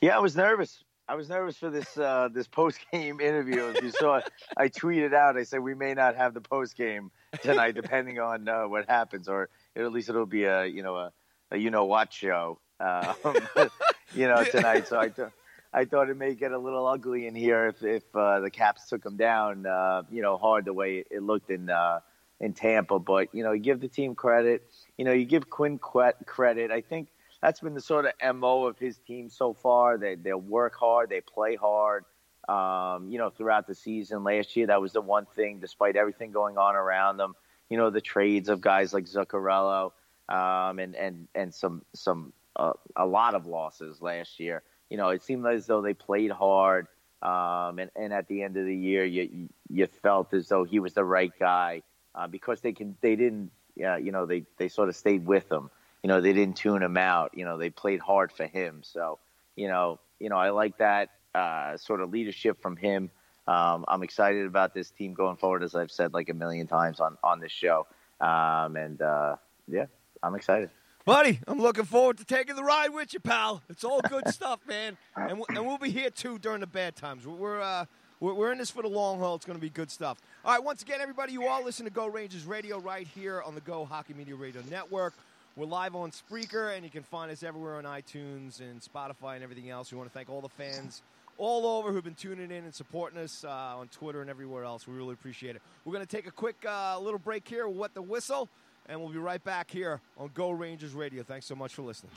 Yeah, 0.00 0.16
I 0.16 0.20
was 0.20 0.36
nervous. 0.36 0.82
I 1.08 1.14
was 1.14 1.28
nervous 1.28 1.56
for 1.56 1.70
this 1.70 1.98
uh, 1.98 2.28
this 2.32 2.46
post 2.46 2.78
game 2.92 3.20
interview. 3.20 3.64
If 3.74 3.82
you 3.82 3.90
saw, 3.90 4.20
I 4.56 4.68
tweeted 4.68 5.12
out. 5.12 5.36
I 5.36 5.42
said 5.42 5.60
we 5.60 5.74
may 5.74 5.92
not 5.92 6.16
have 6.16 6.34
the 6.34 6.40
post 6.40 6.76
game 6.76 7.10
tonight, 7.42 7.74
depending 7.74 8.20
on 8.20 8.48
uh, 8.48 8.68
what 8.68 8.88
happens, 8.88 9.28
or 9.28 9.48
at 9.74 9.92
least 9.92 10.08
it'll 10.08 10.26
be 10.26 10.44
a 10.44 10.66
you 10.66 10.82
know 10.82 10.96
a, 10.96 11.12
a 11.50 11.56
you 11.56 11.70
know 11.70 11.84
what 11.84 12.12
show, 12.12 12.60
um, 12.78 13.14
you 14.14 14.28
know 14.28 14.44
tonight. 14.44 14.86
So 14.86 15.00
I 15.00 15.08
thought 15.08 15.32
I 15.72 15.84
thought 15.84 16.10
it 16.10 16.16
may 16.16 16.34
get 16.34 16.52
a 16.52 16.58
little 16.58 16.86
ugly 16.86 17.26
in 17.26 17.34
here 17.34 17.68
if 17.68 17.82
if 17.82 18.04
uh, 18.14 18.40
the 18.40 18.50
Caps 18.50 18.88
took 18.88 19.02
them 19.02 19.16
down, 19.16 19.66
uh, 19.66 20.02
you 20.10 20.22
know, 20.22 20.36
hard 20.36 20.64
the 20.64 20.72
way 20.72 21.04
it 21.10 21.22
looked 21.22 21.50
in 21.50 21.70
uh, 21.70 22.00
in 22.40 22.54
Tampa. 22.54 22.98
But 22.98 23.28
you 23.34 23.42
know, 23.42 23.52
you 23.52 23.60
give 23.60 23.80
the 23.80 23.88
team 23.88 24.14
credit. 24.14 24.62
You 24.96 25.04
know, 25.04 25.12
you 25.12 25.24
give 25.24 25.48
Quinn 25.50 25.78
credit. 25.78 26.70
I 26.70 26.80
think 26.80 27.08
that's 27.42 27.60
been 27.60 27.74
the 27.74 27.80
sort 27.80 28.06
of 28.06 28.36
mo 28.36 28.66
of 28.66 28.78
his 28.78 28.98
team 28.98 29.28
so 29.28 29.54
far. 29.54 29.98
They 29.98 30.14
they 30.14 30.32
work 30.32 30.74
hard, 30.76 31.10
they 31.10 31.20
play 31.20 31.56
hard. 31.56 32.04
Um, 32.48 33.08
you 33.10 33.18
know, 33.18 33.30
throughout 33.30 33.66
the 33.66 33.74
season 33.74 34.24
last 34.24 34.56
year, 34.56 34.66
that 34.68 34.80
was 34.80 34.92
the 34.92 35.00
one 35.00 35.26
thing. 35.36 35.60
Despite 35.60 35.96
everything 35.96 36.32
going 36.32 36.58
on 36.58 36.74
around 36.74 37.18
them, 37.18 37.36
you 37.68 37.76
know, 37.76 37.90
the 37.90 38.00
trades 38.00 38.48
of 38.48 38.60
guys 38.60 38.92
like 38.92 39.04
Zuccarello 39.04 39.92
um, 40.28 40.78
and 40.78 40.96
and 40.96 41.28
and 41.34 41.54
some 41.54 41.82
some 41.94 42.32
uh, 42.56 42.72
a 42.96 43.06
lot 43.06 43.34
of 43.34 43.46
losses 43.46 44.00
last 44.00 44.40
year. 44.40 44.62
You 44.88 44.96
know, 44.96 45.10
it 45.10 45.22
seemed 45.22 45.46
as 45.46 45.66
though 45.66 45.82
they 45.82 45.94
played 45.94 46.30
hard. 46.30 46.88
Um, 47.22 47.78
and, 47.78 47.90
and 47.96 48.14
at 48.14 48.28
the 48.28 48.42
end 48.42 48.56
of 48.56 48.64
the 48.64 48.74
year, 48.74 49.04
you 49.04 49.50
you 49.68 49.86
felt 50.02 50.32
as 50.32 50.48
though 50.48 50.64
he 50.64 50.80
was 50.80 50.94
the 50.94 51.04
right 51.04 51.32
guy 51.38 51.82
uh, 52.14 52.26
because 52.26 52.60
they 52.60 52.72
can 52.72 52.96
they 53.00 53.16
didn't 53.16 53.50
you 53.76 54.12
know 54.12 54.26
they 54.26 54.44
they 54.58 54.68
sort 54.68 54.88
of 54.88 54.96
stayed 54.96 55.24
with 55.24 55.50
him 55.50 55.70
you 56.02 56.08
know, 56.08 56.20
they 56.20 56.32
didn't 56.32 56.56
tune 56.56 56.82
him 56.82 56.96
out. 56.96 57.32
You 57.34 57.44
know, 57.44 57.58
they 57.58 57.70
played 57.70 58.00
hard 58.00 58.32
for 58.32 58.46
him. 58.46 58.80
So, 58.82 59.18
you 59.56 59.68
know, 59.68 60.00
you 60.18 60.28
know, 60.28 60.36
I 60.36 60.50
like 60.50 60.78
that 60.78 61.10
uh, 61.34 61.76
sort 61.76 62.00
of 62.00 62.10
leadership 62.10 62.60
from 62.62 62.76
him. 62.76 63.10
Um, 63.46 63.84
I'm 63.88 64.02
excited 64.02 64.46
about 64.46 64.74
this 64.74 64.90
team 64.90 65.14
going 65.14 65.36
forward, 65.36 65.62
as 65.62 65.74
I've 65.74 65.90
said 65.90 66.14
like 66.14 66.28
a 66.28 66.34
million 66.34 66.66
times 66.66 67.00
on 67.00 67.16
on 67.22 67.40
this 67.40 67.52
show. 67.52 67.86
Um, 68.20 68.76
and 68.76 69.00
uh, 69.02 69.36
yeah, 69.68 69.86
I'm 70.22 70.34
excited. 70.34 70.70
Buddy, 71.04 71.40
I'm 71.48 71.58
looking 71.58 71.86
forward 71.86 72.18
to 72.18 72.24
taking 72.24 72.54
the 72.54 72.62
ride 72.62 72.90
with 72.90 73.12
you, 73.14 73.20
pal. 73.20 73.62
It's 73.68 73.84
all 73.84 74.00
good 74.02 74.28
stuff, 74.34 74.60
man. 74.68 74.96
And, 75.16 75.42
and 75.48 75.66
we'll 75.66 75.78
be 75.78 75.90
here 75.90 76.10
too 76.10 76.38
during 76.38 76.60
the 76.60 76.66
bad 76.66 76.94
times. 76.94 77.26
We're 77.26 77.60
uh, 77.60 77.86
we're, 78.20 78.52
in 78.52 78.58
this 78.58 78.70
for 78.70 78.82
the 78.82 78.88
long 78.88 79.18
haul. 79.18 79.34
It's 79.34 79.46
going 79.46 79.58
to 79.58 79.62
be 79.62 79.70
good 79.70 79.90
stuff. 79.90 80.18
All 80.44 80.52
right, 80.52 80.62
once 80.62 80.82
again, 80.82 81.00
everybody, 81.00 81.32
you 81.32 81.46
all 81.46 81.64
listen 81.64 81.84
to 81.86 81.90
Go 81.90 82.06
Rangers 82.06 82.44
Radio 82.44 82.78
right 82.78 83.06
here 83.06 83.42
on 83.42 83.54
the 83.54 83.62
Go 83.62 83.84
Hockey 83.84 84.14
Media 84.14 84.34
Radio 84.34 84.62
Network. 84.70 85.14
We're 85.56 85.66
live 85.66 85.96
on 85.96 86.10
Spreaker, 86.12 86.74
and 86.74 86.84
you 86.84 86.90
can 86.90 87.02
find 87.02 87.30
us 87.30 87.42
everywhere 87.42 87.76
on 87.76 87.84
iTunes 87.84 88.60
and 88.60 88.80
Spotify 88.80 89.34
and 89.34 89.42
everything 89.42 89.70
else. 89.70 89.90
We 89.90 89.98
want 89.98 90.10
to 90.10 90.14
thank 90.14 90.30
all 90.30 90.40
the 90.40 90.48
fans 90.48 91.02
all 91.38 91.66
over 91.66 91.90
who've 91.90 92.04
been 92.04 92.14
tuning 92.14 92.50
in 92.50 92.64
and 92.64 92.74
supporting 92.74 93.18
us 93.18 93.44
uh, 93.44 93.48
on 93.48 93.88
Twitter 93.88 94.20
and 94.20 94.28
everywhere 94.28 94.64
else. 94.64 94.86
We 94.86 94.94
really 94.94 95.14
appreciate 95.14 95.56
it. 95.56 95.62
We're 95.84 95.94
going 95.94 96.06
to 96.06 96.16
take 96.16 96.26
a 96.26 96.30
quick 96.30 96.64
uh, 96.68 97.00
little 97.00 97.18
break 97.18 97.48
here, 97.48 97.66
we'll 97.66 97.78
wet 97.78 97.94
the 97.94 98.02
whistle, 98.02 98.48
and 98.86 99.00
we'll 99.00 99.08
be 99.08 99.18
right 99.18 99.42
back 99.42 99.70
here 99.70 100.00
on 100.18 100.30
Go 100.34 100.50
Rangers 100.50 100.92
Radio. 100.92 101.22
Thanks 101.22 101.46
so 101.46 101.54
much 101.54 101.74
for 101.74 101.82
listening. 101.82 102.12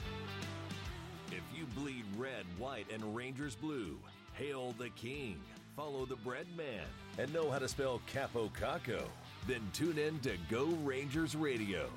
If 1.28 1.42
you 1.58 1.64
bleed 1.74 2.04
red, 2.18 2.44
white, 2.58 2.86
and 2.92 3.16
Rangers 3.16 3.54
blue, 3.54 3.98
hail 4.34 4.74
the 4.78 4.90
king, 4.90 5.40
follow 5.76 6.04
the 6.06 6.16
bread 6.16 6.46
man, 6.56 6.84
and 7.18 7.32
know 7.32 7.50
how 7.50 7.58
to 7.58 7.68
spell 7.68 8.00
Kaapo 8.12 8.50
Kakko, 8.52 9.02
then 9.46 9.60
tune 9.72 9.98
in 9.98 10.18
to 10.20 10.36
Go 10.50 10.66
Rangers 10.84 11.34
Radio. 11.34 11.88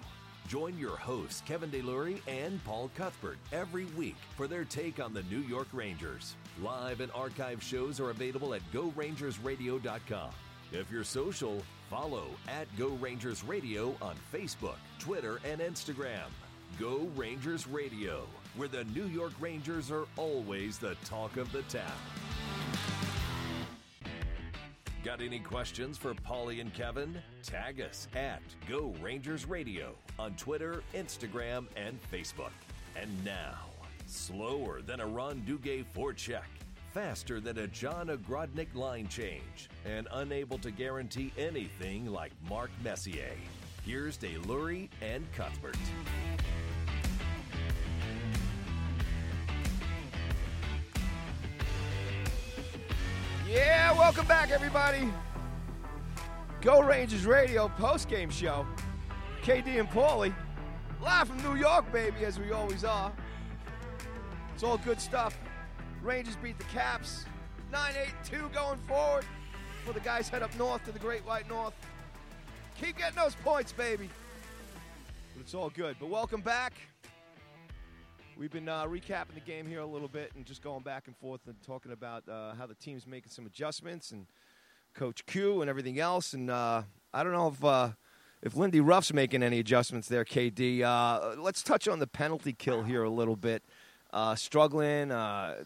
Join 0.48 0.78
your 0.78 0.96
hosts, 0.96 1.44
Kevin 1.46 1.70
DeLury 1.70 2.22
and 2.28 2.64
Paul 2.64 2.90
Cuthbert, 2.96 3.38
every 3.52 3.86
week 3.98 4.16
for 4.36 4.48
their 4.48 4.64
take 4.64 5.00
on 5.00 5.14
the 5.14 5.24
New 5.24 5.42
York 5.42 5.68
Rangers. 5.74 6.36
Live 6.64 7.02
and 7.02 7.12
archive 7.12 7.62
shows 7.62 8.00
are 8.00 8.10
available 8.10 8.54
at 8.54 8.62
GoRangersRadio.com. 8.72 10.30
If 10.72 10.92
you're 10.92 11.04
social, 11.04 11.62
follow 11.90 12.28
at 12.48 12.68
Go 12.78 12.90
Rangers 12.90 13.44
Radio 13.44 13.96
on 14.02 14.16
Facebook, 14.34 14.78
Twitter, 15.00 15.40
and 15.46 15.62
Instagram. 15.62 16.28
Go 16.80 17.10
Rangers 17.16 17.68
Radio, 17.68 18.26
where 18.56 18.68
the 18.68 18.86
New 18.86 19.06
York 19.06 19.34
Rangers 19.40 19.92
are 19.92 20.06
always 20.16 20.78
the 20.78 20.96
talk 21.06 21.38
of 21.38 21.52
the 21.52 21.62
town. 21.64 21.92
Got 25.04 25.22
any 25.22 25.40
questions 25.40 25.98
for 25.98 26.14
Paulie 26.14 26.60
and 26.60 26.74
Kevin? 26.74 27.18
Tag 27.44 27.80
us 27.80 28.08
at 28.16 28.42
Go 28.68 28.94
Rangers 29.02 29.46
Radio 29.46 29.94
on 30.20 30.34
Twitter, 30.36 30.84
Instagram, 30.94 31.68
and 31.78 32.00
Facebook. 32.12 32.52
And 33.00 33.10
now, 33.24 33.56
slower 34.08 34.82
than 34.82 35.00
a 35.00 35.06
Ron 35.06 35.44
Duguay 35.48 35.86
forecheck, 35.96 36.42
faster 36.94 37.40
than 37.40 37.60
a 37.60 37.68
John 37.68 38.08
Ogrodnick 38.08 38.74
line 38.76 39.08
change, 39.08 39.70
and 39.86 40.08
unable 40.12 40.58
to 40.60 40.72
guarantee 40.72 41.32
anything 41.38 42.08
like 42.08 42.32
Mark 42.50 42.72
Messier. 42.84 43.36
Here's 43.86 44.18
DeLury 44.18 44.90
and 45.02 45.26
Cuthbert. 45.34 45.78
Yeah, 53.58 53.92
welcome 53.98 54.28
back, 54.28 54.52
everybody. 54.52 55.12
Go 56.62 56.80
Rangers 56.80 57.26
Radio 57.26 57.70
post 57.70 58.08
game 58.08 58.30
show. 58.30 58.68
KD 59.42 59.80
and 59.80 59.90
Paulie, 59.90 60.32
live 61.02 61.28
from 61.28 61.42
New 61.42 61.56
York, 61.56 61.92
baby, 61.92 62.24
as 62.24 62.40
we 62.40 62.52
always 62.52 62.84
are. 62.84 63.12
It's 64.54 64.62
all 64.62 64.78
good 64.78 65.02
stuff. 65.02 65.36
Rangers 66.04 66.36
beat 66.36 66.60
the 66.60 66.66
Caps 66.66 67.26
9 67.72 67.96
8 68.00 68.08
2 68.26 68.50
going 68.54 68.78
forward. 68.88 69.26
For 69.84 69.92
the 69.92 70.02
guys 70.02 70.30
head 70.30 70.44
up 70.44 70.56
north 70.56 70.86
to 70.86 70.92
the 70.92 71.00
Great 71.00 71.26
White 71.26 71.50
North. 71.50 71.74
Keep 72.80 73.00
getting 73.00 73.16
those 73.16 73.34
points, 73.44 73.72
baby. 73.72 74.08
But 75.34 75.42
it's 75.42 75.56
all 75.56 75.72
good. 75.72 75.96
But 76.00 76.10
welcome 76.10 76.42
back. 76.42 76.74
We've 78.38 78.52
been 78.52 78.70
uh, 78.70 78.86
recapping 78.86 79.34
the 79.34 79.40
game 79.40 79.66
here 79.66 79.80
a 79.80 79.86
little 79.86 80.08
bit 80.08 80.32
and 80.36 80.46
just 80.46 80.62
going 80.62 80.84
back 80.84 81.08
and 81.08 81.18
forth 81.18 81.42
and 81.48 81.56
talking 81.66 81.92
about 81.92 82.24
uh, 82.30 82.54
how 82.54 82.68
the 82.68 82.76
team's 82.76 83.08
making 83.08 83.32
some 83.32 83.48
adjustments 83.48 84.12
and 84.12 84.28
Coach 84.94 85.26
Q 85.26 85.62
and 85.62 85.70
everything 85.72 86.00
else. 86.00 86.34
And 86.34 86.52
uh, 86.52 86.84
I 87.12 87.24
don't 87.24 87.32
know 87.34 87.48
if 87.48 87.64
uh, 87.64 87.90
if 88.44 88.56
Lindy 88.56 88.80
Ruff's 88.80 89.12
making 89.12 89.42
any 89.42 89.58
adjustments 89.58 90.08
there, 90.08 90.24
KD. 90.24 90.84
Uh, 90.84 91.42
let's 91.42 91.64
touch 91.64 91.88
on 91.88 91.98
the 91.98 92.06
penalty 92.06 92.54
kill 92.54 92.84
here 92.84 93.02
a 93.02 93.10
little 93.10 93.36
bit. 93.36 93.64
Uh, 94.14 94.36
struggling, 94.36 95.08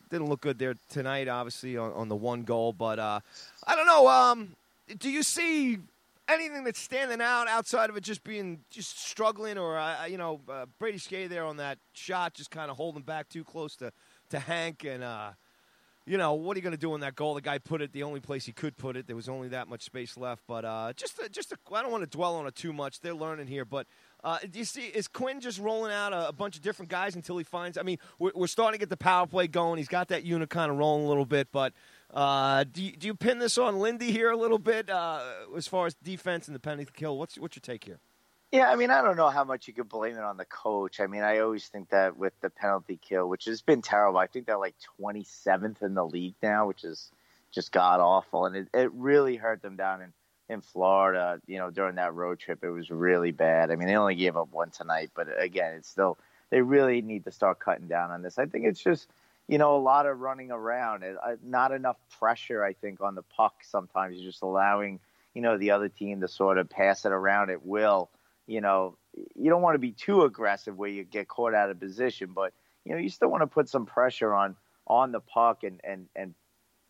didn't 0.10 0.30
look 0.30 0.40
good 0.40 0.58
there 0.58 0.76
tonight, 0.88 1.28
obviously 1.28 1.76
on, 1.76 1.92
on 1.92 2.08
the 2.08 2.16
one 2.16 2.44
goal. 2.44 2.72
But 2.72 3.00
I 3.00 3.22
don't 3.76 3.86
know. 3.86 4.08
Um, 4.08 4.56
do 4.98 5.10
you 5.10 5.24
see 5.24 5.80
anything 6.34 6.64
that's 6.64 6.80
standing 6.80 7.22
out 7.22 7.48
outside 7.48 7.90
of 7.90 7.98
it 7.98 8.04
just 8.04 8.24
being 8.24 8.60
just 8.70 9.00
struggling, 9.00 9.58
or 9.58 9.78
uh, 9.78 10.06
you 10.06 10.18
know 10.18 10.42
uh, 10.50 10.66
Brady 10.80 10.98
Skjei 10.98 11.28
there 11.30 11.46
on 11.46 11.58
that 11.58 11.78
shot, 11.94 12.34
just 12.34 12.52
kind 12.52 12.72
of 12.72 12.78
holding 12.78 13.04
back 13.04 13.30
too 13.30 13.44
close 13.44 13.76
to 13.78 13.92
to 14.30 14.40
Hank, 14.40 14.84
and 14.84 15.04
uh, 15.04 15.32
you 16.06 16.18
know 16.18 16.34
what 16.34 16.56
are 16.56 16.60
you 16.60 16.64
going 16.64 16.72
to 16.72 16.78
do 16.78 16.94
on 16.94 17.02
that 17.02 17.16
goal? 17.16 17.34
The 17.34 17.42
guy 17.42 17.58
put 17.58 17.82
it 17.82 17.94
the 17.94 18.04
only 18.04 18.20
place 18.20 18.46
he 18.46 18.52
could 18.52 18.78
put 18.78 18.96
it. 18.98 19.08
There 19.08 19.16
was 19.16 19.30
only 19.30 19.50
that 19.50 19.68
much 19.68 19.84
space 19.84 20.18
left, 20.18 20.44
but 20.48 20.66
uh, 20.66 20.94
just 20.96 21.20
a, 21.20 21.30
just 21.30 21.54
I 21.74 21.82
don't 21.82 21.92
want 21.92 22.04
to 22.04 22.10
dwell 22.10 22.36
on 22.36 22.48
it 22.48 22.56
too 22.56 22.74
much. 22.74 23.02
They're 23.02 23.14
learning 23.14 23.48
here, 23.48 23.66
but. 23.66 23.88
Uh, 24.24 24.38
do 24.52 24.60
you 24.60 24.66
see? 24.66 24.82
Is 24.82 25.08
Quinn 25.08 25.40
just 25.40 25.58
rolling 25.58 25.92
out 25.92 26.14
a, 26.14 26.28
a, 26.28 26.32
bunch 26.32 26.56
of 26.56 26.62
different 26.62 26.92
guys 26.92 27.16
until 27.16 27.40
he 27.40 27.44
finds? 27.44 27.76
I 27.76 27.82
mean, 27.82 27.98
we're, 28.20 28.30
we're 28.36 28.46
starting 28.46 28.78
to 28.78 28.80
get 28.80 28.90
the 28.90 28.96
power 28.96 29.26
play 29.26 29.48
going. 29.48 29.80
He's 29.80 29.88
got 29.88 30.10
that 30.10 30.24
unit 30.24 30.48
kind 30.48 30.70
of 30.70 30.78
rolling 30.78 31.06
a 31.06 31.08
little 31.08 31.26
bit, 31.26 31.48
but 31.52 31.74
uh, 32.14 32.66
do, 32.66 32.84
you, 32.84 32.92
do 32.92 33.08
you 33.08 33.16
pin 33.16 33.40
this 33.40 33.58
on 33.58 33.80
Lindy 33.80 34.12
here 34.12 34.32
a 34.32 34.38
little 34.38 34.60
bit 34.60 34.90
uh, 34.90 35.22
as 35.56 35.68
far 35.68 35.86
as 35.86 35.94
defense 35.96 36.48
and 36.48 36.56
the 36.56 36.60
penalty 36.60 36.90
kill? 36.94 37.18
What's 37.18 37.38
what's 37.38 37.56
your 37.56 37.62
take 37.62 37.86
here? 37.86 38.00
Yeah, 38.52 38.70
I 38.70 38.76
mean, 38.76 38.92
I 38.92 39.02
don't 39.02 39.16
know 39.16 39.30
how 39.30 39.46
much 39.46 39.70
you 39.70 39.74
could 39.74 39.88
blame 39.88 40.18
it 40.18 40.24
on 40.24 40.36
the 40.36 40.44
coach. 40.44 41.00
I 41.00 41.08
mean, 41.08 41.24
I 41.24 41.40
always 41.40 41.68
think 41.68 41.90
that 41.92 42.18
with 42.18 42.34
the 42.42 42.50
penalty 42.50 43.00
kill, 43.02 43.30
which 43.30 43.46
has 43.46 43.62
been 43.62 43.82
terrible, 43.82 44.20
I 44.20 44.28
think 44.28 44.46
they're 44.46 44.58
like 44.58 44.76
27th 45.00 45.82
in 45.82 45.94
the 45.94 46.06
league 46.06 46.36
now, 46.44 46.68
which 46.68 46.84
is 46.84 47.10
just 47.52 47.72
god 47.72 48.02
awful, 48.02 48.46
and 48.46 48.56
it, 48.56 48.68
it 48.74 48.92
really 48.94 49.38
hurt 49.38 49.62
them 49.62 49.78
down 49.78 50.02
in 50.02 50.14
in 50.50 50.60
Florida. 50.60 51.40
You 51.48 51.60
know, 51.60 51.70
during 51.70 51.96
that 51.96 52.14
road 52.14 52.40
trip, 52.40 52.62
it 52.64 52.70
was 52.70 52.90
really 52.90 53.32
bad. 53.32 53.72
I 53.72 53.78
mean, 53.78 53.88
they 53.88 53.96
only 53.96 54.16
gave 54.16 54.36
up 54.36 54.52
one 54.52 54.70
tonight, 54.70 55.12
but 55.16 55.28
again, 55.42 55.76
it's 55.76 55.90
still 55.90 56.18
they 56.50 56.62
really 56.62 57.02
need 57.02 57.24
to 57.24 57.32
start 57.32 57.60
cutting 57.60 57.88
down 57.88 58.12
on 58.12 58.22
this. 58.22 58.38
I 58.38 58.48
think 58.48 58.66
it's 58.66 58.84
just 58.84 59.08
you 59.52 59.58
know 59.58 59.76
a 59.76 59.84
lot 59.84 60.06
of 60.06 60.22
running 60.22 60.50
around, 60.50 61.04
uh, 61.04 61.36
not 61.44 61.74
enough 61.74 61.98
pressure. 62.18 62.64
I 62.64 62.72
think 62.72 63.02
on 63.02 63.16
the 63.16 63.22
puck 63.22 63.56
sometimes 63.64 64.16
you're 64.16 64.32
just 64.32 64.44
allowing 64.44 65.02
you 65.34 65.42
know 65.42 65.58
the 65.58 65.72
other 65.72 65.90
team 65.90 66.22
to 66.22 66.30
sort 66.30 66.58
of 66.58 66.70
pass 66.70 67.04
it 67.04 67.12
around 67.12 67.52
at 67.52 67.66
will. 67.66 68.10
You 68.48 68.62
know, 68.62 68.98
you 69.36 69.50
don't 69.50 69.62
want 69.62 69.76
to 69.76 69.80
be 69.80 69.92
too 69.92 70.24
aggressive 70.24 70.78
where 70.78 70.90
you 70.90 71.04
get 71.04 71.28
caught 71.28 71.54
out 71.54 71.70
of 71.70 71.82
position, 71.82 72.32
but 72.34 72.54
you 72.86 72.94
know 72.94 72.98
you 72.98 73.10
still 73.10 73.28
want 73.28 73.42
to 73.42 73.48
put 73.48 73.68
some 73.68 73.86
pressure 73.86 74.34
on 74.34 74.56
on 74.88 75.12
the 75.12 75.20
puck 75.20 75.66
and 75.66 75.82
and 75.84 76.08
and 76.16 76.34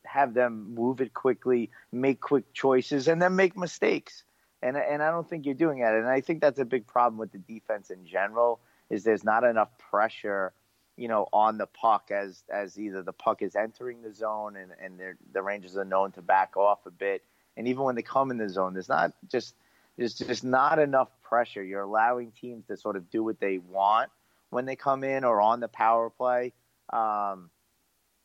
have 0.05 0.36
them 0.36 0.76
move 0.76 1.01
it 1.01 1.16
quickly, 1.16 1.72
make 1.91 2.22
quick 2.22 2.53
choices, 2.53 3.07
and 3.07 3.20
then 3.20 3.36
make 3.36 3.57
mistakes. 3.57 4.24
And 4.62 4.78
and 4.78 5.01
I 5.01 5.09
don't 5.09 5.28
think 5.28 5.47
you're 5.47 5.55
doing 5.55 5.80
that. 5.80 5.95
And 5.95 6.07
I 6.07 6.22
think 6.22 6.41
that's 6.41 6.59
a 6.59 6.66
big 6.66 6.86
problem 6.86 7.18
with 7.18 7.32
the 7.32 7.39
defense 7.39 7.89
in 7.89 8.05
general 8.05 8.59
is 8.91 9.03
there's 9.03 9.24
not 9.24 9.43
enough 9.43 9.76
pressure, 9.80 10.53
you 10.97 11.07
know, 11.07 11.27
on 11.33 11.57
the 11.57 11.67
puck 11.67 12.11
as 12.11 12.43
as 12.51 12.79
either 12.79 13.01
the 13.01 13.13
puck 13.13 13.41
is 13.41 13.55
entering 13.55 14.01
the 14.01 14.13
zone 14.13 14.55
and 14.55 14.71
and 14.83 14.99
the 15.33 15.41
Rangers 15.41 15.77
are 15.77 15.85
known 15.85 16.11
to 16.13 16.21
back 16.21 16.57
off 16.57 16.85
a 16.85 16.91
bit, 16.91 17.23
and 17.57 17.67
even 17.67 17.83
when 17.83 17.95
they 17.95 18.01
come 18.01 18.31
in 18.31 18.37
the 18.37 18.49
zone, 18.49 18.73
there's 18.73 18.89
not 18.89 19.13
just 19.29 19.55
there's 19.97 20.15
just 20.15 20.43
not 20.43 20.79
enough 20.79 21.09
pressure. 21.23 21.63
You're 21.63 21.83
allowing 21.83 22.31
teams 22.31 22.65
to 22.67 22.77
sort 22.77 22.95
of 22.95 23.09
do 23.09 23.23
what 23.23 23.39
they 23.39 23.57
want 23.57 24.09
when 24.49 24.65
they 24.65 24.75
come 24.75 25.03
in 25.03 25.23
or 25.23 25.41
on 25.41 25.59
the 25.59 25.67
power 25.67 26.09
play. 26.09 26.53
Um, 26.91 27.49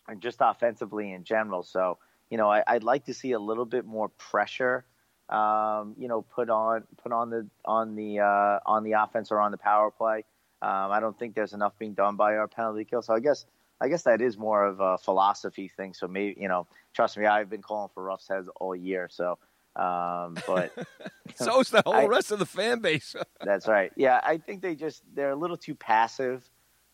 and 0.09 0.21
just 0.21 0.39
offensively 0.41 1.13
in 1.13 1.25
general. 1.25 1.63
So, 1.63 1.99
you 2.31 2.39
know, 2.39 2.49
I, 2.49 2.63
would 2.73 2.85
like 2.85 3.07
to 3.07 3.15
see 3.15 3.33
a 3.33 3.39
little 3.39 3.65
bit 3.65 3.85
more 3.85 4.09
pressure, 4.09 4.85
um, 5.29 5.95
you 5.99 6.09
know, 6.09 6.23
put 6.23 6.51
on 6.51 6.85
put 7.03 7.13
on 7.13 7.31
the 7.31 7.49
on 7.65 7.97
the 7.97 8.21
uh, 8.21 8.61
on 8.67 8.85
the 8.85 8.93
offense 8.93 9.31
or 9.31 9.41
on 9.41 9.51
the 9.51 9.59
power 9.59 9.91
play. 9.91 10.25
Um, 10.63 10.91
I 10.91 11.01
don't 11.01 11.19
think 11.19 11.35
there's 11.35 11.53
enough 11.53 11.79
being 11.79 11.95
done 11.95 12.17
by 12.17 12.37
our 12.37 12.49
penalty 12.49 12.85
kill. 12.85 13.03
So 13.03 13.15
I 13.15 13.21
guess 13.21 13.47
I 13.81 13.89
guess 13.89 14.03
that 14.05 14.21
is 14.21 14.39
more 14.39 14.65
of 14.65 14.81
a 14.81 14.99
philosophy 14.99 15.69
thing. 15.69 15.95
So 15.95 16.09
maybe 16.09 16.41
you 16.41 16.49
know, 16.49 16.67
trust 16.95 17.17
me, 17.17 17.27
I've 17.27 17.51
been 17.51 17.63
calling 17.63 17.91
for 17.95 18.03
Ruff's 18.03 18.29
heads 18.29 18.49
all 18.61 18.75
year. 18.75 19.09
So, 19.11 19.39
um, 19.77 20.39
but 20.47 20.73
so's 21.35 21.71
the 21.71 21.83
whole 21.85 21.95
I, 21.95 22.07
rest 22.07 22.33
of 22.33 22.39
the 22.39 22.47
fan 22.47 22.81
base. 22.81 23.15
that's 23.41 23.69
right. 23.69 23.93
Yeah, 23.97 24.21
I 24.23 24.39
think 24.39 24.63
they 24.63 24.75
just 24.75 25.03
they're 25.15 25.31
a 25.31 25.37
little 25.37 25.59
too 25.59 25.75
passive 25.75 26.49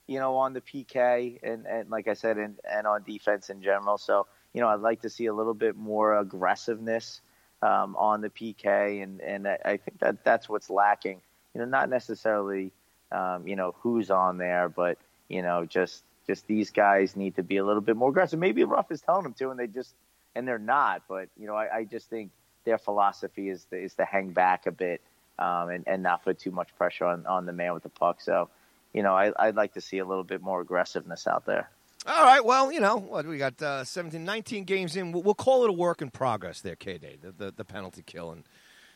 you 0.06 0.18
know, 0.18 0.36
on 0.36 0.52
the 0.52 0.60
PK 0.60 1.38
and, 1.42 1.66
and 1.66 1.88
like 1.90 2.08
I 2.08 2.14
said, 2.14 2.36
and, 2.38 2.58
and 2.70 2.86
on 2.86 3.02
defense 3.02 3.50
in 3.50 3.62
general. 3.62 3.98
So, 3.98 4.26
you 4.52 4.60
know, 4.60 4.68
I'd 4.68 4.80
like 4.80 5.00
to 5.02 5.10
see 5.10 5.26
a 5.26 5.34
little 5.34 5.54
bit 5.54 5.76
more 5.76 6.18
aggressiveness 6.18 7.20
um, 7.62 7.94
on 7.96 8.20
the 8.20 8.28
PK, 8.28 9.02
and, 9.02 9.20
and 9.20 9.46
I 9.46 9.76
think 9.76 10.00
that 10.00 10.24
that's 10.24 10.48
what's 10.48 10.68
lacking. 10.68 11.22
You 11.54 11.60
know, 11.60 11.66
not 11.66 11.88
necessarily, 11.88 12.72
um, 13.12 13.46
you 13.46 13.56
know, 13.56 13.74
who's 13.80 14.10
on 14.10 14.38
there, 14.38 14.68
but 14.68 14.98
you 15.28 15.42
know, 15.42 15.64
just 15.64 16.02
just 16.26 16.46
these 16.46 16.70
guys 16.70 17.16
need 17.16 17.36
to 17.36 17.42
be 17.42 17.56
a 17.56 17.64
little 17.64 17.80
bit 17.80 17.96
more 17.96 18.10
aggressive. 18.10 18.38
Maybe 18.38 18.64
Ruff 18.64 18.90
is 18.90 19.00
telling 19.00 19.24
them 19.24 19.34
to, 19.34 19.50
and 19.50 19.58
they 19.58 19.66
just 19.66 19.94
and 20.34 20.46
they're 20.46 20.58
not. 20.58 21.02
But 21.08 21.28
you 21.38 21.46
know, 21.46 21.54
I, 21.54 21.78
I 21.78 21.84
just 21.84 22.08
think 22.08 22.30
their 22.64 22.78
philosophy 22.78 23.48
is 23.48 23.64
to, 23.66 23.76
is 23.76 23.94
to 23.94 24.04
hang 24.04 24.30
back 24.30 24.66
a 24.66 24.72
bit 24.72 25.00
um, 25.38 25.70
and 25.70 25.84
and 25.86 26.02
not 26.02 26.24
put 26.24 26.38
too 26.38 26.50
much 26.50 26.68
pressure 26.76 27.04
on 27.04 27.26
on 27.26 27.46
the 27.46 27.52
man 27.52 27.74
with 27.74 27.82
the 27.82 27.88
puck. 27.88 28.20
So 28.20 28.48
you 28.92 29.02
know, 29.02 29.14
I, 29.14 29.46
would 29.46 29.56
like 29.56 29.74
to 29.74 29.80
see 29.80 29.98
a 29.98 30.04
little 30.04 30.24
bit 30.24 30.42
more 30.42 30.60
aggressiveness 30.60 31.26
out 31.26 31.46
there. 31.46 31.70
All 32.06 32.24
right. 32.24 32.44
Well, 32.44 32.72
you 32.72 32.80
know, 32.80 32.96
what 32.96 33.26
we 33.26 33.38
got 33.38 33.62
uh, 33.62 33.84
17, 33.84 34.24
19 34.24 34.64
games 34.64 34.96
in. 34.96 35.12
We'll, 35.12 35.22
we'll, 35.22 35.34
call 35.34 35.64
it 35.64 35.70
a 35.70 35.72
work 35.72 36.02
in 36.02 36.10
progress 36.10 36.60
there, 36.60 36.74
K 36.74 36.98
Day, 36.98 37.16
the, 37.20 37.30
the, 37.30 37.52
the, 37.52 37.64
penalty 37.64 38.02
kill. 38.04 38.32
And, 38.32 38.44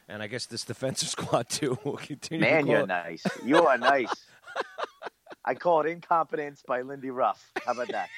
and 0.09 0.23
I 0.23 0.27
guess 0.27 0.47
this 0.47 0.65
defensive 0.65 1.09
squad, 1.17 1.49
too, 1.49 1.79
will 1.85 1.97
continue 1.97 2.45
Man, 2.45 2.67
you're 2.67 2.81
it. 2.81 2.87
nice. 2.89 3.25
You 3.45 3.67
are 3.67 3.79
nice. 3.79 4.13
I 5.45 5.55
call 5.55 5.83
it 5.83 5.87
incompetence 5.89 6.63
by 6.67 6.83
Lindy 6.83 7.11
Ruff. 7.11 7.45
How 7.65 7.73
about 7.73 7.89
that? 7.89 8.09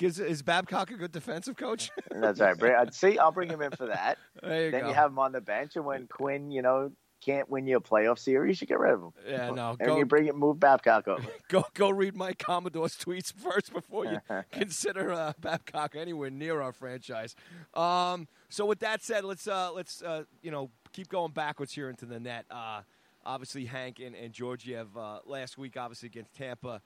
Is, 0.00 0.18
is 0.18 0.42
Babcock 0.42 0.90
a 0.90 0.94
good 0.94 1.12
defensive 1.12 1.56
coach? 1.56 1.90
That's 2.10 2.40
right. 2.40 2.60
Uh, 2.60 2.90
see, 2.90 3.18
I'll 3.18 3.32
bring 3.32 3.50
him 3.50 3.62
in 3.62 3.70
for 3.72 3.86
that. 3.86 4.18
You 4.42 4.70
then 4.70 4.82
go. 4.82 4.88
you 4.88 4.94
have 4.94 5.10
him 5.10 5.18
on 5.18 5.32
the 5.32 5.40
bench, 5.40 5.76
and 5.76 5.84
when 5.84 6.06
Quinn, 6.06 6.50
you 6.50 6.62
know, 6.62 6.92
can't 7.20 7.48
win 7.48 7.66
you 7.66 7.76
a 7.76 7.80
playoff 7.80 8.18
series, 8.18 8.60
you 8.60 8.66
get 8.66 8.78
rid 8.78 8.94
of 8.94 9.02
him. 9.02 9.12
Yeah, 9.26 9.50
no. 9.50 9.70
And 9.78 9.88
go, 9.88 9.98
you 9.98 10.04
bring 10.06 10.26
it, 10.26 10.36
move 10.36 10.60
Babcock 10.60 11.08
over. 11.08 11.22
Go, 11.48 11.64
go 11.74 11.88
read 11.90 12.14
Mike 12.14 12.38
Commodore's 12.38 12.96
tweets 13.04 13.32
first 13.32 13.72
before 13.72 14.04
you 14.04 14.18
consider 14.52 15.12
uh, 15.12 15.32
Babcock 15.40 15.96
anywhere 15.96 16.30
near 16.30 16.60
our 16.60 16.72
franchise. 16.72 17.34
Um, 17.74 18.28
so 18.48 18.66
with 18.66 18.80
that 18.80 19.02
said, 19.02 19.24
let's 19.24 19.46
uh, 19.48 19.72
let's 19.72 20.02
uh, 20.02 20.24
you 20.42 20.50
know 20.50 20.70
keep 20.92 21.08
going 21.08 21.32
backwards 21.32 21.72
here 21.72 21.88
into 21.88 22.04
the 22.06 22.20
net. 22.20 22.44
Uh, 22.50 22.82
obviously, 23.24 23.64
Hank 23.64 23.98
and, 24.00 24.14
and 24.14 24.32
Georgiev 24.32 24.96
uh, 24.96 25.20
last 25.24 25.56
week, 25.58 25.76
obviously 25.76 26.08
against 26.08 26.34
Tampa 26.34 26.82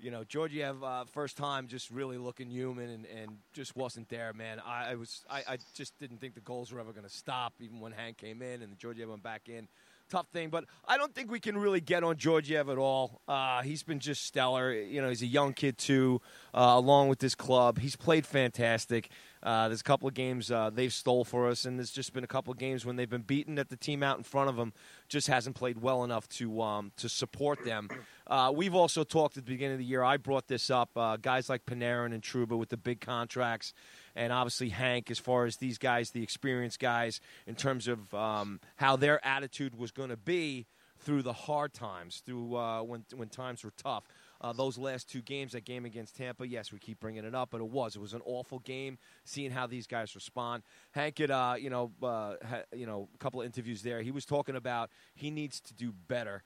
you 0.00 0.10
know, 0.10 0.24
Georgiev 0.24 0.82
uh, 0.82 1.04
first 1.04 1.36
time 1.36 1.66
just 1.66 1.90
really 1.90 2.18
looking 2.18 2.48
human 2.48 2.88
and, 2.90 3.06
and 3.06 3.38
just 3.52 3.76
wasn't 3.76 4.08
there, 4.08 4.32
man. 4.32 4.60
I, 4.64 4.92
I 4.92 4.94
was 4.94 5.24
I, 5.30 5.42
I, 5.48 5.58
just 5.74 5.98
didn't 5.98 6.20
think 6.20 6.34
the 6.34 6.40
goals 6.40 6.72
were 6.72 6.80
ever 6.80 6.92
going 6.92 7.04
to 7.04 7.12
stop, 7.12 7.54
even 7.60 7.80
when 7.80 7.92
Hank 7.92 8.16
came 8.16 8.42
in 8.42 8.62
and 8.62 8.78
Georgiev 8.78 9.08
went 9.08 9.22
back 9.22 9.48
in. 9.48 9.68
Tough 10.08 10.26
thing, 10.32 10.48
but 10.48 10.64
I 10.88 10.96
don't 10.96 11.14
think 11.14 11.30
we 11.30 11.38
can 11.38 11.56
really 11.56 11.80
get 11.80 12.02
on 12.02 12.16
Georgiev 12.16 12.68
at 12.68 12.78
all. 12.78 13.20
Uh, 13.28 13.62
he's 13.62 13.84
been 13.84 14.00
just 14.00 14.24
stellar. 14.24 14.72
You 14.72 15.00
know, 15.00 15.08
he's 15.08 15.22
a 15.22 15.26
young 15.26 15.52
kid 15.52 15.78
too, 15.78 16.20
uh, 16.52 16.72
along 16.74 17.08
with 17.08 17.20
this 17.20 17.36
club. 17.36 17.78
He's 17.78 17.94
played 17.94 18.26
fantastic. 18.26 19.08
Uh, 19.42 19.68
there's 19.68 19.80
a 19.80 19.84
couple 19.84 20.08
of 20.08 20.14
games 20.14 20.50
uh, 20.50 20.68
they've 20.68 20.92
stole 20.92 21.24
for 21.24 21.48
us, 21.48 21.64
and 21.64 21.78
there's 21.78 21.92
just 21.92 22.12
been 22.12 22.24
a 22.24 22.28
couple 22.28 22.52
of 22.52 22.58
games 22.58 22.84
when 22.84 22.96
they've 22.96 23.08
been 23.08 23.22
beaten 23.22 23.54
that 23.54 23.68
the 23.70 23.76
team 23.76 24.02
out 24.02 24.18
in 24.18 24.24
front 24.24 24.50
of 24.50 24.56
them 24.56 24.72
just 25.08 25.28
hasn't 25.28 25.54
played 25.54 25.80
well 25.80 26.02
enough 26.02 26.28
to 26.28 26.60
um, 26.60 26.90
to 26.96 27.08
support 27.08 27.64
them. 27.64 27.88
Uh, 28.30 28.52
we've 28.54 28.76
also 28.76 29.02
talked 29.02 29.36
at 29.36 29.44
the 29.44 29.50
beginning 29.50 29.72
of 29.72 29.78
the 29.80 29.84
year. 29.84 30.04
I 30.04 30.16
brought 30.16 30.46
this 30.46 30.70
up. 30.70 30.90
Uh, 30.96 31.16
guys 31.16 31.48
like 31.48 31.66
Panarin 31.66 32.14
and 32.14 32.22
Trouba 32.22 32.56
with 32.56 32.68
the 32.68 32.76
big 32.76 33.00
contracts, 33.00 33.74
and 34.14 34.32
obviously 34.32 34.68
Hank, 34.68 35.10
as 35.10 35.18
far 35.18 35.46
as 35.46 35.56
these 35.56 35.78
guys, 35.78 36.10
the 36.10 36.22
experienced 36.22 36.78
guys, 36.78 37.20
in 37.48 37.56
terms 37.56 37.88
of 37.88 38.14
um, 38.14 38.60
how 38.76 38.94
their 38.94 39.24
attitude 39.26 39.76
was 39.76 39.90
going 39.90 40.10
to 40.10 40.16
be 40.16 40.66
through 41.00 41.22
the 41.22 41.32
hard 41.32 41.74
times, 41.74 42.22
through 42.24 42.54
uh, 42.54 42.82
when 42.82 43.04
when 43.16 43.28
times 43.28 43.64
were 43.64 43.72
tough 43.76 44.04
uh, 44.40 44.52
those 44.52 44.78
last 44.78 45.10
two 45.10 45.20
games, 45.20 45.52
that 45.52 45.64
game 45.64 45.84
against 45.84 46.16
Tampa, 46.16 46.48
yes, 46.48 46.72
we 46.72 46.78
keep 46.78 46.98
bringing 46.98 47.24
it 47.24 47.34
up, 47.34 47.50
but 47.50 47.60
it 47.60 47.68
was 47.68 47.94
it 47.94 48.00
was 48.00 48.14
an 48.14 48.22
awful 48.24 48.58
game. 48.60 48.98
Seeing 49.24 49.50
how 49.50 49.66
these 49.66 49.86
guys 49.86 50.14
respond, 50.14 50.62
Hank 50.92 51.18
had 51.18 51.30
uh, 51.30 51.56
you 51.58 51.68
know 51.68 51.92
uh, 52.02 52.36
ha, 52.46 52.62
you 52.74 52.86
know 52.86 53.08
a 53.14 53.18
couple 53.18 53.40
of 53.40 53.46
interviews 53.46 53.82
there. 53.82 54.00
He 54.00 54.10
was 54.10 54.24
talking 54.24 54.56
about 54.56 54.90
he 55.14 55.30
needs 55.30 55.60
to 55.62 55.74
do 55.74 55.92
better. 56.08 56.42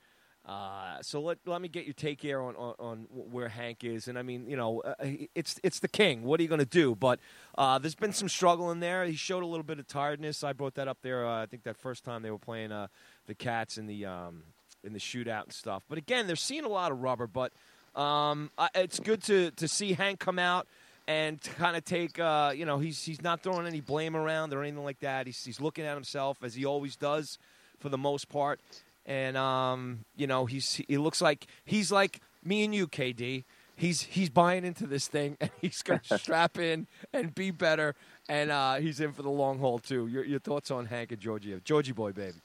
Uh, 0.47 1.01
so 1.01 1.23
let 1.23 1.39
let 1.47 1.63
me 1.63 1.69
get 1.69 1.87
your 1.87 1.95
take 1.95 2.21
here 2.21 2.39
on, 2.41 2.55
on, 2.57 2.75
on, 2.79 2.99
where 3.11 3.49
Hank 3.49 3.83
is, 3.83 4.09
and 4.09 4.19
I 4.19 4.23
mean, 4.23 4.47
you 4.47 4.57
know, 4.57 4.81
uh, 4.83 4.95
it's 5.35 5.59
it's 5.63 5.79
the 5.79 5.89
king. 5.89 6.23
What 6.23 6.39
are 6.39 6.43
you 6.43 6.51
going 6.51 6.59
to 6.59 6.67
do? 6.67 6.95
But 6.95 7.19
uh, 7.57 7.79
there's 7.79 7.95
been 7.95 8.13
some 8.13 8.29
struggle 8.29 8.71
in 8.71 8.81
there. 8.81 9.07
He 9.07 9.17
showed 9.17 9.43
a 9.43 9.47
little 9.47 9.65
bit 9.65 9.79
of 9.79 9.87
tiredness. 9.87 10.45
I 10.45 10.53
brought 10.53 10.75
that 10.75 10.87
up 10.87 10.99
there. 11.01 11.27
Uh, 11.27 11.43
I 11.43 11.47
think 11.47 11.63
that 11.63 11.79
first 11.79 12.05
time 12.05 12.23
they 12.23 12.31
were 12.31 12.39
playing 12.39 12.73
uh, 12.73 12.89
the 13.27 13.35
Cats 13.35 13.79
in 13.79 13.87
the 13.87 14.05
um, 14.05 14.43
in 14.85 14.93
the 14.93 14.99
shootout 14.99 15.45
and 15.45 15.53
stuff. 15.53 15.83
But 15.89 15.99
again, 15.99 16.27
they're 16.27 16.37
seeing 16.37 16.65
a 16.65 16.69
lot 16.69 16.93
of 16.93 17.01
rubber. 17.01 17.27
But 17.27 17.53
um, 17.97 18.51
it's 18.75 19.01
good 19.01 19.23
to, 19.25 19.51
to 19.53 19.69
see 19.69 19.95
Hank 19.95 20.21
come 20.21 20.39
out 20.39 20.67
and 21.07 21.41
kind 21.59 21.77
of 21.77 21.85
take, 21.85 22.19
uh, 22.19 22.53
you 22.55 22.65
know, 22.65 22.79
he's, 22.79 23.03
he's 23.03 23.23
not 23.23 23.43
throwing 23.43 23.67
any 23.67 23.81
blame 23.81 24.17
around 24.17 24.53
or 24.53 24.63
anything 24.63 24.85
like 24.85 25.01
that. 25.01 25.27
He's, 25.27 25.43
he's 25.45 25.61
looking 25.61 25.85
at 25.85 25.95
himself 25.95 26.39
as 26.43 26.55
he 26.55 26.65
always 26.65 26.97
does 26.97 27.39
for 27.79 27.89
the 27.89 27.99
most 27.99 28.29
part. 28.29 28.61
And, 29.07 29.37
um, 29.37 30.05
you 30.17 30.27
know, 30.27 30.47
he's, 30.47 30.81
he 30.89 30.97
looks 30.97 31.21
like 31.21 31.47
he's 31.65 31.93
like 31.93 32.21
me 32.43 32.65
and 32.65 32.75
you, 32.75 32.87
KD. 32.87 33.45
He's, 33.77 34.03
he's 34.03 34.31
buying 34.31 34.65
into 34.65 34.87
this 34.87 35.09
thing 35.09 35.37
and 35.41 35.51
he's 35.61 35.83
going 35.83 36.01
to 36.09 36.19
strap 36.19 36.59
in 36.59 36.87
and 37.13 37.35
be 37.35 37.51
better. 37.51 37.95
And 38.29 38.51
uh, 38.51 38.77
he's 38.77 39.01
in 39.01 39.13
for 39.13 39.23
the 39.23 39.31
long 39.31 39.59
haul, 39.59 39.79
too. 39.79 40.07
Your, 40.07 40.25
your 40.25 40.41
thoughts 40.41 40.71
on 40.71 40.87
Hank 40.87 41.13
and 41.13 41.21
Georgiev? 41.21 41.65
Georgie 41.65 41.93
boy, 41.93 42.13
baby. 42.13 42.39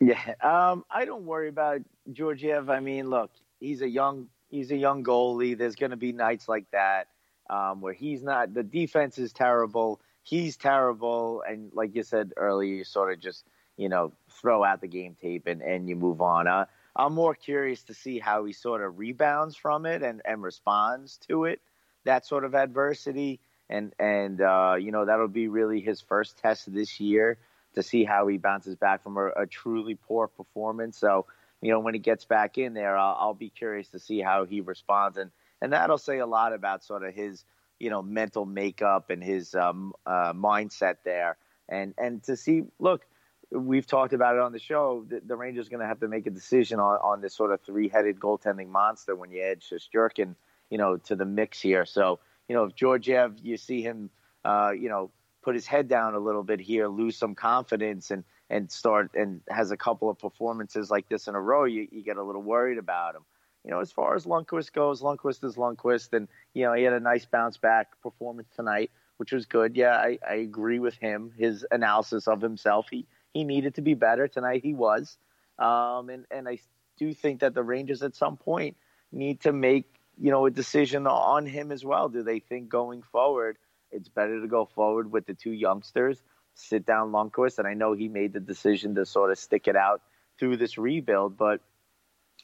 Yeah, 0.00 0.34
um, 0.42 0.84
I 0.90 1.04
don't 1.04 1.24
worry 1.24 1.48
about 1.48 1.80
Georgiev. 2.12 2.68
I 2.68 2.80
mean, 2.80 3.08
look, 3.08 3.30
he's 3.60 3.80
a 3.80 3.88
young 3.88 4.28
he's 4.50 4.70
a 4.70 4.76
young 4.76 5.04
goalie. 5.04 5.56
There's 5.56 5.76
going 5.76 5.90
to 5.90 5.96
be 5.96 6.12
nights 6.12 6.48
like 6.48 6.70
that 6.72 7.08
um, 7.50 7.80
where 7.80 7.92
he's 7.92 8.22
not. 8.22 8.54
The 8.54 8.62
defense 8.62 9.18
is 9.18 9.32
terrible. 9.32 10.00
He's 10.22 10.56
terrible, 10.56 11.42
and 11.46 11.70
like 11.74 11.94
you 11.94 12.02
said 12.02 12.32
earlier, 12.36 12.74
you 12.74 12.84
sort 12.84 13.12
of 13.12 13.20
just 13.20 13.44
you 13.76 13.88
know 13.88 14.12
throw 14.30 14.64
out 14.64 14.80
the 14.80 14.88
game 14.88 15.16
tape 15.20 15.46
and 15.46 15.62
and 15.62 15.88
you 15.88 15.96
move 15.96 16.20
on. 16.20 16.46
Uh, 16.46 16.66
I'm 16.96 17.14
more 17.14 17.34
curious 17.34 17.82
to 17.84 17.94
see 17.94 18.18
how 18.18 18.44
he 18.44 18.52
sort 18.52 18.82
of 18.82 18.98
rebounds 18.98 19.56
from 19.56 19.86
it 19.86 20.02
and 20.02 20.22
and 20.24 20.42
responds 20.42 21.18
to 21.28 21.44
it. 21.44 21.60
That 22.04 22.26
sort 22.26 22.44
of 22.44 22.54
adversity, 22.54 23.40
and 23.68 23.92
and 23.98 24.40
uh, 24.40 24.76
you 24.78 24.92
know 24.92 25.04
that'll 25.04 25.28
be 25.28 25.48
really 25.48 25.80
his 25.80 26.00
first 26.00 26.38
test 26.38 26.72
this 26.72 27.00
year 27.00 27.38
to 27.74 27.82
see 27.82 28.04
how 28.04 28.26
he 28.28 28.36
bounces 28.36 28.76
back 28.76 29.02
from 29.02 29.16
a, 29.16 29.30
a 29.36 29.46
truly 29.46 29.96
poor 29.96 30.28
performance. 30.28 30.96
So 30.96 31.26
you 31.64 31.70
know, 31.70 31.80
when 31.80 31.94
he 31.94 32.00
gets 32.00 32.26
back 32.26 32.58
in 32.58 32.74
there, 32.74 32.96
I'll, 32.96 33.16
I'll 33.18 33.34
be 33.34 33.48
curious 33.48 33.88
to 33.88 33.98
see 33.98 34.20
how 34.20 34.44
he 34.44 34.60
responds, 34.60 35.16
and 35.16 35.30
and 35.62 35.72
that'll 35.72 35.98
say 35.98 36.18
a 36.18 36.26
lot 36.26 36.52
about 36.52 36.84
sort 36.84 37.04
of 37.04 37.14
his 37.14 37.44
you 37.78 37.90
know 37.90 38.02
mental 38.02 38.44
makeup 38.44 39.08
and 39.08 39.24
his 39.24 39.54
um, 39.54 39.94
uh, 40.04 40.34
mindset 40.34 40.96
there, 41.04 41.38
and 41.68 41.94
and 41.98 42.22
to 42.24 42.36
see 42.36 42.64
look. 42.78 43.06
We've 43.54 43.86
talked 43.86 44.12
about 44.12 44.34
it 44.34 44.40
on 44.40 44.52
the 44.52 44.58
show. 44.58 45.04
The, 45.08 45.20
the 45.24 45.36
Rangers 45.36 45.68
going 45.68 45.80
to 45.80 45.86
have 45.86 46.00
to 46.00 46.08
make 46.08 46.26
a 46.26 46.30
decision 46.30 46.80
on, 46.80 46.98
on 47.02 47.20
this 47.20 47.34
sort 47.34 47.52
of 47.52 47.60
three-headed 47.60 48.18
goaltending 48.18 48.68
monster 48.68 49.14
when 49.14 49.30
you 49.30 49.42
add 49.42 49.60
Shesterkin, 49.60 50.34
you 50.70 50.78
know, 50.78 50.96
to 50.98 51.14
the 51.14 51.24
mix 51.24 51.60
here. 51.60 51.86
So, 51.86 52.18
you 52.48 52.56
know, 52.56 52.64
if 52.64 52.74
Georgiev, 52.74 53.38
you 53.42 53.56
see 53.56 53.80
him, 53.80 54.10
uh, 54.44 54.72
you 54.76 54.88
know, 54.88 55.10
put 55.42 55.54
his 55.54 55.66
head 55.66 55.88
down 55.88 56.14
a 56.14 56.18
little 56.18 56.42
bit 56.42 56.60
here, 56.60 56.88
lose 56.88 57.16
some 57.16 57.34
confidence, 57.34 58.10
and 58.10 58.24
and 58.50 58.70
start 58.70 59.10
and 59.14 59.40
has 59.48 59.70
a 59.70 59.76
couple 59.76 60.10
of 60.10 60.18
performances 60.18 60.90
like 60.90 61.08
this 61.08 61.28
in 61.28 61.34
a 61.34 61.40
row, 61.40 61.64
you, 61.64 61.88
you 61.90 62.02
get 62.02 62.16
a 62.16 62.22
little 62.22 62.42
worried 62.42 62.78
about 62.78 63.14
him. 63.14 63.22
You 63.64 63.70
know, 63.70 63.80
as 63.80 63.90
far 63.90 64.14
as 64.14 64.26
Lundqvist 64.26 64.72
goes, 64.72 65.00
Lundqvist 65.00 65.42
is 65.44 65.56
Lundqvist, 65.56 66.12
and 66.12 66.28
you 66.52 66.64
know 66.64 66.74
he 66.74 66.82
had 66.82 66.92
a 66.92 67.00
nice 67.00 67.24
bounce 67.24 67.56
back 67.56 68.00
performance 68.02 68.48
tonight, 68.54 68.90
which 69.16 69.32
was 69.32 69.46
good. 69.46 69.76
Yeah, 69.76 69.96
I, 69.96 70.18
I 70.28 70.34
agree 70.34 70.78
with 70.78 70.94
him. 70.96 71.32
His 71.38 71.66
analysis 71.70 72.28
of 72.28 72.42
himself, 72.42 72.88
he 72.90 73.06
he 73.34 73.44
needed 73.44 73.74
to 73.74 73.82
be 73.82 73.92
better 73.94 74.26
tonight. 74.26 74.62
He 74.62 74.72
was, 74.72 75.18
um, 75.58 76.08
and 76.08 76.24
and 76.30 76.48
I 76.48 76.58
do 76.96 77.12
think 77.12 77.40
that 77.40 77.52
the 77.52 77.62
Rangers 77.62 78.02
at 78.02 78.14
some 78.14 78.38
point 78.38 78.76
need 79.12 79.42
to 79.42 79.52
make 79.52 79.92
you 80.18 80.30
know 80.30 80.46
a 80.46 80.50
decision 80.50 81.06
on 81.06 81.44
him 81.44 81.70
as 81.70 81.84
well. 81.84 82.08
Do 82.08 82.22
they 82.22 82.38
think 82.38 82.70
going 82.70 83.02
forward? 83.02 83.58
it's 83.94 84.08
better 84.08 84.40
to 84.40 84.46
go 84.48 84.66
forward 84.66 85.10
with 85.10 85.24
the 85.26 85.34
two 85.34 85.52
youngsters, 85.52 86.20
sit 86.54 86.84
down 86.84 87.12
Lundqvist, 87.12 87.58
and 87.58 87.68
I 87.68 87.74
know 87.74 87.92
he 87.92 88.08
made 88.08 88.32
the 88.32 88.40
decision 88.40 88.94
to 88.96 89.06
sort 89.06 89.30
of 89.30 89.38
stick 89.38 89.68
it 89.68 89.76
out 89.76 90.02
through 90.38 90.56
this 90.56 90.76
rebuild, 90.76 91.36
but 91.36 91.60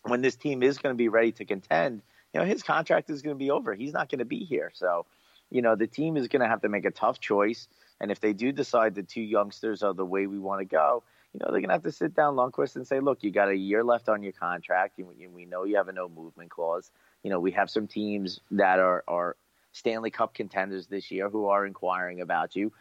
when 0.04 0.22
this 0.22 0.36
team 0.36 0.62
is 0.62 0.78
going 0.78 0.94
to 0.94 0.98
be 0.98 1.08
ready 1.08 1.32
to 1.32 1.44
contend, 1.44 2.02
you 2.32 2.40
know, 2.40 2.46
his 2.46 2.62
contract 2.62 3.10
is 3.10 3.22
going 3.22 3.34
to 3.34 3.38
be 3.38 3.50
over. 3.50 3.74
He's 3.74 3.92
not 3.92 4.08
going 4.08 4.20
to 4.20 4.24
be 4.24 4.44
here. 4.44 4.70
So, 4.72 5.06
you 5.50 5.60
know, 5.60 5.74
the 5.74 5.88
team 5.88 6.16
is 6.16 6.28
going 6.28 6.40
to 6.40 6.48
have 6.48 6.62
to 6.62 6.68
make 6.68 6.84
a 6.84 6.92
tough 6.92 7.18
choice. 7.18 7.66
And 8.00 8.10
if 8.10 8.20
they 8.20 8.32
do 8.32 8.52
decide 8.52 8.94
the 8.94 9.02
two 9.02 9.20
youngsters 9.20 9.82
are 9.82 9.94
the 9.94 10.04
way 10.04 10.26
we 10.26 10.38
want 10.38 10.60
to 10.60 10.64
go, 10.64 11.02
you 11.32 11.40
know, 11.40 11.46
they're 11.50 11.60
going 11.60 11.68
to 11.68 11.74
have 11.74 11.82
to 11.84 11.92
sit 11.92 12.14
down 12.14 12.34
Lundqvist 12.34 12.76
and 12.76 12.86
say, 12.86 12.98
look, 13.00 13.22
you 13.22 13.30
got 13.30 13.48
a 13.48 13.56
year 13.56 13.84
left 13.84 14.08
on 14.08 14.22
your 14.22 14.32
contract. 14.32 14.98
And 14.98 15.34
we 15.34 15.44
know 15.44 15.64
you 15.64 15.76
have 15.76 15.88
a 15.88 15.92
no 15.92 16.08
movement 16.08 16.50
clause. 16.50 16.90
You 17.22 17.30
know, 17.30 17.38
we 17.38 17.52
have 17.52 17.70
some 17.70 17.86
teams 17.86 18.40
that 18.52 18.78
are, 18.80 19.04
are 19.06 19.36
Stanley 19.72 20.10
Cup 20.10 20.34
contenders 20.34 20.86
this 20.86 21.10
year 21.10 21.28
who 21.28 21.46
are 21.46 21.66
inquiring 21.66 22.20
about 22.20 22.56
you. 22.56 22.72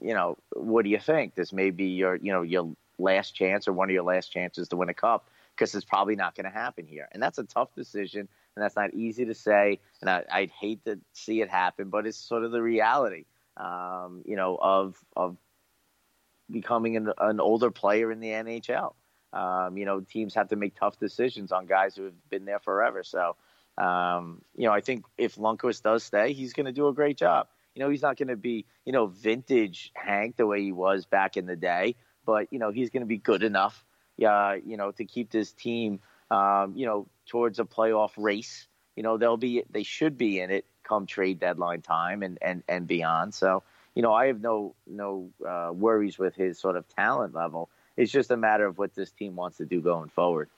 You 0.00 0.14
know, 0.14 0.38
what 0.54 0.84
do 0.84 0.90
you 0.90 1.00
think? 1.00 1.34
This 1.34 1.52
may 1.52 1.70
be 1.70 1.86
your, 1.86 2.16
you 2.16 2.32
know, 2.32 2.42
your 2.42 2.74
last 2.98 3.34
chance 3.34 3.66
or 3.66 3.72
one 3.72 3.88
of 3.88 3.94
your 3.94 4.04
last 4.04 4.30
chances 4.30 4.68
to 4.68 4.76
win 4.76 4.88
a 4.88 4.94
cup 4.94 5.28
because 5.54 5.74
it's 5.74 5.84
probably 5.84 6.16
not 6.16 6.34
going 6.34 6.44
to 6.44 6.50
happen 6.50 6.86
here. 6.86 7.08
And 7.12 7.22
that's 7.22 7.38
a 7.38 7.44
tough 7.44 7.74
decision, 7.74 8.20
and 8.20 8.64
that's 8.64 8.76
not 8.76 8.94
easy 8.94 9.24
to 9.26 9.34
say. 9.34 9.80
And 10.00 10.08
I, 10.08 10.40
would 10.40 10.50
hate 10.50 10.84
to 10.84 10.98
see 11.12 11.40
it 11.40 11.50
happen, 11.50 11.88
but 11.88 12.06
it's 12.06 12.16
sort 12.16 12.44
of 12.44 12.52
the 12.52 12.62
reality, 12.62 13.24
um, 13.56 14.22
you 14.26 14.36
know, 14.36 14.58
of 14.60 14.96
of 15.16 15.36
becoming 16.50 16.96
an, 16.96 17.12
an 17.18 17.40
older 17.40 17.70
player 17.70 18.10
in 18.10 18.20
the 18.20 18.28
NHL. 18.28 18.94
Um, 19.32 19.76
you 19.76 19.84
know, 19.84 20.00
teams 20.00 20.34
have 20.34 20.48
to 20.48 20.56
make 20.56 20.74
tough 20.74 20.98
decisions 20.98 21.52
on 21.52 21.66
guys 21.66 21.94
who 21.94 22.04
have 22.04 22.30
been 22.30 22.44
there 22.44 22.58
forever. 22.58 23.04
So 23.04 23.36
um, 23.80 24.42
you 24.56 24.66
know, 24.66 24.72
I 24.72 24.80
think 24.80 25.04
if 25.16 25.36
Lundqvist 25.36 25.82
does 25.82 26.04
stay, 26.04 26.32
he's 26.32 26.52
going 26.52 26.66
to 26.66 26.72
do 26.72 26.88
a 26.88 26.92
great 26.92 27.16
job. 27.16 27.48
You 27.74 27.82
know, 27.82 27.90
he's 27.90 28.02
not 28.02 28.16
going 28.16 28.28
to 28.28 28.36
be, 28.36 28.66
you 28.84 28.92
know, 28.92 29.06
vintage 29.06 29.90
Hank 29.94 30.36
the 30.36 30.46
way 30.46 30.60
he 30.62 30.72
was 30.72 31.06
back 31.06 31.36
in 31.36 31.46
the 31.46 31.56
day, 31.56 31.96
but 32.26 32.52
you 32.52 32.58
know, 32.58 32.70
he's 32.70 32.90
going 32.90 33.02
to 33.02 33.06
be 33.06 33.16
good 33.16 33.42
enough, 33.42 33.84
uh, 34.26 34.56
you 34.64 34.76
know, 34.76 34.90
to 34.92 35.04
keep 35.04 35.30
this 35.30 35.52
team, 35.52 36.00
um, 36.30 36.74
you 36.76 36.84
know, 36.84 37.08
towards 37.26 37.58
a 37.58 37.64
playoff 37.64 38.10
race. 38.16 38.66
You 38.96 39.02
know, 39.02 39.16
they'll 39.16 39.36
be, 39.36 39.64
they 39.70 39.84
should 39.84 40.18
be 40.18 40.40
in 40.40 40.50
it 40.50 40.66
come 40.90 41.06
trade 41.06 41.38
deadline 41.38 41.82
time 41.82 42.22
and 42.22 42.36
and 42.42 42.62
and 42.68 42.86
beyond. 42.86 43.32
So, 43.32 43.62
you 43.94 44.02
know, 44.02 44.12
I 44.12 44.26
have 44.26 44.40
no 44.40 44.74
no 44.86 45.30
uh, 45.46 45.70
worries 45.72 46.18
with 46.18 46.34
his 46.34 46.58
sort 46.58 46.76
of 46.76 46.84
talent 46.88 47.32
level. 47.32 47.68
It's 47.96 48.10
just 48.10 48.30
a 48.30 48.36
matter 48.36 48.66
of 48.66 48.76
what 48.76 48.94
this 48.94 49.10
team 49.12 49.36
wants 49.36 49.58
to 49.58 49.64
do 49.64 49.80
going 49.80 50.08
forward. 50.08 50.48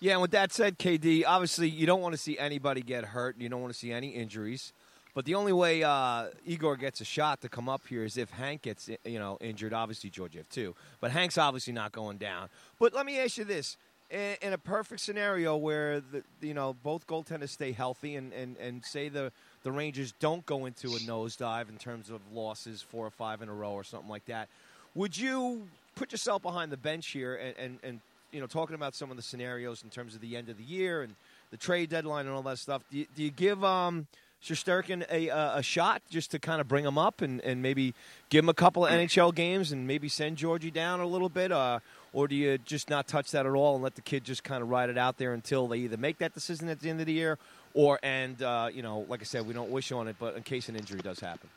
Yeah, 0.00 0.12
and 0.12 0.22
with 0.22 0.30
that 0.32 0.52
said, 0.52 0.78
KD, 0.78 1.24
obviously 1.26 1.68
you 1.68 1.86
don't 1.86 2.02
want 2.02 2.12
to 2.12 2.18
see 2.18 2.38
anybody 2.38 2.82
get 2.82 3.04
hurt. 3.04 3.36
You 3.38 3.48
don't 3.48 3.62
want 3.62 3.72
to 3.72 3.78
see 3.78 3.92
any 3.92 4.10
injuries. 4.10 4.72
But 5.14 5.24
the 5.24 5.34
only 5.34 5.52
way 5.52 5.82
uh, 5.82 6.26
Igor 6.46 6.76
gets 6.76 7.00
a 7.00 7.04
shot 7.04 7.40
to 7.40 7.48
come 7.48 7.68
up 7.68 7.80
here 7.88 8.04
is 8.04 8.16
if 8.16 8.30
Hank 8.30 8.62
gets 8.62 8.90
you 9.04 9.18
know 9.18 9.38
injured. 9.40 9.72
Obviously 9.72 10.10
Georgiev 10.10 10.48
too, 10.50 10.74
but 11.00 11.10
Hank's 11.10 11.38
obviously 11.38 11.72
not 11.72 11.92
going 11.92 12.18
down. 12.18 12.50
But 12.78 12.92
let 12.92 13.06
me 13.06 13.18
ask 13.18 13.38
you 13.38 13.44
this: 13.44 13.78
in, 14.10 14.36
in 14.42 14.52
a 14.52 14.58
perfect 14.58 15.00
scenario 15.00 15.56
where 15.56 16.00
the 16.00 16.22
you 16.40 16.54
know 16.54 16.74
both 16.82 17.06
goaltenders 17.06 17.50
stay 17.50 17.72
healthy 17.72 18.16
and, 18.16 18.32
and, 18.32 18.56
and 18.58 18.84
say 18.84 19.08
the 19.08 19.32
the 19.62 19.72
Rangers 19.72 20.12
don't 20.20 20.44
go 20.46 20.66
into 20.66 20.88
a 20.88 20.98
nosedive 21.00 21.68
in 21.68 21.76
terms 21.76 22.10
of 22.10 22.20
losses, 22.32 22.82
four 22.82 23.06
or 23.06 23.10
five 23.10 23.42
in 23.42 23.48
a 23.48 23.54
row 23.54 23.72
or 23.72 23.84
something 23.84 24.08
like 24.08 24.26
that, 24.26 24.48
would 24.94 25.16
you 25.16 25.68
put 25.94 26.12
yourself 26.12 26.42
behind 26.42 26.72
the 26.72 26.76
bench 26.76 27.08
here 27.08 27.34
and, 27.34 27.56
and, 27.58 27.78
and 27.82 28.00
you 28.32 28.40
know, 28.40 28.46
talking 28.46 28.74
about 28.74 28.94
some 28.94 29.10
of 29.10 29.16
the 29.16 29.22
scenarios 29.22 29.82
in 29.82 29.90
terms 29.90 30.14
of 30.14 30.20
the 30.20 30.36
end 30.36 30.48
of 30.48 30.58
the 30.58 30.64
year 30.64 31.02
and 31.02 31.14
the 31.50 31.56
trade 31.56 31.88
deadline 31.88 32.26
and 32.26 32.34
all 32.34 32.42
that 32.42 32.58
stuff. 32.58 32.82
Do 32.90 32.98
you, 32.98 33.06
do 33.16 33.22
you 33.22 33.30
give 33.30 33.64
um, 33.64 34.06
Shesterkin 34.42 35.04
a, 35.10 35.28
a, 35.28 35.56
a 35.56 35.62
shot 35.62 36.02
just 36.10 36.30
to 36.32 36.38
kind 36.38 36.60
of 36.60 36.68
bring 36.68 36.84
him 36.84 36.98
up 36.98 37.22
and, 37.22 37.40
and 37.40 37.62
maybe 37.62 37.94
give 38.28 38.44
him 38.44 38.48
a 38.48 38.54
couple 38.54 38.86
of 38.86 38.92
NHL 38.92 39.34
games 39.34 39.72
and 39.72 39.86
maybe 39.86 40.08
send 40.08 40.36
Georgie 40.36 40.70
down 40.70 41.00
a 41.00 41.06
little 41.06 41.28
bit? 41.28 41.52
Uh, 41.52 41.80
or 42.12 42.28
do 42.28 42.34
you 42.34 42.58
just 42.58 42.88
not 42.88 43.06
touch 43.06 43.30
that 43.32 43.46
at 43.46 43.52
all 43.52 43.74
and 43.74 43.84
let 43.84 43.94
the 43.94 44.00
kid 44.00 44.24
just 44.24 44.44
kind 44.44 44.62
of 44.62 44.68
ride 44.68 44.90
it 44.90 44.98
out 44.98 45.18
there 45.18 45.34
until 45.34 45.68
they 45.68 45.78
either 45.78 45.96
make 45.96 46.18
that 46.18 46.34
decision 46.34 46.68
at 46.68 46.80
the 46.80 46.90
end 46.90 47.00
of 47.00 47.06
the 47.06 47.12
year 47.12 47.38
or, 47.78 47.98
and, 48.02 48.42
uh, 48.42 48.68
you 48.72 48.82
know, 48.82 49.06
like 49.08 49.20
I 49.20 49.24
said, 49.24 49.46
we 49.46 49.54
don't 49.54 49.70
wish 49.70 49.92
on 49.92 50.08
it, 50.08 50.16
but 50.18 50.36
in 50.36 50.42
case 50.42 50.68
an 50.68 50.76
injury 50.76 51.00
does 51.00 51.20
happen? 51.20 51.48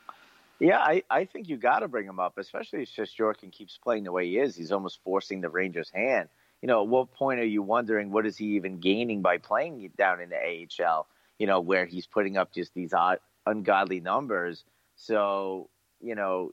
Yeah, 0.58 0.78
I, 0.78 1.02
I 1.10 1.24
think 1.24 1.48
you 1.48 1.56
got 1.56 1.80
to 1.80 1.88
bring 1.88 2.06
him 2.06 2.20
up, 2.20 2.38
especially 2.38 2.82
if 2.82 2.90
Shesterkin 2.90 3.50
keeps 3.50 3.76
playing 3.76 4.04
the 4.04 4.12
way 4.12 4.28
he 4.28 4.38
is. 4.38 4.54
He's 4.54 4.70
almost 4.70 5.00
forcing 5.02 5.40
the 5.40 5.48
Rangers' 5.48 5.90
hand 5.92 6.28
you 6.62 6.68
know, 6.68 6.82
at 6.82 6.88
what 6.88 7.12
point 7.12 7.40
are 7.40 7.44
you 7.44 7.60
wondering 7.60 8.12
what 8.12 8.24
is 8.24 8.36
he 8.36 8.54
even 8.54 8.78
gaining 8.78 9.20
by 9.20 9.38
playing 9.38 9.90
down 9.98 10.20
in 10.20 10.30
the 10.30 10.36
AHL? 10.36 11.08
You 11.38 11.48
know, 11.48 11.60
where 11.60 11.86
he's 11.86 12.06
putting 12.06 12.36
up 12.36 12.54
just 12.54 12.72
these 12.72 12.92
odd, 12.92 13.18
ungodly 13.44 13.98
numbers. 13.98 14.64
So, 14.94 15.68
you 16.00 16.14
know, 16.14 16.52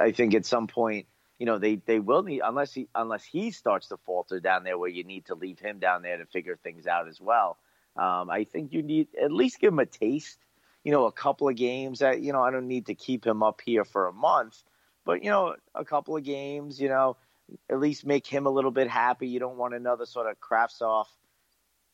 I 0.00 0.12
think 0.12 0.34
at 0.34 0.46
some 0.46 0.66
point, 0.66 1.06
you 1.38 1.44
know, 1.44 1.58
they, 1.58 1.76
they 1.76 2.00
will 2.00 2.22
need 2.22 2.40
unless 2.42 2.72
he 2.72 2.88
unless 2.94 3.22
he 3.22 3.50
starts 3.50 3.88
to 3.88 3.98
falter 3.98 4.40
down 4.40 4.64
there, 4.64 4.78
where 4.78 4.88
you 4.88 5.04
need 5.04 5.26
to 5.26 5.34
leave 5.34 5.58
him 5.58 5.78
down 5.78 6.00
there 6.00 6.16
to 6.16 6.24
figure 6.26 6.56
things 6.56 6.86
out 6.86 7.06
as 7.08 7.20
well. 7.20 7.58
Um, 7.96 8.30
I 8.30 8.44
think 8.44 8.72
you 8.72 8.82
need 8.82 9.08
at 9.22 9.32
least 9.32 9.60
give 9.60 9.72
him 9.72 9.78
a 9.78 9.86
taste. 9.86 10.38
You 10.84 10.92
know, 10.92 11.06
a 11.06 11.12
couple 11.12 11.48
of 11.48 11.56
games. 11.56 12.00
That 12.00 12.22
you 12.22 12.32
know, 12.32 12.42
I 12.42 12.50
don't 12.50 12.68
need 12.68 12.86
to 12.86 12.94
keep 12.94 13.24
him 13.24 13.42
up 13.42 13.60
here 13.64 13.84
for 13.84 14.08
a 14.08 14.12
month, 14.12 14.62
but 15.04 15.22
you 15.22 15.30
know, 15.30 15.54
a 15.74 15.84
couple 15.84 16.16
of 16.16 16.24
games. 16.24 16.80
You 16.80 16.88
know, 16.88 17.16
at 17.70 17.78
least 17.78 18.06
make 18.06 18.26
him 18.26 18.46
a 18.46 18.50
little 18.50 18.70
bit 18.70 18.88
happy. 18.88 19.28
You 19.28 19.40
don't 19.40 19.56
want 19.56 19.74
another 19.74 20.06
sort 20.06 20.30
of 20.30 20.40
Kravtsov, 20.40 21.06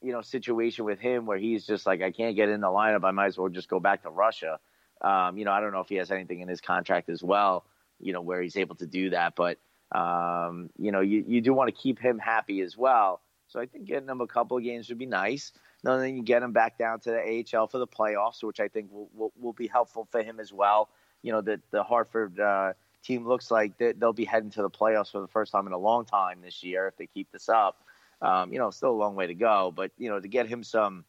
you 0.03 0.13
know, 0.13 0.23
situation 0.23 0.85
with 0.85 1.01
him 1.01 1.27
where 1.27 1.39
he's 1.39 1.67
just 1.67 1.87
like, 1.87 2.03
I 2.03 2.11
can't 2.11 2.37
get 2.37 2.49
in 2.49 2.61
the 2.61 2.69
lineup. 2.69 3.05
I 3.05 3.11
might 3.11 3.27
as 3.27 3.39
well 3.39 3.49
just 3.49 3.69
go 3.69 3.81
back 3.81 4.03
to 4.03 4.11
Russia. 4.11 4.59
Um, 5.01 5.39
you 5.39 5.45
know, 5.45 5.53
I 5.53 5.61
don't 5.61 5.73
know 5.73 5.81
if 5.81 5.89
he 5.89 5.97
has 5.97 6.11
anything 6.11 6.41
in 6.41 6.49
his 6.49 6.61
contract 6.61 7.09
as 7.09 7.23
well, 7.23 7.65
you 8.01 8.13
know, 8.13 8.21
where 8.21 8.43
he's 8.43 8.57
able 8.57 8.75
to 8.77 8.87
do 8.87 9.11
that. 9.11 9.35
But, 9.37 9.59
um, 9.93 10.71
you 10.79 10.93
know, 10.93 11.01
you, 11.01 11.25
you 11.27 11.41
do 11.41 11.53
want 11.53 11.69
to 11.69 11.81
keep 11.81 11.99
him 11.99 12.19
happy 12.19 12.61
as 12.61 12.77
well. 12.77 13.21
So 13.49 13.61
I 13.61 13.67
think 13.67 13.87
getting 13.87 14.09
him 14.09 14.21
a 14.21 14.27
couple 14.27 14.57
of 14.57 14.65
games 14.65 14.89
would 14.89 14.99
be 14.99 15.07
nice. 15.07 15.53
And 15.85 16.03
then 16.03 16.17
you 16.17 16.23
get 16.23 16.43
him 16.43 16.53
back 16.53 16.77
down 16.79 17.01
to 17.01 17.11
the 17.11 17.45
AHL 17.57 17.69
for 17.69 17.79
the 17.79 17.87
playoffs, 17.87 18.43
which 18.43 18.61
I 18.61 18.69
think 18.69 18.91
will, 18.91 19.09
will, 19.15 19.33
will 19.39 19.53
be 19.53 19.69
helpful 19.69 20.09
for 20.11 20.23
him 20.23 20.41
as 20.41 20.53
well. 20.53 20.89
You 21.23 21.33
know, 21.33 21.41
the, 21.41 21.61
the 21.71 21.83
Hartford, 21.83 22.39
uh, 22.41 22.73
team 23.03 23.27
looks 23.27 23.51
like 23.51 23.79
they'll 23.79 24.13
be 24.13 24.25
heading 24.25 24.51
to 24.51 24.63
the 24.63 24.71
playoffs 24.71 25.13
for 25.13 25.21
the 25.21 25.29
first 25.29 25.53
time 25.53 25.67
in 25.67 25.73
a 25.73 25.79
long 25.79 26.05
time 26.05 26.41
this 26.43 26.63
year 26.63 26.87
if 26.89 26.97
they 26.97 27.07
keep 27.07 27.31
this 27.33 27.49
up. 27.49 27.83
Um, 28.21 28.53
you 28.53 28.59
know, 28.59 28.71
still 28.71 28.91
a 28.91 29.01
long 29.01 29.15
way 29.15 29.29
to 29.29 29.35
go, 29.35 29.73
but 29.75 29.93
you 29.97 30.09
know, 30.11 30.19
to 30.19 30.29
get 30.29 30.49
him 30.49 30.65
some 30.65 31.05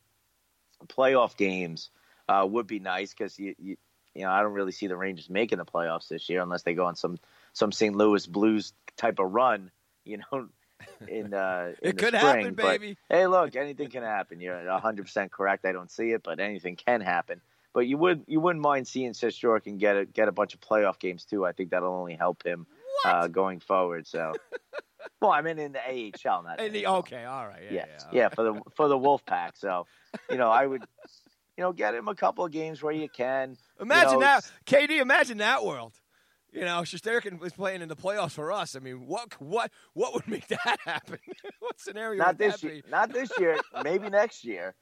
playoff 0.88 1.36
games 1.36 1.90
uh, 2.28 2.46
would 2.50 2.68
be 2.68 2.80
nice 2.80 3.14
because 3.14 3.38
you, 3.40 3.56
you, 3.58 3.78
you 4.14 4.24
know, 4.24 4.30
I 4.30 4.42
don't 4.42 4.54
really 4.54 4.72
see 4.72 4.88
the 4.88 4.96
Rangers 4.96 5.30
making 5.30 5.58
the 5.58 5.66
playoffs 5.66 6.08
this 6.08 6.30
year 6.30 6.42
unless 6.42 6.64
they 6.64 6.74
go 6.74 6.86
on 6.86 6.96
some 6.96 7.18
some 7.54 7.72
St. 7.72 7.96
Louis 7.96 8.26
Blues 8.28 8.74
type 8.96 9.20
of 9.20 9.32
run. 9.32 9.72
You 10.06 10.20
know, 10.32 10.50
in 11.08 11.34
uh, 11.34 11.74
in 11.82 11.90
it 11.90 11.98
could 11.98 12.16
spring. 12.16 12.22
happen, 12.22 12.54
but, 12.54 12.66
baby. 12.66 12.98
Hey, 13.10 13.28
look, 13.28 13.56
anything 13.56 13.90
can 13.90 14.04
happen. 14.04 14.40
You're 14.40 14.64
100 14.66 15.04
percent 15.04 15.32
correct. 15.32 15.66
I 15.66 15.72
don't 15.72 15.92
see 15.92 16.12
it, 16.12 16.24
but 16.24 16.40
anything 16.40 16.76
can 16.76 17.02
happen. 17.02 17.42
But 17.74 17.82
you 17.82 17.98
would 17.98 18.24
you 18.28 18.40
wouldn't 18.40 18.64
mind 18.64 18.88
seeing 18.88 19.14
Shesterkin 19.14 19.78
get 19.78 19.96
a 19.96 20.06
get 20.06 20.28
a 20.28 20.32
bunch 20.32 20.54
of 20.54 20.62
playoff 20.62 21.00
games 21.00 21.26
too. 21.26 21.46
I 21.46 21.52
think 21.52 21.70
that'll 21.70 21.94
only 21.94 22.16
help 22.16 22.44
him 22.44 22.66
uh, 23.06 23.28
going 23.28 23.60
forward. 23.60 24.08
So, 24.08 24.34
well, 25.22 25.32
I 25.32 25.42
mean 25.42 25.60
in 25.60 25.74
the 25.74 25.80
AHL, 25.80 26.44
not 26.44 26.60
in 26.60 26.74
the, 26.74 26.88
okay, 26.88 27.26
all 27.26 27.48
right, 27.48 27.64
yeah, 27.64 27.72
yeah, 27.72 27.86
yeah, 27.88 28.08
yeah 28.12 28.30
for 28.30 28.44
the 28.44 28.62
for 28.76 28.88
the 28.88 28.98
Wolfpack. 28.98 29.52
So, 29.56 29.86
you 30.30 30.38
know, 30.38 30.50
I 30.50 30.66
would, 30.66 30.84
you 31.58 31.64
know, 31.64 31.72
get 31.72 31.94
him 31.94 32.08
a 32.08 32.16
couple 32.16 32.44
of 32.44 32.52
games 32.52 32.82
where 32.82 32.94
you 32.94 33.08
can. 33.08 33.56
Imagine 33.80 34.14
you 34.14 34.20
know, 34.20 34.26
that, 34.26 34.52
KD. 34.66 35.00
Imagine 35.00 35.38
that 35.38 35.64
world. 35.64 35.94
You 36.52 36.62
know, 36.62 36.82
Shesterkin 36.82 37.40
was 37.40 37.54
playing 37.54 37.82
in 37.82 37.90
the 37.90 37.96
playoffs 37.96 38.32
for 38.32 38.52
us. 38.52 38.76
I 38.76 38.80
mean, 38.80 39.06
what 39.06 39.40
what 39.40 39.72
what 39.94 40.14
would 40.14 40.28
make 40.28 40.48
that 40.50 40.80
happen? 40.84 41.20
what 41.60 41.80
scenario? 41.80 42.24
Not 42.24 42.38
this 42.38 42.64
year. 42.64 42.82
Not 42.90 43.14
this 43.14 43.30
year. 43.40 43.58
Maybe 43.84 44.10
next 44.10 44.44
year. 44.44 44.76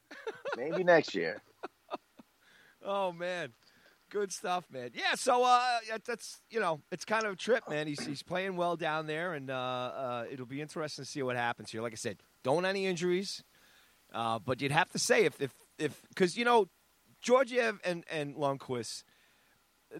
Maybe 0.55 0.83
next 0.83 1.15
year. 1.15 1.41
Oh 2.85 3.11
man. 3.11 3.49
Good 4.09 4.31
stuff, 4.31 4.65
man. 4.71 4.91
Yeah, 4.93 5.15
so 5.15 5.43
uh, 5.43 5.59
that's 6.05 6.39
you 6.49 6.61
know, 6.61 6.79
it's 6.93 7.03
kind 7.03 7.25
of 7.25 7.33
a 7.33 7.35
trip, 7.35 7.67
man. 7.69 7.87
He's 7.87 7.99
he's 8.05 8.23
playing 8.23 8.55
well 8.55 8.77
down 8.77 9.07
there, 9.07 9.33
and 9.33 9.49
uh, 9.49 9.53
uh, 9.53 10.25
it'll 10.31 10.45
be 10.45 10.61
interesting 10.61 11.03
to 11.03 11.09
see 11.09 11.21
what 11.21 11.35
happens 11.35 11.71
here. 11.71 11.81
Like 11.81 11.91
I 11.91 11.97
said, 11.97 12.17
don't 12.43 12.65
any 12.65 12.85
injuries, 12.85 13.43
uh, 14.13 14.39
but 14.39 14.61
you'd 14.61 14.71
have 14.71 14.89
to 14.91 14.99
say 14.99 15.25
if 15.25 15.41
if 15.41 15.53
if 15.77 16.01
because 16.07 16.37
you 16.37 16.45
know 16.45 16.69
Georgiev 17.21 17.81
and 17.83 18.05
and 18.09 18.35
Lundqvist, 18.35 19.03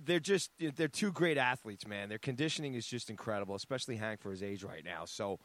they're 0.04 0.20
just 0.20 0.52
they're 0.76 0.88
two 0.88 1.12
great 1.12 1.38
athletes, 1.38 1.88
man. 1.88 2.10
Their 2.10 2.18
conditioning 2.18 2.74
is 2.74 2.86
just 2.86 3.10
incredible, 3.10 3.56
especially 3.56 3.96
Hank 3.96 4.22
for 4.22 4.32
his 4.32 4.44
age 4.44 4.64
right 4.64 4.84
now. 4.84 5.06
So. 5.06 5.40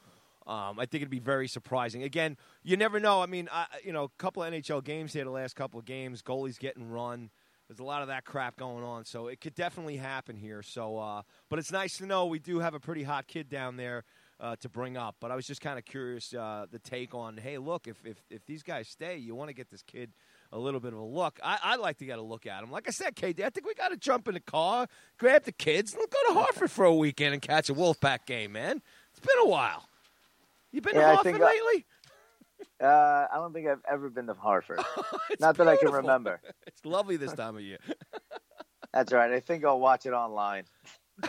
Um, 0.45 0.81
I 0.81 0.87
think 0.87 1.03
it'd 1.03 1.09
be 1.09 1.21
very 1.21 1.47
surprising. 1.47 2.03
Again, 2.03 2.37
you 2.65 2.77
never 2.77 2.99
know. 2.99 3.23
I 3.23 3.27
mean, 3.27 3.49
I, 3.53 3.67
you 3.85 3.93
know, 3.93 4.03
a 4.03 4.09
couple 4.19 4.43
of 4.43 4.53
NHL 4.53 4.83
games 4.83 5.13
here, 5.13 5.23
the 5.23 5.31
last 5.31 5.55
couple 5.55 5.79
of 5.79 5.87
games, 5.87 6.21
goalies 6.21 6.59
getting 6.59 6.91
run. 6.91 7.31
There's 7.69 7.79
a 7.79 7.85
lot 7.85 8.03
of 8.03 8.09
that 8.09 8.25
crap 8.25 8.57
going 8.57 8.83
on, 8.83 9.05
so 9.05 9.29
it 9.29 9.41
could 9.41 9.55
definitely 9.55 9.99
happen 9.99 10.35
here. 10.35 10.61
So, 10.63 10.99
uh, 10.99 11.23
but 11.49 11.61
it's 11.61 11.71
nice 11.71 11.97
to 11.99 12.07
know 12.07 12.27
we 12.27 12.41
do 12.41 12.59
have 12.59 12.75
a 12.75 12.81
pretty 12.81 13.05
hot 13.05 13.29
kid 13.29 13.49
down 13.49 13.77
there 13.77 14.03
uh, 14.41 14.57
to 14.57 14.69
bring 14.69 14.97
up. 14.97 15.17
But 15.21 15.31
I 15.31 15.37
was 15.37 15.47
just 15.47 15.61
kind 15.61 15.79
of 15.79 15.85
curious 15.85 16.35
uh, 16.35 16.67
the 16.71 16.81
take 16.81 17.15
on, 17.15 17.37
hey, 17.37 17.59
look, 17.59 17.87
if, 17.87 18.05
if 18.05 18.17
if 18.29 18.45
these 18.45 18.63
guys 18.63 18.89
stay, 18.89 19.17
you 19.17 19.35
want 19.35 19.49
to 19.49 19.55
get 19.55 19.71
this 19.71 19.83
kid 19.83 20.13
a 20.53 20.59
little 20.59 20.81
bit 20.81 20.93
of 20.93 20.99
a 20.99 21.05
look. 21.05 21.41
I, 21.43 21.77
would 21.77 21.83
like 21.83 21.99
to 21.99 22.05
get 22.05 22.19
a 22.19 22.23
look 22.23 22.47
at 22.47 22.63
him. 22.63 22.71
Like 22.71 22.87
I 22.87 22.91
said, 22.91 23.17
KD, 23.17 23.45
I 23.45 23.51
think 23.51 23.67
we 23.67 23.75
got 23.75 23.89
to 23.89 23.97
jump 23.97 24.29
in 24.29 24.35
the 24.35 24.41
car, 24.41 24.87
grab 25.19 25.45
the 25.45 25.53
kids, 25.53 25.95
and 25.95 26.03
go 26.03 26.19
to 26.29 26.35
Hartford 26.39 26.71
for 26.71 26.85
a 26.85 26.95
weekend 26.95 27.33
and 27.33 27.43
catch 27.43 27.71
a 27.71 27.75
Wolfpack 27.75 28.27
game, 28.27 28.53
man. 28.53 28.83
It's 29.11 29.21
been 29.21 29.39
a 29.43 29.49
while. 29.49 29.89
You 30.71 30.81
been 30.81 30.95
yeah, 30.95 31.01
to 31.01 31.15
Hartford 31.15 31.41
lately? 31.41 31.87
Uh, 32.81 33.27
I 33.33 33.37
don't 33.37 33.53
think 33.53 33.67
I've 33.69 33.83
ever 33.91 34.11
been 34.11 34.27
to 34.27 34.35
Hartford. 34.35 34.81
Not 35.41 35.57
that 35.57 35.69
I 35.69 35.77
can 35.77 35.91
remember. 35.91 36.41
It's 36.67 36.85
lovely 36.85 37.17
this 37.17 37.33
time 37.33 37.57
of 37.57 37.63
year. 37.63 37.79
That's 38.93 39.13
right. 39.13 39.31
I 39.31 39.41
think 39.41 39.65
I'll 39.65 39.81
watch 39.81 40.07
it 40.07 40.13
online. 40.13 40.65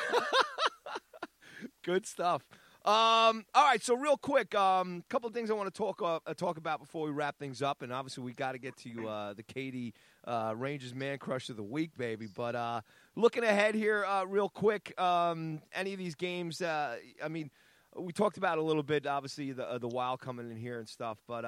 Good 1.83 2.05
stuff. 2.05 2.43
Um, 2.85 3.45
all 3.55 3.63
right, 3.63 3.81
so 3.81 3.95
real 3.95 4.17
quick, 4.17 4.53
a 4.53 4.61
um, 4.61 5.05
couple 5.07 5.29
of 5.29 5.33
things 5.33 5.49
I 5.49 5.53
want 5.53 5.73
to 5.73 5.77
talk 5.77 6.01
uh, 6.01 6.19
talk 6.33 6.57
about 6.57 6.81
before 6.81 7.05
we 7.05 7.11
wrap 7.11 7.39
things 7.39 7.61
up, 7.61 7.81
and 7.81 7.93
obviously 7.93 8.25
we 8.25 8.33
got 8.33 8.51
to 8.51 8.57
get 8.57 8.75
to 8.79 9.07
uh, 9.07 9.33
the 9.33 9.43
Katie 9.43 9.93
uh, 10.27 10.53
Rangers 10.57 10.93
Man 10.93 11.17
Crush 11.17 11.47
of 11.47 11.55
the 11.55 11.63
Week, 11.63 11.91
baby. 11.97 12.27
But 12.27 12.55
uh, 12.55 12.81
looking 13.15 13.45
ahead 13.45 13.73
here, 13.73 14.03
uh, 14.03 14.25
real 14.25 14.49
quick, 14.49 14.99
um, 14.99 15.61
any 15.73 15.93
of 15.93 15.97
these 15.97 16.15
games, 16.15 16.61
uh, 16.61 16.97
I 17.23 17.29
mean, 17.29 17.51
we 17.95 18.11
talked 18.11 18.35
about 18.35 18.57
a 18.57 18.61
little 18.61 18.83
bit, 18.83 19.07
obviously 19.07 19.53
the 19.53 19.77
the 19.79 19.87
Wild 19.87 20.19
coming 20.19 20.51
in 20.51 20.57
here 20.57 20.79
and 20.79 20.89
stuff, 20.89 21.19
but 21.25 21.45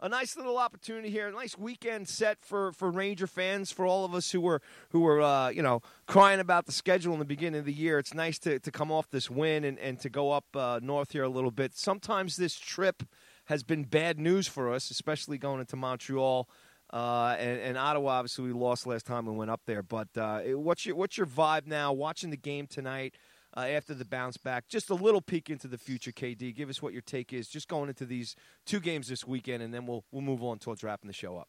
a 0.00 0.08
nice 0.08 0.36
little 0.36 0.58
opportunity 0.58 1.10
here, 1.10 1.28
a 1.28 1.32
nice 1.32 1.56
weekend 1.56 2.08
set 2.08 2.38
for, 2.40 2.72
for 2.72 2.90
Ranger 2.90 3.26
fans, 3.26 3.72
for 3.72 3.86
all 3.86 4.04
of 4.04 4.14
us 4.14 4.30
who 4.30 4.40
were 4.40 4.60
who 4.90 5.00
were 5.00 5.20
uh, 5.20 5.48
you 5.48 5.62
know 5.62 5.80
crying 6.06 6.40
about 6.40 6.66
the 6.66 6.72
schedule 6.72 7.12
in 7.14 7.18
the 7.18 7.24
beginning 7.24 7.60
of 7.60 7.66
the 7.66 7.72
year. 7.72 7.98
It's 7.98 8.14
nice 8.14 8.38
to, 8.40 8.58
to 8.58 8.70
come 8.70 8.92
off 8.92 9.10
this 9.10 9.30
win 9.30 9.64
and, 9.64 9.78
and 9.78 9.98
to 10.00 10.08
go 10.08 10.32
up 10.32 10.44
uh, 10.54 10.80
north 10.82 11.12
here 11.12 11.24
a 11.24 11.28
little 11.28 11.50
bit. 11.50 11.76
Sometimes 11.76 12.36
this 12.36 12.56
trip 12.58 13.02
has 13.46 13.62
been 13.62 13.84
bad 13.84 14.18
news 14.18 14.46
for 14.46 14.72
us, 14.72 14.90
especially 14.90 15.38
going 15.38 15.60
into 15.60 15.76
Montreal. 15.76 16.48
Uh, 16.92 17.34
and, 17.38 17.60
and, 17.60 17.78
Ottawa, 17.78 18.12
obviously, 18.12 18.44
we 18.44 18.52
lost 18.52 18.86
last 18.86 19.06
time 19.06 19.26
we 19.26 19.32
went 19.32 19.50
up 19.50 19.62
there. 19.66 19.82
But 19.82 20.08
uh, 20.16 20.40
what's 20.50 20.86
your 20.86 20.94
what's 20.94 21.16
your 21.16 21.26
vibe 21.26 21.66
now? 21.66 21.92
Watching 21.92 22.30
the 22.30 22.36
game 22.36 22.66
tonight, 22.66 23.14
uh, 23.56 23.60
after 23.60 23.94
the 23.94 24.04
bounce 24.04 24.36
back. 24.36 24.68
Just 24.68 24.90
a 24.90 24.94
little 24.94 25.20
peek 25.20 25.50
into 25.50 25.68
the 25.68 25.78
future, 25.78 26.12
KD. 26.12 26.54
Give 26.54 26.68
us 26.68 26.82
what 26.82 26.92
your 26.92 27.02
take 27.02 27.32
is, 27.32 27.48
just 27.48 27.68
going 27.68 27.88
into 27.88 28.04
these 28.04 28.36
two 28.66 28.80
games 28.80 29.08
this 29.08 29.26
weekend, 29.26 29.62
and 29.62 29.72
then 29.72 29.86
we'll 29.86 30.04
we'll 30.12 30.22
move 30.22 30.42
on 30.42 30.58
towards 30.58 30.84
wrapping 30.84 31.08
the 31.08 31.14
show 31.14 31.36
up. 31.36 31.48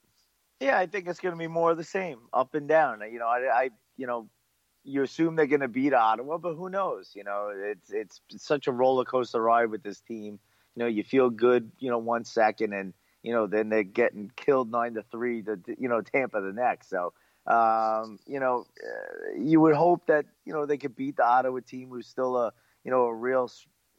Yeah, 0.60 0.78
I 0.78 0.88
think 0.88 1.08
it's 1.08 1.20
going 1.20 1.36
to 1.36 1.40
be 1.40 1.48
more 1.48 1.72
of 1.72 1.78
the 1.78 1.84
same, 1.84 2.20
up 2.34 2.56
and 2.56 2.68
down. 2.68 3.02
You 3.12 3.20
know, 3.20 3.28
I, 3.28 3.64
I 3.64 3.70
you 3.96 4.08
know, 4.08 4.28
you 4.84 5.04
assume 5.04 5.36
they're 5.36 5.46
going 5.46 5.60
to 5.60 5.68
beat 5.68 5.94
Ottawa, 5.94 6.38
but 6.38 6.56
who 6.56 6.70
knows? 6.70 7.12
You 7.14 7.24
know, 7.24 7.52
it's 7.54 7.92
it's 7.92 8.22
such 8.38 8.68
a 8.68 8.72
roller 8.72 9.06
coaster 9.06 9.42
ride 9.42 9.70
with 9.70 9.84
this 9.84 10.00
team. 10.00 10.40
You 10.76 10.84
know, 10.84 10.88
you 10.88 11.04
feel 11.04 11.30
good, 11.30 11.72
you 11.80 11.90
know, 11.90 11.98
one 11.98 12.24
second, 12.24 12.74
and 12.74 12.94
you 13.22 13.34
know, 13.34 13.48
then 13.48 13.70
they're 13.70 13.84
getting 13.84 14.32
killed 14.36 14.72
nine 14.72 14.94
to 14.94 15.04
three 15.12 15.42
to 15.44 15.60
you 15.78 15.90
know 15.90 16.02
Tampa 16.02 16.42
the 16.42 16.54
next. 16.54 16.90
So 16.90 17.14
um, 17.48 18.20
you 18.28 18.40
know, 18.40 18.66
uh, 18.84 19.40
you 19.40 19.62
would 19.62 19.76
hope 19.76 20.06
that 20.08 20.26
you 20.46 20.54
know 20.54 20.66
they 20.66 20.78
could 20.78 20.96
beat 20.96 21.18
the 21.18 21.26
Ottawa 21.26 21.60
team, 21.66 21.90
who's 21.90 22.08
still 22.08 22.38
a 22.38 22.54
you 22.84 22.92
know 22.92 23.06
a 23.06 23.14
real 23.14 23.50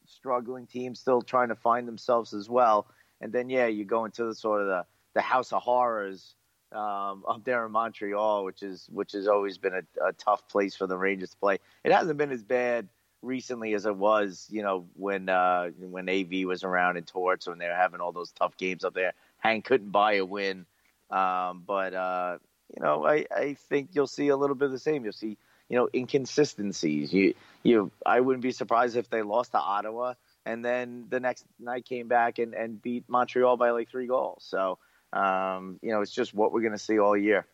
struggling 0.07 0.67
team, 0.67 0.95
still 0.95 1.23
trying 1.23 1.49
to 1.49 1.55
find 1.55 1.89
themselves 1.89 2.35
as 2.35 2.49
well. 2.49 2.87
And 3.21 3.33
then 3.33 3.49
yeah, 3.49 3.67
you 3.67 3.85
go 3.85 4.05
into 4.05 4.25
the 4.25 4.35
sort 4.35 4.61
of 4.61 4.69
the, 4.69 4.85
the 5.15 5.21
house 5.21 5.53
of 5.53 5.63
horrors 5.63 6.35
um, 6.73 7.25
up 7.27 7.43
there 7.45 7.65
in 7.65 7.73
Montreal, 7.73 8.45
which 8.45 8.63
is 8.63 8.87
which 8.93 9.13
has 9.13 9.27
always 9.27 9.59
been 9.59 9.75
a, 9.75 10.09
a 10.09 10.13
tough 10.13 10.47
place 10.49 10.77
for 10.77 10.87
the 10.87 10.99
Rangers 10.99 11.31
to 11.31 11.37
play. 11.37 11.59
It 11.85 11.93
hasn't 11.93 12.19
been 12.19 12.33
as 12.33 12.43
bad 12.43 12.89
recently 13.23 13.75
as 13.75 13.87
it 13.87 13.97
was, 13.97 14.47
you 14.51 14.63
know, 14.63 14.87
when 14.95 15.29
uh, 15.29 15.71
when 15.79 16.09
AV 16.09 16.47
was 16.47 16.65
around 16.65 16.97
in 16.97 17.05
Torts 17.05 17.49
when 17.49 17.59
they 17.59 17.67
were 17.67 17.75
having 17.75 18.01
all 18.01 18.13
those 18.13 18.33
tough 18.33 18.57
games 18.57 18.85
up 18.85 18.95
there. 18.95 19.15
Hank 19.39 19.65
couldn't 19.65 19.91
buy 19.91 20.15
a 20.15 20.25
win, 20.25 20.67
um, 21.11 21.63
but 21.67 21.95
uh, 21.95 22.39
you 22.75 22.83
know, 22.83 23.07
I, 23.07 23.27
I 23.35 23.55
think 23.55 23.91
you'll 23.93 24.07
see 24.07 24.29
a 24.29 24.37
little 24.37 24.57
bit 24.57 24.67
of 24.67 24.73
the 24.73 24.79
same. 24.79 25.05
You'll 25.05 25.13
see, 25.13 25.37
you 25.69 25.77
know, 25.77 25.89
inconsistencies. 25.95 27.13
You 27.13 27.35
you 27.63 27.91
I 28.05 28.21
wouldn't 28.21 28.43
be 28.43 28.53
surprised 28.53 28.97
if 28.97 29.09
they 29.11 29.23
lost 29.23 29.53
to 29.53 29.59
Ottawa 29.59 30.15
and 30.49 30.65
then 30.65 31.07
the 31.11 31.21
next 31.21 31.45
night 31.61 31.85
came 31.85 32.09
back 32.09 32.39
and, 32.39 32.55
and 32.55 32.81
beat 32.81 33.05
Montreal 33.07 33.57
by 33.57 33.71
like 33.71 33.91
three 33.91 34.07
goals. 34.07 34.45
So 34.49 34.79
um, 35.13 35.79
you 35.83 35.91
know, 35.91 36.01
it's 36.01 36.13
just 36.13 36.35
what 36.35 36.53
we're 36.53 36.63
gonna 36.63 36.79
see 36.79 36.99
all 36.99 37.17
year. 37.17 37.47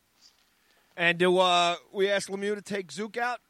And 0.97 1.19
do 1.19 1.39
uh, 1.39 1.77
we 1.93 2.09
ask 2.09 2.29
Lemieux 2.29 2.55
to 2.55 2.63
take 2.63 2.93
Zook 2.93 3.17
out 3.17 3.41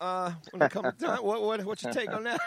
uh, 0.00 0.32
when 0.50 0.62
it 0.62 0.70
comes 0.70 0.94
time? 0.98 1.18
What, 1.22 1.42
what 1.42 1.64
what's 1.64 1.82
your 1.82 1.92
take 1.92 2.12
on 2.12 2.24
that? 2.24 2.40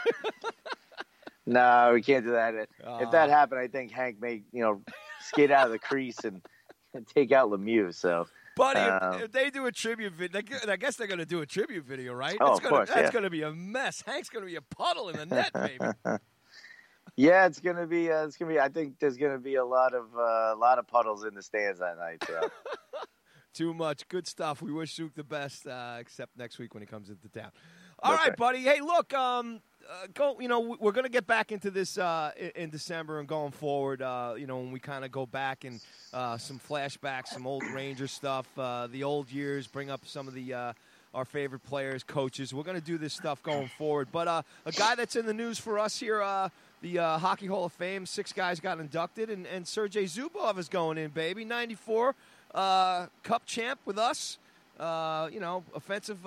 no, 1.45 1.91
we 1.93 2.01
can't 2.01 2.25
do 2.25 2.31
that. 2.31 2.55
If 2.55 2.67
uh, 2.83 3.09
that 3.11 3.29
happened, 3.29 3.59
I 3.59 3.67
think 3.67 3.91
Hank 3.91 4.19
may 4.21 4.43
you 4.51 4.61
know 4.61 4.81
skate 5.21 5.51
out 5.51 5.67
of 5.67 5.71
the 5.71 5.79
crease 5.79 6.23
and, 6.23 6.41
and 6.93 7.07
take 7.07 7.31
out 7.31 7.49
Lemieux. 7.49 7.93
So 7.93 8.27
Buddy, 8.57 8.79
um, 8.79 9.13
if, 9.15 9.21
if, 9.23 9.31
they 9.31 9.49
do 9.49 9.65
a 9.65 9.71
tribute 9.71 10.13
video, 10.13 10.41
I 10.67 10.75
guess 10.75 10.95
they're 10.95 11.07
going 11.07 11.19
to 11.19 11.25
do 11.25 11.41
a 11.41 11.45
tribute 11.45 11.85
video, 11.85 12.13
right? 12.13 12.37
Oh, 12.41 12.51
it's 12.51 12.57
of 12.57 12.63
gonna, 12.63 12.75
course. 12.75 12.89
That's 12.89 13.07
yeah. 13.07 13.11
going 13.11 13.23
to 13.23 13.29
be 13.29 13.43
a 13.43 13.53
mess. 13.53 14.03
Hank's 14.05 14.29
going 14.29 14.43
to 14.43 14.49
be 14.49 14.55
a 14.55 14.61
puddle 14.61 15.09
in 15.09 15.17
the 15.17 15.25
net, 15.25 15.53
baby. 15.53 15.77
yeah, 17.15 17.45
it's 17.45 17.59
going 17.59 17.77
to 17.77 17.87
be. 17.87 18.11
Uh, 18.11 18.25
it's 18.25 18.37
going 18.37 18.49
to 18.49 18.55
be. 18.55 18.59
I 18.59 18.69
think 18.69 18.99
there's 18.99 19.17
going 19.17 19.33
to 19.33 19.39
be 19.39 19.55
a 19.55 19.65
lot 19.65 19.93
of 19.93 20.05
uh, 20.15 20.53
a 20.53 20.57
lot 20.57 20.79
of 20.79 20.87
puddles 20.87 21.23
in 21.23 21.35
the 21.35 21.43
stands 21.43 21.79
that 21.79 21.97
night. 21.97 22.23
So. 22.27 22.49
Too 23.53 23.73
much 23.73 24.07
good 24.07 24.27
stuff. 24.27 24.61
We 24.61 24.71
wish 24.71 24.93
Zook 24.93 25.15
the 25.15 25.23
best, 25.23 25.65
uh, 25.65 25.97
except 25.99 26.37
next 26.37 26.59
week 26.59 26.75
when 26.75 26.81
he 26.83 26.87
comes 26.87 27.09
into 27.09 27.27
town. 27.27 27.51
All 27.99 28.13
right, 28.13 28.35
buddy. 28.35 28.59
Hey, 28.59 28.81
look, 28.81 29.11
um, 29.15 29.61
uh, 29.89 30.07
go. 30.13 30.39
You 30.39 30.47
know, 30.47 30.77
we're 30.79 30.91
going 30.91 31.05
to 31.05 31.11
get 31.11 31.27
back 31.27 31.51
into 31.51 31.71
this 31.71 31.97
uh, 31.97 32.31
in 32.55 32.69
December 32.69 33.19
and 33.19 33.27
going 33.27 33.51
forward. 33.51 34.01
Uh, 34.01 34.35
you 34.37 34.47
know, 34.47 34.57
when 34.57 34.71
we 34.71 34.79
kind 34.79 35.05
of 35.05 35.11
go 35.11 35.25
back 35.25 35.63
and 35.63 35.79
uh, 36.13 36.37
some 36.37 36.59
flashbacks, 36.59 37.27
some 37.27 37.47
old 37.47 37.63
Ranger 37.73 38.07
stuff, 38.07 38.47
uh, 38.57 38.87
the 38.87 39.03
old 39.03 39.31
years, 39.31 39.67
bring 39.67 39.89
up 39.89 40.01
some 40.05 40.27
of 40.27 40.33
the 40.33 40.53
uh, 40.53 40.73
our 41.13 41.25
favorite 41.25 41.63
players, 41.63 42.03
coaches. 42.03 42.53
We're 42.53 42.63
going 42.63 42.79
to 42.79 42.85
do 42.85 42.97
this 42.97 43.13
stuff 43.13 43.41
going 43.41 43.69
forward. 43.77 44.09
But 44.11 44.27
a 44.27 44.71
guy 44.71 44.95
that's 44.95 45.15
in 45.15 45.25
the 45.25 45.33
news 45.33 45.57
for 45.57 45.79
us 45.79 45.99
here. 45.99 46.19
the 46.81 46.97
Hockey 46.97 47.47
Hall 47.47 47.65
of 47.65 47.73
Fame, 47.73 48.05
six 48.05 48.33
guys 48.33 48.59
got 48.59 48.79
inducted, 48.79 49.29
and, 49.29 49.47
and 49.47 49.67
Sergei 49.67 50.03
Zubov 50.03 50.57
is 50.57 50.69
going 50.69 50.97
in, 50.97 51.09
baby. 51.09 51.45
94 51.45 52.13
Cup 52.53 53.45
champ 53.45 53.79
with 53.85 53.97
us. 53.97 54.37
you 54.79 55.39
know, 55.39 55.63
offensive 55.73 56.19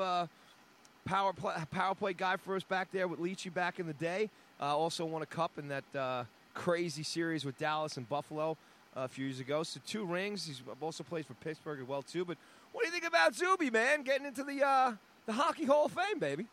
power 1.05 1.33
play, 1.33 1.55
power 1.71 1.95
play 1.95 2.13
guy 2.13 2.37
for 2.37 2.57
us 2.57 2.63
back 2.63 2.89
there 2.93 3.09
with 3.09 3.21
Leachy 3.21 3.53
back 3.53 3.79
in 3.79 3.87
the 3.87 3.95
day. 3.95 4.31
Uh, 4.61 4.77
also 4.77 5.05
won 5.05 5.23
a 5.23 5.27
cup 5.27 5.53
in 5.59 5.69
that 5.69 5.85
uh, 5.97 6.25
crazy 6.55 7.03
series 7.03 7.45
with 7.45 7.59
Dallas 7.59 7.97
and 7.97 8.09
Buffalo 8.09 8.57
uh, 8.97 9.01
a 9.01 9.09
few 9.09 9.27
years 9.27 9.41
ago. 9.41 9.63
So 9.63 9.81
two 9.87 10.05
rings. 10.05 10.47
He's 10.47 10.63
also 10.81 11.05
plays 11.05 11.25
for 11.25 11.35
Pittsburgh 11.35 11.81
as 11.81 11.89
well 11.89 12.03
too. 12.03 12.25
But 12.25 12.37
what 12.73 12.83
do 12.83 12.89
you 12.89 12.93
think 12.93 13.07
about 13.07 13.35
Zuby, 13.35 13.71
man? 13.71 14.03
Getting 14.03 14.27
into 14.27 14.45
the 14.45 14.65
uh, 14.65 14.93
the 15.27 15.33
Hockey 15.33 15.65
Hall 15.65 15.87
of 15.87 15.93
Fame, 15.93 16.19
baby. 16.19 16.47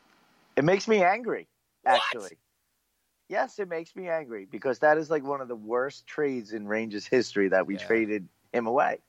It 0.55 0.63
makes 0.63 0.87
me 0.87 1.03
angry, 1.03 1.47
actually. 1.85 2.23
What? 2.23 2.33
Yes, 3.29 3.59
it 3.59 3.67
makes 3.67 3.95
me 3.95 4.07
angry 4.07 4.47
because 4.49 4.79
that 4.79 4.97
is 4.97 5.09
like 5.09 5.23
one 5.23 5.41
of 5.41 5.49
the 5.49 5.55
worst 5.55 6.07
trades 6.07 6.53
in 6.53 6.65
Rangers 6.65 7.05
history 7.05 7.49
that 7.49 7.67
we 7.67 7.75
yeah. 7.75 7.85
traded 7.85 8.27
him 8.53 8.67
away. 8.67 8.99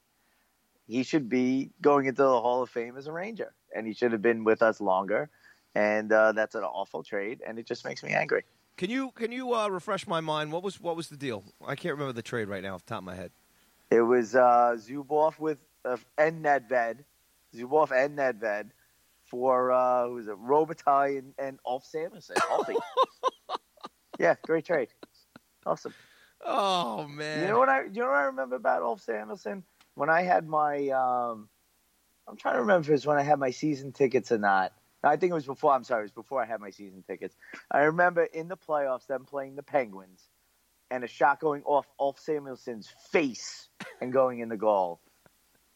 He 0.88 1.04
should 1.04 1.28
be 1.28 1.70
going 1.80 2.06
into 2.06 2.22
the 2.22 2.40
Hall 2.40 2.62
of 2.62 2.70
Fame 2.70 2.96
as 2.96 3.06
a 3.06 3.12
Ranger 3.12 3.54
and 3.74 3.86
he 3.86 3.92
should 3.92 4.12
have 4.12 4.22
been 4.22 4.44
with 4.44 4.62
us 4.62 4.80
longer. 4.80 5.30
And 5.74 6.10
uh, 6.12 6.32
that's 6.32 6.54
an 6.54 6.64
awful 6.64 7.02
trade, 7.02 7.40
and 7.46 7.58
it 7.58 7.66
just 7.66 7.84
makes 7.84 8.02
me 8.02 8.10
angry. 8.10 8.44
Can 8.78 8.90
you 8.90 9.10
can 9.10 9.32
you 9.32 9.54
uh, 9.54 9.68
refresh 9.68 10.06
my 10.06 10.20
mind? 10.20 10.52
What 10.52 10.62
was 10.62 10.80
what 10.80 10.96
was 10.96 11.08
the 11.08 11.16
deal? 11.16 11.44
I 11.66 11.74
can't 11.74 11.94
remember 11.94 12.12
the 12.12 12.22
trade 12.22 12.48
right 12.48 12.62
now 12.62 12.74
off 12.74 12.84
the 12.84 12.90
top 12.90 13.00
of 13.00 13.04
my 13.04 13.14
head. 13.14 13.32
It 13.90 14.02
was 14.02 14.34
uh, 14.34 14.76
Zubov 14.78 15.38
with 15.38 15.58
uh, 15.84 15.96
and 16.16 16.44
Nedved, 16.44 16.98
Zubov 17.54 17.90
and 17.90 18.16
Nedved 18.16 18.70
for 19.24 19.72
uh, 19.72 20.06
who 20.06 20.14
was 20.14 20.28
it? 20.28 20.36
Robitaille 20.36 21.18
and, 21.18 21.34
and 21.38 21.58
Ulf 21.66 21.84
Samuelsson. 21.86 22.36
yeah, 24.18 24.36
great 24.42 24.64
trade. 24.64 24.88
Awesome. 25.66 25.94
Oh 26.44 27.06
man! 27.08 27.42
You 27.42 27.48
know 27.48 27.58
what 27.58 27.68
I 27.68 27.82
you 27.84 28.00
know 28.00 28.06
what 28.06 28.16
I 28.16 28.24
remember 28.24 28.56
about 28.56 28.82
Ulf 28.82 29.04
Samuelsson 29.04 29.64
when 29.94 30.08
I 30.08 30.22
had 30.22 30.46
my 30.46 30.88
um, 30.90 31.48
I'm 32.28 32.36
trying 32.36 32.54
to 32.54 32.60
remember 32.60 32.84
if 32.84 32.88
it 32.90 32.92
was 32.92 33.06
when 33.06 33.18
I 33.18 33.22
had 33.22 33.38
my 33.38 33.50
season 33.50 33.92
tickets 33.92 34.30
or 34.30 34.38
not. 34.38 34.72
I 35.02 35.16
think 35.16 35.30
it 35.30 35.34
was 35.34 35.46
before. 35.46 35.72
I'm 35.72 35.84
sorry, 35.84 36.02
it 36.02 36.04
was 36.04 36.12
before 36.12 36.42
I 36.42 36.46
had 36.46 36.60
my 36.60 36.70
season 36.70 37.02
tickets. 37.06 37.36
I 37.70 37.80
remember 37.80 38.24
in 38.24 38.48
the 38.48 38.56
playoffs 38.56 39.06
them 39.06 39.24
playing 39.24 39.54
the 39.54 39.62
Penguins, 39.62 40.22
and 40.90 41.04
a 41.04 41.06
shot 41.06 41.40
going 41.40 41.62
off 41.64 41.86
Ulf 42.00 42.18
Samuelsson's 42.18 42.88
face 43.10 43.68
and 44.00 44.12
going 44.12 44.40
in 44.40 44.48
the 44.48 44.56
goal, 44.56 45.00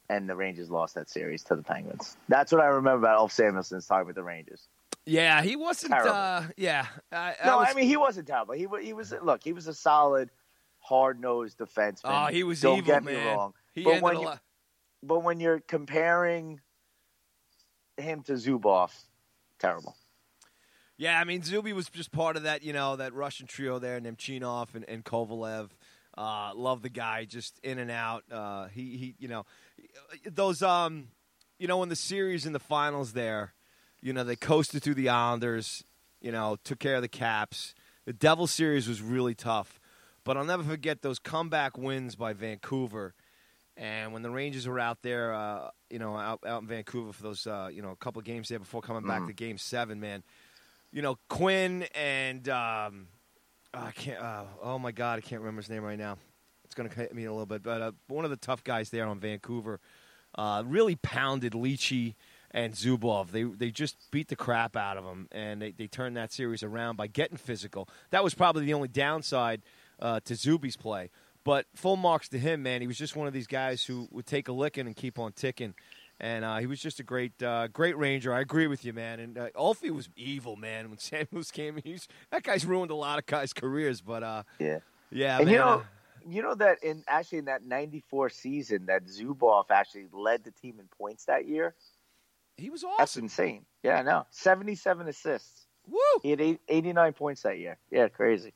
and 0.08 0.28
the 0.28 0.34
Rangers 0.34 0.70
lost 0.70 0.96
that 0.96 1.08
series 1.08 1.44
to 1.44 1.56
the 1.56 1.62
Penguins. 1.62 2.16
That's 2.28 2.50
what 2.50 2.60
I 2.60 2.66
remember 2.66 3.06
about 3.06 3.18
Ulf 3.18 3.32
Samuelsson's 3.32 3.86
time 3.86 4.06
with 4.06 4.16
the 4.16 4.24
Rangers. 4.24 4.68
Yeah, 5.06 5.42
he 5.42 5.56
wasn't. 5.56 5.94
Uh, 5.94 6.42
yeah, 6.56 6.86
I, 7.10 7.34
no, 7.44 7.54
I, 7.54 7.56
was, 7.56 7.68
I 7.70 7.74
mean 7.74 7.86
he 7.86 7.96
wasn't 7.96 8.26
terrible. 8.26 8.54
He 8.54 8.66
he 8.82 8.92
was 8.92 9.14
look, 9.22 9.42
he 9.42 9.52
was 9.52 9.66
a 9.66 9.74
solid, 9.74 10.30
hard 10.78 11.20
nosed 11.20 11.58
defenseman. 11.58 12.00
Oh, 12.04 12.26
he 12.26 12.44
was 12.44 12.60
Don't 12.60 12.78
evil, 12.78 12.86
get 12.86 13.04
man. 13.04 13.14
me 13.14 13.24
wrong. 13.24 13.54
He 13.72 13.84
but 13.84 14.02
when 14.02 14.16
a 14.16 14.20
you. 14.20 14.32
But 15.02 15.22
when 15.22 15.40
you're 15.40 15.60
comparing 15.60 16.60
him 17.96 18.22
to 18.22 18.32
Zubov, 18.34 18.90
terrible. 19.58 19.96
Yeah, 20.96 21.18
I 21.18 21.24
mean 21.24 21.42
Zuby 21.42 21.72
was 21.72 21.88
just 21.88 22.12
part 22.12 22.36
of 22.36 22.44
that, 22.44 22.62
you 22.62 22.72
know, 22.72 22.96
that 22.96 23.12
Russian 23.12 23.46
trio 23.46 23.78
there, 23.78 24.00
Nemchinov 24.00 24.74
and, 24.74 24.84
and 24.88 25.04
Kovalev. 25.04 25.70
Uh, 26.16 26.52
love 26.54 26.82
the 26.82 26.90
guy, 26.90 27.24
just 27.24 27.58
in 27.62 27.78
and 27.78 27.90
out. 27.90 28.22
Uh, 28.30 28.66
he, 28.66 28.96
he, 28.96 29.14
you 29.18 29.28
know, 29.28 29.46
those, 30.30 30.62
um, 30.62 31.08
you 31.58 31.66
know, 31.66 31.82
in 31.82 31.88
the 31.88 31.96
series 31.96 32.44
in 32.44 32.52
the 32.52 32.60
finals 32.60 33.14
there, 33.14 33.54
you 34.02 34.12
know, 34.12 34.22
they 34.22 34.36
coasted 34.36 34.82
through 34.82 34.94
the 34.94 35.08
Islanders, 35.08 35.84
you 36.20 36.30
know, 36.30 36.58
took 36.64 36.78
care 36.78 36.96
of 36.96 37.02
the 37.02 37.08
Caps. 37.08 37.74
The 38.04 38.12
Devil 38.12 38.46
series 38.46 38.88
was 38.88 39.00
really 39.00 39.34
tough, 39.34 39.80
but 40.22 40.36
I'll 40.36 40.44
never 40.44 40.64
forget 40.64 41.00
those 41.00 41.18
comeback 41.18 41.78
wins 41.78 42.14
by 42.14 42.32
Vancouver. 42.34 43.14
And 43.76 44.12
when 44.12 44.22
the 44.22 44.30
Rangers 44.30 44.66
were 44.68 44.78
out 44.78 45.02
there, 45.02 45.32
uh, 45.32 45.70
you 45.88 45.98
know, 45.98 46.14
out, 46.16 46.40
out 46.46 46.62
in 46.62 46.68
Vancouver 46.68 47.12
for 47.12 47.22
those, 47.22 47.46
uh, 47.46 47.70
you 47.72 47.80
know, 47.82 47.90
a 47.90 47.96
couple 47.96 48.20
of 48.20 48.26
games 48.26 48.48
there 48.48 48.58
before 48.58 48.82
coming 48.82 49.06
back 49.06 49.22
Mhm. 49.22 49.28
to 49.28 49.32
Game 49.32 49.58
Seven, 49.58 49.98
man. 49.98 50.22
You 50.92 51.00
know, 51.00 51.18
Quinn 51.30 51.84
and 51.94 52.46
um, 52.50 53.08
I 53.72 53.92
can't. 53.92 54.20
Uh, 54.20 54.44
oh 54.62 54.78
my 54.78 54.92
God, 54.92 55.18
I 55.18 55.22
can't 55.22 55.40
remember 55.40 55.62
his 55.62 55.70
name 55.70 55.82
right 55.82 55.98
now. 55.98 56.18
It's 56.64 56.74
going 56.74 56.88
to 56.88 56.94
hit 56.94 57.14
me 57.14 57.22
in 57.22 57.28
a 57.28 57.32
little 57.32 57.46
bit, 57.46 57.62
but 57.62 57.80
uh, 57.82 57.92
one 58.08 58.24
of 58.24 58.30
the 58.30 58.36
tough 58.36 58.62
guys 58.62 58.90
there 58.90 59.06
on 59.06 59.18
Vancouver 59.20 59.80
uh, 60.36 60.62
really 60.66 60.96
pounded 60.96 61.52
Leachy 61.54 62.14
and 62.50 62.74
Zubov. 62.74 63.30
They 63.30 63.44
they 63.44 63.70
just 63.70 63.96
beat 64.10 64.28
the 64.28 64.36
crap 64.36 64.76
out 64.76 64.96
of 64.98 65.04
them, 65.04 65.28
and 65.32 65.60
they, 65.62 65.70
they 65.72 65.86
turned 65.86 66.16
that 66.18 66.30
series 66.32 66.62
around 66.62 66.96
by 66.96 67.06
getting 67.06 67.38
physical. 67.38 67.88
That 68.10 68.22
was 68.22 68.34
probably 68.34 68.66
the 68.66 68.74
only 68.74 68.88
downside 68.88 69.62
uh, 69.98 70.20
to 70.24 70.34
Zuby's 70.34 70.76
play. 70.76 71.10
But 71.44 71.66
full 71.74 71.96
marks 71.96 72.28
to 72.30 72.38
him, 72.38 72.62
man. 72.62 72.80
He 72.80 72.86
was 72.86 72.98
just 72.98 73.16
one 73.16 73.26
of 73.26 73.32
these 73.32 73.46
guys 73.46 73.84
who 73.84 74.06
would 74.10 74.26
take 74.26 74.48
a 74.48 74.52
licking 74.52 74.86
and 74.86 74.94
keep 74.94 75.18
on 75.18 75.32
ticking. 75.32 75.74
And 76.20 76.44
uh, 76.44 76.58
he 76.58 76.66
was 76.66 76.80
just 76.80 77.00
a 77.00 77.02
great, 77.02 77.42
uh, 77.42 77.66
great 77.68 77.96
ranger. 77.98 78.32
I 78.32 78.40
agree 78.40 78.68
with 78.68 78.84
you, 78.84 78.92
man. 78.92 79.18
And 79.18 79.36
uh, 79.36 79.48
Alfie 79.56 79.90
was 79.90 80.08
evil, 80.16 80.54
man. 80.54 80.88
When 80.88 80.98
Samuels 81.00 81.50
came, 81.50 81.80
he's 81.82 82.06
that 82.30 82.44
guy's 82.44 82.64
ruined 82.64 82.92
a 82.92 82.94
lot 82.94 83.18
of 83.18 83.26
guys' 83.26 83.52
careers. 83.52 84.00
But 84.00 84.22
uh, 84.22 84.42
Yeah. 84.60 84.78
yeah, 85.10 85.38
and 85.38 85.46
man. 85.46 85.52
you 85.52 85.58
know, 85.58 85.66
uh, 85.68 85.82
you 86.28 86.42
know 86.42 86.54
that 86.54 86.84
in 86.84 87.02
actually 87.08 87.38
in 87.38 87.46
that 87.46 87.64
'94 87.64 88.28
season, 88.30 88.86
that 88.86 89.06
Zubov 89.06 89.64
actually 89.70 90.06
led 90.12 90.44
the 90.44 90.52
team 90.52 90.78
in 90.78 90.86
points 90.96 91.24
that 91.24 91.48
year. 91.48 91.74
he 92.56 92.70
was 92.70 92.84
awesome. 92.84 92.94
That's 92.98 93.16
insane. 93.16 93.64
Yeah, 93.82 93.98
I 93.98 94.02
know. 94.02 94.26
77 94.30 95.08
assists. 95.08 95.66
Woo! 95.88 95.98
He 96.22 96.30
had 96.30 96.40
eight, 96.40 96.60
89 96.68 97.12
points 97.14 97.42
that 97.42 97.58
year. 97.58 97.78
Yeah, 97.90 98.06
crazy. 98.06 98.52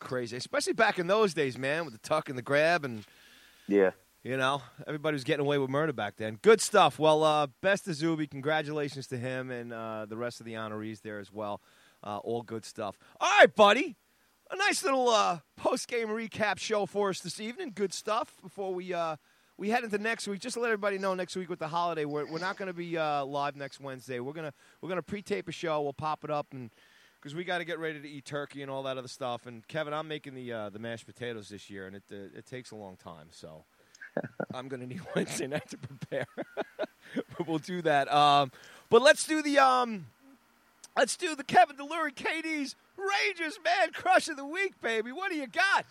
Crazy, 0.00 0.36
especially 0.36 0.72
back 0.72 0.98
in 0.98 1.06
those 1.06 1.34
days, 1.34 1.56
man, 1.58 1.84
with 1.84 1.92
the 1.92 2.00
tuck 2.00 2.28
and 2.28 2.36
the 2.36 2.42
grab 2.42 2.84
and 2.84 3.04
Yeah. 3.68 3.90
You 4.22 4.36
know, 4.36 4.60
everybody 4.86 5.14
was 5.14 5.24
getting 5.24 5.46
away 5.46 5.56
with 5.56 5.70
murder 5.70 5.94
back 5.94 6.16
then. 6.16 6.38
Good 6.42 6.60
stuff. 6.60 6.98
Well, 6.98 7.24
uh, 7.24 7.46
best 7.62 7.86
to 7.86 7.94
Zuby. 7.94 8.26
Congratulations 8.26 9.06
to 9.06 9.16
him 9.16 9.50
and 9.50 9.72
uh, 9.72 10.04
the 10.06 10.16
rest 10.16 10.40
of 10.40 10.46
the 10.46 10.52
honorees 10.54 11.00
there 11.00 11.18
as 11.20 11.32
well. 11.32 11.62
Uh, 12.04 12.18
all 12.18 12.42
good 12.42 12.66
stuff. 12.66 12.98
All 13.18 13.30
right, 13.38 13.54
buddy. 13.54 13.96
A 14.50 14.56
nice 14.56 14.82
little 14.82 15.08
uh, 15.08 15.38
post 15.56 15.88
game 15.88 16.08
recap 16.08 16.58
show 16.58 16.84
for 16.84 17.08
us 17.08 17.20
this 17.20 17.40
evening. 17.40 17.72
Good 17.74 17.94
stuff. 17.94 18.34
Before 18.42 18.74
we 18.74 18.92
uh, 18.92 19.16
we 19.56 19.70
head 19.70 19.84
into 19.84 19.96
next 19.96 20.26
week, 20.28 20.40
just 20.40 20.54
to 20.54 20.60
let 20.60 20.68
everybody 20.68 20.98
know, 20.98 21.14
next 21.14 21.36
week 21.36 21.48
with 21.48 21.58
the 21.60 21.68
holiday, 21.68 22.04
we're, 22.04 22.26
we're 22.26 22.40
not 22.40 22.56
going 22.58 22.66
to 22.66 22.74
be 22.74 22.98
uh, 22.98 23.24
live 23.24 23.54
next 23.56 23.80
Wednesday. 23.80 24.20
We're 24.20 24.32
gonna 24.32 24.52
we're 24.82 24.88
gonna 24.88 25.02
pre-tape 25.02 25.48
a 25.48 25.52
show. 25.52 25.80
We'll 25.80 25.92
pop 25.92 26.24
it 26.24 26.30
up 26.30 26.48
and 26.52 26.70
because 27.20 27.34
we 27.34 27.44
got 27.44 27.58
to 27.58 27.64
get 27.64 27.78
ready 27.78 28.00
to 28.00 28.08
eat 28.08 28.24
turkey 28.24 28.62
and 28.62 28.70
all 28.70 28.82
that 28.84 28.96
other 28.96 29.08
stuff. 29.08 29.46
And 29.46 29.66
Kevin, 29.68 29.92
I'm 29.92 30.08
making 30.08 30.34
the 30.34 30.52
uh, 30.52 30.70
the 30.70 30.78
mashed 30.78 31.06
potatoes 31.06 31.48
this 31.48 31.68
year, 31.68 31.86
and 31.86 31.96
it 31.96 32.02
uh, 32.10 32.38
it 32.38 32.46
takes 32.46 32.70
a 32.70 32.76
long 32.76 32.96
time. 32.96 33.26
So 33.30 33.64
I'm 34.54 34.68
going 34.68 34.80
to 34.80 34.86
need 34.86 35.02
Wednesday 35.14 35.46
night 35.46 35.68
to 35.70 35.78
prepare. 35.78 36.26
but 36.76 37.46
we'll 37.46 37.58
do 37.58 37.82
that. 37.82 38.12
Um, 38.12 38.50
but 38.88 39.02
let's 39.02 39.26
do 39.26 39.42
the 39.42 39.58
um, 39.58 40.06
let's 40.96 41.16
do 41.16 41.34
the 41.34 41.44
Kevin 41.44 41.76
Delury 41.76 42.14
KD's 42.14 42.76
Rangers 42.96 43.58
man 43.64 43.92
crush 43.92 44.28
of 44.28 44.36
the 44.36 44.44
week, 44.44 44.80
baby. 44.80 45.12
What 45.12 45.30
do 45.30 45.36
you 45.36 45.46
got? 45.46 45.84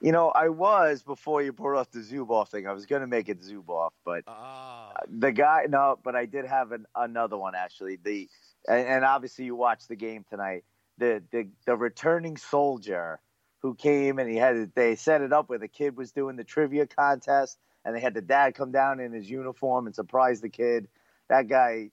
You 0.00 0.12
know, 0.12 0.28
I 0.28 0.48
was 0.48 1.02
before 1.02 1.42
you 1.42 1.52
brought 1.52 1.80
up 1.80 1.90
the 1.90 1.98
Zubov 1.98 2.48
thing. 2.48 2.68
I 2.68 2.72
was 2.72 2.86
going 2.86 3.00
to 3.00 3.08
make 3.08 3.28
it 3.28 3.42
Zubov, 3.42 3.90
but 4.04 4.22
Ah, 4.28 4.92
the 5.08 5.32
guy 5.32 5.66
no, 5.68 5.98
but 6.04 6.14
I 6.14 6.24
did 6.24 6.44
have 6.44 6.70
an, 6.70 6.86
another 6.94 7.36
one 7.36 7.54
actually. 7.56 7.98
The 8.02 8.28
and, 8.66 8.86
and 8.86 9.04
obviously 9.04 9.44
you 9.44 9.54
watched 9.54 9.88
the 9.88 9.96
game 9.96 10.24
tonight. 10.28 10.64
The 10.98 11.22
the 11.30 11.48
the 11.66 11.76
returning 11.76 12.36
soldier 12.36 13.20
who 13.60 13.74
came 13.74 14.18
and 14.18 14.30
he 14.30 14.36
had 14.36 14.72
they 14.74 14.96
set 14.96 15.20
it 15.20 15.32
up 15.32 15.48
where 15.48 15.58
the 15.58 15.68
kid 15.68 15.96
was 15.96 16.12
doing 16.12 16.36
the 16.36 16.44
trivia 16.44 16.86
contest 16.86 17.58
and 17.84 17.94
they 17.94 18.00
had 18.00 18.14
the 18.14 18.22
dad 18.22 18.54
come 18.54 18.72
down 18.72 19.00
in 19.00 19.12
his 19.12 19.28
uniform 19.28 19.86
and 19.86 19.94
surprise 19.94 20.40
the 20.40 20.48
kid. 20.48 20.88
That 21.28 21.48
guy 21.48 21.90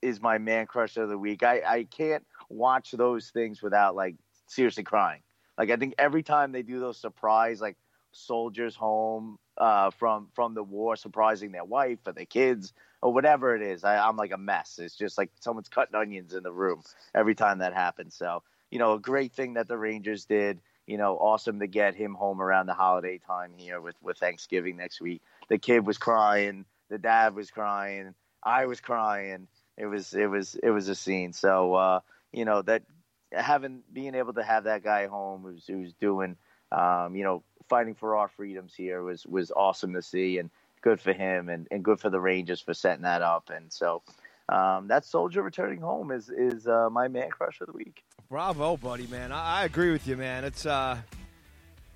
is 0.00 0.20
my 0.20 0.38
man 0.38 0.66
crush 0.66 0.96
of 0.96 1.08
the 1.08 1.18
week. 1.18 1.42
I, 1.42 1.62
I 1.66 1.84
can't 1.84 2.24
watch 2.48 2.90
those 2.90 3.30
things 3.30 3.62
without 3.62 3.94
like 3.94 4.16
seriously 4.46 4.82
crying. 4.82 5.22
Like 5.56 5.70
I 5.70 5.76
think 5.76 5.94
every 5.98 6.22
time 6.22 6.52
they 6.52 6.62
do 6.62 6.80
those 6.80 7.00
surprise 7.00 7.60
like 7.60 7.76
soldiers 8.12 8.76
home 8.76 9.38
uh, 9.56 9.90
from 9.90 10.28
from 10.34 10.54
the 10.54 10.62
war, 10.62 10.96
surprising 10.96 11.52
their 11.52 11.64
wife 11.64 11.98
or 12.06 12.12
their 12.12 12.26
kids 12.26 12.72
or 13.02 13.12
whatever 13.12 13.54
it 13.54 13.62
is, 13.62 13.84
I, 13.84 13.98
I'm 13.98 14.16
like 14.16 14.32
a 14.32 14.38
mess. 14.38 14.78
It's 14.80 14.96
just 14.96 15.18
like 15.18 15.30
someone's 15.40 15.68
cutting 15.68 15.94
onions 15.94 16.34
in 16.34 16.42
the 16.42 16.52
room 16.52 16.82
every 17.14 17.34
time 17.34 17.58
that 17.58 17.74
happens. 17.74 18.14
So 18.14 18.42
you 18.70 18.78
know, 18.78 18.94
a 18.94 18.98
great 18.98 19.32
thing 19.32 19.54
that 19.54 19.68
the 19.68 19.76
Rangers 19.76 20.24
did. 20.24 20.60
You 20.86 20.98
know, 20.98 21.16
awesome 21.16 21.60
to 21.60 21.68
get 21.68 21.94
him 21.94 22.14
home 22.14 22.42
around 22.42 22.66
the 22.66 22.74
holiday 22.74 23.18
time 23.18 23.52
here 23.56 23.80
with 23.80 23.96
with 24.02 24.18
Thanksgiving 24.18 24.76
next 24.76 25.00
week. 25.00 25.22
The 25.48 25.58
kid 25.58 25.86
was 25.86 25.98
crying, 25.98 26.64
the 26.88 26.98
dad 26.98 27.34
was 27.34 27.50
crying, 27.50 28.14
I 28.42 28.66
was 28.66 28.80
crying. 28.80 29.48
It 29.76 29.86
was 29.86 30.12
it 30.14 30.26
was 30.26 30.56
it 30.62 30.70
was 30.70 30.88
a 30.88 30.94
scene. 30.94 31.32
So 31.32 31.74
uh, 31.74 32.00
you 32.32 32.44
know 32.44 32.62
that 32.62 32.82
having 33.30 33.82
being 33.92 34.14
able 34.14 34.34
to 34.34 34.42
have 34.42 34.64
that 34.64 34.82
guy 34.82 35.06
home 35.06 35.42
who's 35.42 35.66
who's 35.66 35.92
doing 35.94 36.36
um, 36.72 37.14
you 37.14 37.24
know 37.24 37.42
fighting 37.68 37.94
for 37.94 38.16
our 38.16 38.28
freedoms 38.28 38.74
here 38.74 39.02
was 39.02 39.24
was 39.26 39.52
awesome 39.54 39.94
to 39.94 40.02
see 40.02 40.38
and 40.38 40.50
good 40.82 41.00
for 41.00 41.12
him 41.12 41.48
and, 41.48 41.66
and 41.70 41.82
good 41.82 41.98
for 41.98 42.10
the 42.10 42.20
Rangers 42.20 42.60
for 42.60 42.74
setting 42.74 43.02
that 43.02 43.22
up 43.22 43.50
and 43.54 43.72
so 43.72 44.02
um, 44.48 44.88
that 44.88 45.04
soldier 45.04 45.42
returning 45.42 45.80
home 45.80 46.10
is 46.10 46.28
is 46.28 46.66
uh, 46.66 46.90
my 46.90 47.08
man 47.08 47.30
crush 47.30 47.60
of 47.60 47.68
the 47.68 47.72
week. 47.72 48.04
bravo, 48.28 48.76
buddy, 48.76 49.06
man. 49.06 49.32
I, 49.32 49.60
I 49.60 49.64
agree 49.64 49.92
with 49.92 50.06
you, 50.06 50.16
man. 50.16 50.44
It's 50.44 50.66
uh, 50.66 50.98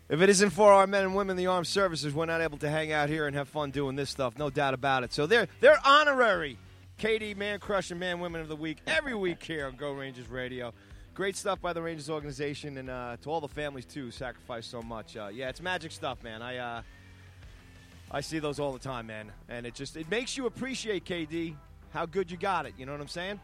if 0.08 0.20
it 0.20 0.28
isn't 0.28 0.50
for 0.50 0.72
our 0.72 0.86
men 0.86 1.02
and 1.02 1.14
women 1.14 1.32
in 1.32 1.44
the 1.44 1.48
armed 1.48 1.66
services, 1.66 2.14
we're 2.14 2.26
not 2.26 2.40
able 2.40 2.58
to 2.58 2.70
hang 2.70 2.92
out 2.92 3.08
here 3.08 3.26
and 3.26 3.34
have 3.34 3.48
fun 3.48 3.72
doing 3.72 3.96
this 3.96 4.08
stuff. 4.08 4.38
No 4.38 4.50
doubt 4.50 4.72
about 4.72 5.02
it. 5.02 5.12
So 5.12 5.26
they're 5.26 5.48
they're 5.60 5.78
honorary. 5.84 6.58
KD 6.98 7.36
Man 7.36 7.58
Crush 7.58 7.90
and 7.90 8.00
Man 8.00 8.20
Women 8.20 8.40
of 8.40 8.48
the 8.48 8.56
Week 8.56 8.78
every 8.86 9.14
week 9.14 9.42
here 9.42 9.66
on 9.66 9.76
Go 9.76 9.92
Rangers 9.92 10.28
Radio. 10.28 10.72
Great 11.12 11.36
stuff 11.36 11.60
by 11.60 11.72
the 11.72 11.82
Rangers 11.82 12.08
organization 12.08 12.78
and 12.78 12.88
uh, 12.88 13.16
to 13.22 13.30
all 13.30 13.40
the 13.40 13.48
families 13.48 13.84
too 13.84 14.06
who 14.06 14.10
sacrifice 14.10 14.66
so 14.66 14.80
much. 14.80 15.16
Uh, 15.16 15.28
yeah, 15.32 15.48
it's 15.48 15.60
magic 15.60 15.92
stuff, 15.92 16.22
man. 16.22 16.40
I 16.40 16.56
uh, 16.56 16.82
I 18.10 18.20
see 18.20 18.38
those 18.38 18.60
all 18.60 18.72
the 18.72 18.78
time, 18.78 19.06
man, 19.06 19.32
and 19.48 19.66
it 19.66 19.74
just 19.74 19.96
it 19.96 20.10
makes 20.10 20.36
you 20.36 20.46
appreciate 20.46 21.04
KD 21.04 21.56
how 21.90 22.06
good 22.06 22.30
you 22.30 22.36
got 22.36 22.66
it. 22.66 22.74
You 22.78 22.86
know 22.86 22.92
what 22.92 23.00
I'm 23.00 23.08
saying? 23.08 23.40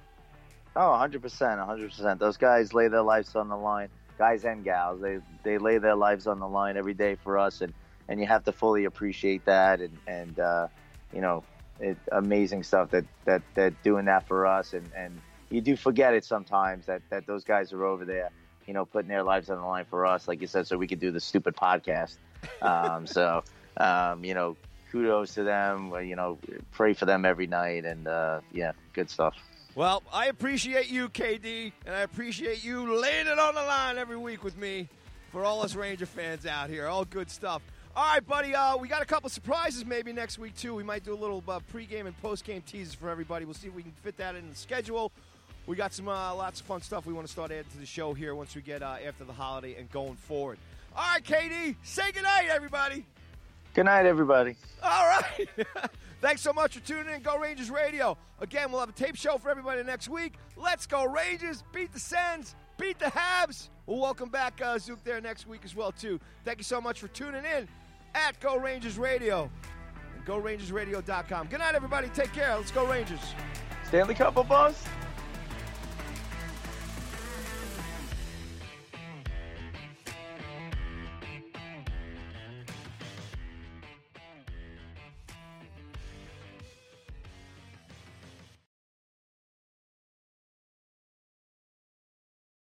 Oh, 0.74 0.80
100%, 0.80 1.20
100%. 1.20 2.18
Those 2.18 2.36
guys 2.36 2.72
lay 2.72 2.88
their 2.88 3.02
lives 3.02 3.36
on 3.36 3.48
the 3.48 3.56
line, 3.56 3.88
guys 4.18 4.44
and 4.44 4.64
gals. 4.64 5.00
They 5.00 5.18
they 5.42 5.58
lay 5.58 5.78
their 5.78 5.96
lives 5.96 6.26
on 6.26 6.38
the 6.38 6.48
line 6.48 6.76
every 6.76 6.94
day 6.94 7.16
for 7.16 7.38
us, 7.38 7.60
and, 7.60 7.74
and 8.08 8.20
you 8.20 8.26
have 8.26 8.44
to 8.44 8.52
fully 8.52 8.84
appreciate 8.84 9.44
that. 9.44 9.80
And, 9.80 9.98
and 10.06 10.38
uh, 10.38 10.68
you 11.12 11.20
know, 11.20 11.44
it, 11.80 11.98
amazing 12.12 12.62
stuff 12.62 12.90
that, 12.90 13.04
that 13.24 13.42
they're 13.54 13.70
doing 13.82 14.06
that 14.06 14.26
for 14.26 14.46
us. 14.46 14.72
And, 14.72 14.88
and 14.96 15.20
you 15.50 15.60
do 15.60 15.76
forget 15.76 16.14
it 16.14 16.24
sometimes 16.24 16.86
that, 16.86 17.02
that 17.10 17.26
those 17.26 17.44
guys 17.44 17.72
are 17.72 17.84
over 17.84 18.04
there, 18.04 18.30
you 18.66 18.74
know, 18.74 18.84
putting 18.84 19.08
their 19.08 19.22
lives 19.22 19.50
on 19.50 19.58
the 19.58 19.66
line 19.66 19.84
for 19.84 20.06
us, 20.06 20.28
like 20.28 20.40
you 20.40 20.46
said, 20.46 20.66
so 20.66 20.78
we 20.78 20.86
could 20.86 21.00
do 21.00 21.10
the 21.10 21.20
stupid 21.20 21.56
podcast. 21.56 22.16
Um, 22.60 23.06
so, 23.06 23.44
um, 23.76 24.24
you 24.24 24.34
know, 24.34 24.56
kudos 24.90 25.34
to 25.34 25.42
them. 25.42 25.92
You 26.04 26.16
know, 26.16 26.38
pray 26.72 26.94
for 26.94 27.06
them 27.06 27.24
every 27.24 27.46
night. 27.46 27.84
And, 27.84 28.06
uh, 28.06 28.40
yeah, 28.52 28.72
good 28.92 29.10
stuff. 29.10 29.34
Well, 29.74 30.02
I 30.12 30.26
appreciate 30.26 30.90
you, 30.90 31.08
KD, 31.08 31.72
and 31.86 31.94
I 31.94 32.00
appreciate 32.00 32.62
you 32.62 32.94
laying 32.94 33.26
it 33.26 33.38
on 33.38 33.54
the 33.54 33.62
line 33.62 33.96
every 33.96 34.18
week 34.18 34.44
with 34.44 34.58
me 34.58 34.86
for 35.30 35.46
all 35.46 35.62
us 35.62 35.74
Ranger 35.74 36.04
fans 36.04 36.44
out 36.44 36.68
here. 36.68 36.86
All 36.86 37.06
good 37.06 37.30
stuff. 37.30 37.62
All 37.96 38.04
right, 38.04 38.26
buddy. 38.26 38.54
Uh, 38.54 38.76
we 38.76 38.86
got 38.88 39.00
a 39.00 39.06
couple 39.06 39.30
surprises 39.30 39.86
maybe 39.86 40.12
next 40.12 40.38
week 40.38 40.54
too. 40.56 40.74
We 40.74 40.82
might 40.82 41.04
do 41.04 41.14
a 41.14 41.16
little 41.16 41.42
uh, 41.48 41.60
pregame 41.72 42.06
and 42.06 42.22
postgame 42.22 42.62
teases 42.64 42.94
for 42.94 43.08
everybody. 43.08 43.46
We'll 43.46 43.54
see 43.54 43.68
if 43.68 43.74
we 43.74 43.82
can 43.82 43.92
fit 44.02 44.18
that 44.18 44.34
in 44.34 44.48
the 44.48 44.56
schedule. 44.56 45.10
We 45.66 45.76
got 45.76 45.94
some 45.94 46.08
uh, 46.08 46.34
lots 46.34 46.60
of 46.60 46.66
fun 46.66 46.82
stuff 46.82 47.06
we 47.06 47.14
want 47.14 47.26
to 47.26 47.32
start 47.32 47.50
adding 47.50 47.70
to 47.70 47.78
the 47.78 47.86
show 47.86 48.12
here 48.12 48.34
once 48.34 48.54
we 48.54 48.60
get 48.60 48.82
uh, 48.82 48.96
after 49.06 49.24
the 49.24 49.32
holiday 49.32 49.76
and 49.76 49.90
going 49.90 50.16
forward. 50.16 50.58
All 50.94 51.02
right, 51.02 51.24
KD, 51.24 51.76
say 51.82 52.12
goodnight, 52.12 52.48
everybody. 52.50 53.06
Good 53.74 53.84
night, 53.86 54.04
everybody. 54.04 54.56
All 54.82 55.06
right. 55.06 55.48
Thanks 56.20 56.42
so 56.42 56.52
much 56.52 56.74
for 56.76 56.86
tuning 56.86 57.14
in. 57.14 57.22
Go 57.22 57.38
Rangers 57.38 57.70
Radio. 57.70 58.16
Again, 58.40 58.70
we'll 58.70 58.80
have 58.80 58.90
a 58.90 58.92
tape 58.92 59.16
show 59.16 59.38
for 59.38 59.50
everybody 59.50 59.82
next 59.82 60.08
week. 60.08 60.34
Let's 60.56 60.86
go 60.86 61.04
Rangers. 61.04 61.64
Beat 61.72 61.92
the 61.92 61.98
Sens. 61.98 62.54
Beat 62.78 62.98
the 62.98 63.06
Habs. 63.06 63.70
We'll 63.86 63.98
welcome 63.98 64.28
back 64.28 64.60
uh, 64.62 64.78
Zook 64.78 65.02
there 65.04 65.20
next 65.20 65.46
week 65.46 65.62
as 65.64 65.74
well 65.74 65.90
too. 65.90 66.20
Thank 66.44 66.58
you 66.58 66.64
so 66.64 66.80
much 66.80 67.00
for 67.00 67.08
tuning 67.08 67.44
in 67.44 67.66
at 68.14 68.38
Go 68.40 68.56
Rangers 68.56 68.98
Radio 68.98 69.50
and 70.14 70.26
GoRangersRadio.com. 70.26 71.46
Good 71.48 71.58
night, 71.60 71.74
everybody. 71.74 72.08
Take 72.08 72.32
care. 72.32 72.54
Let's 72.54 72.70
go 72.70 72.86
Rangers. 72.86 73.20
Stanley 73.88 74.14
Cup, 74.14 74.34
boss. 74.48 74.84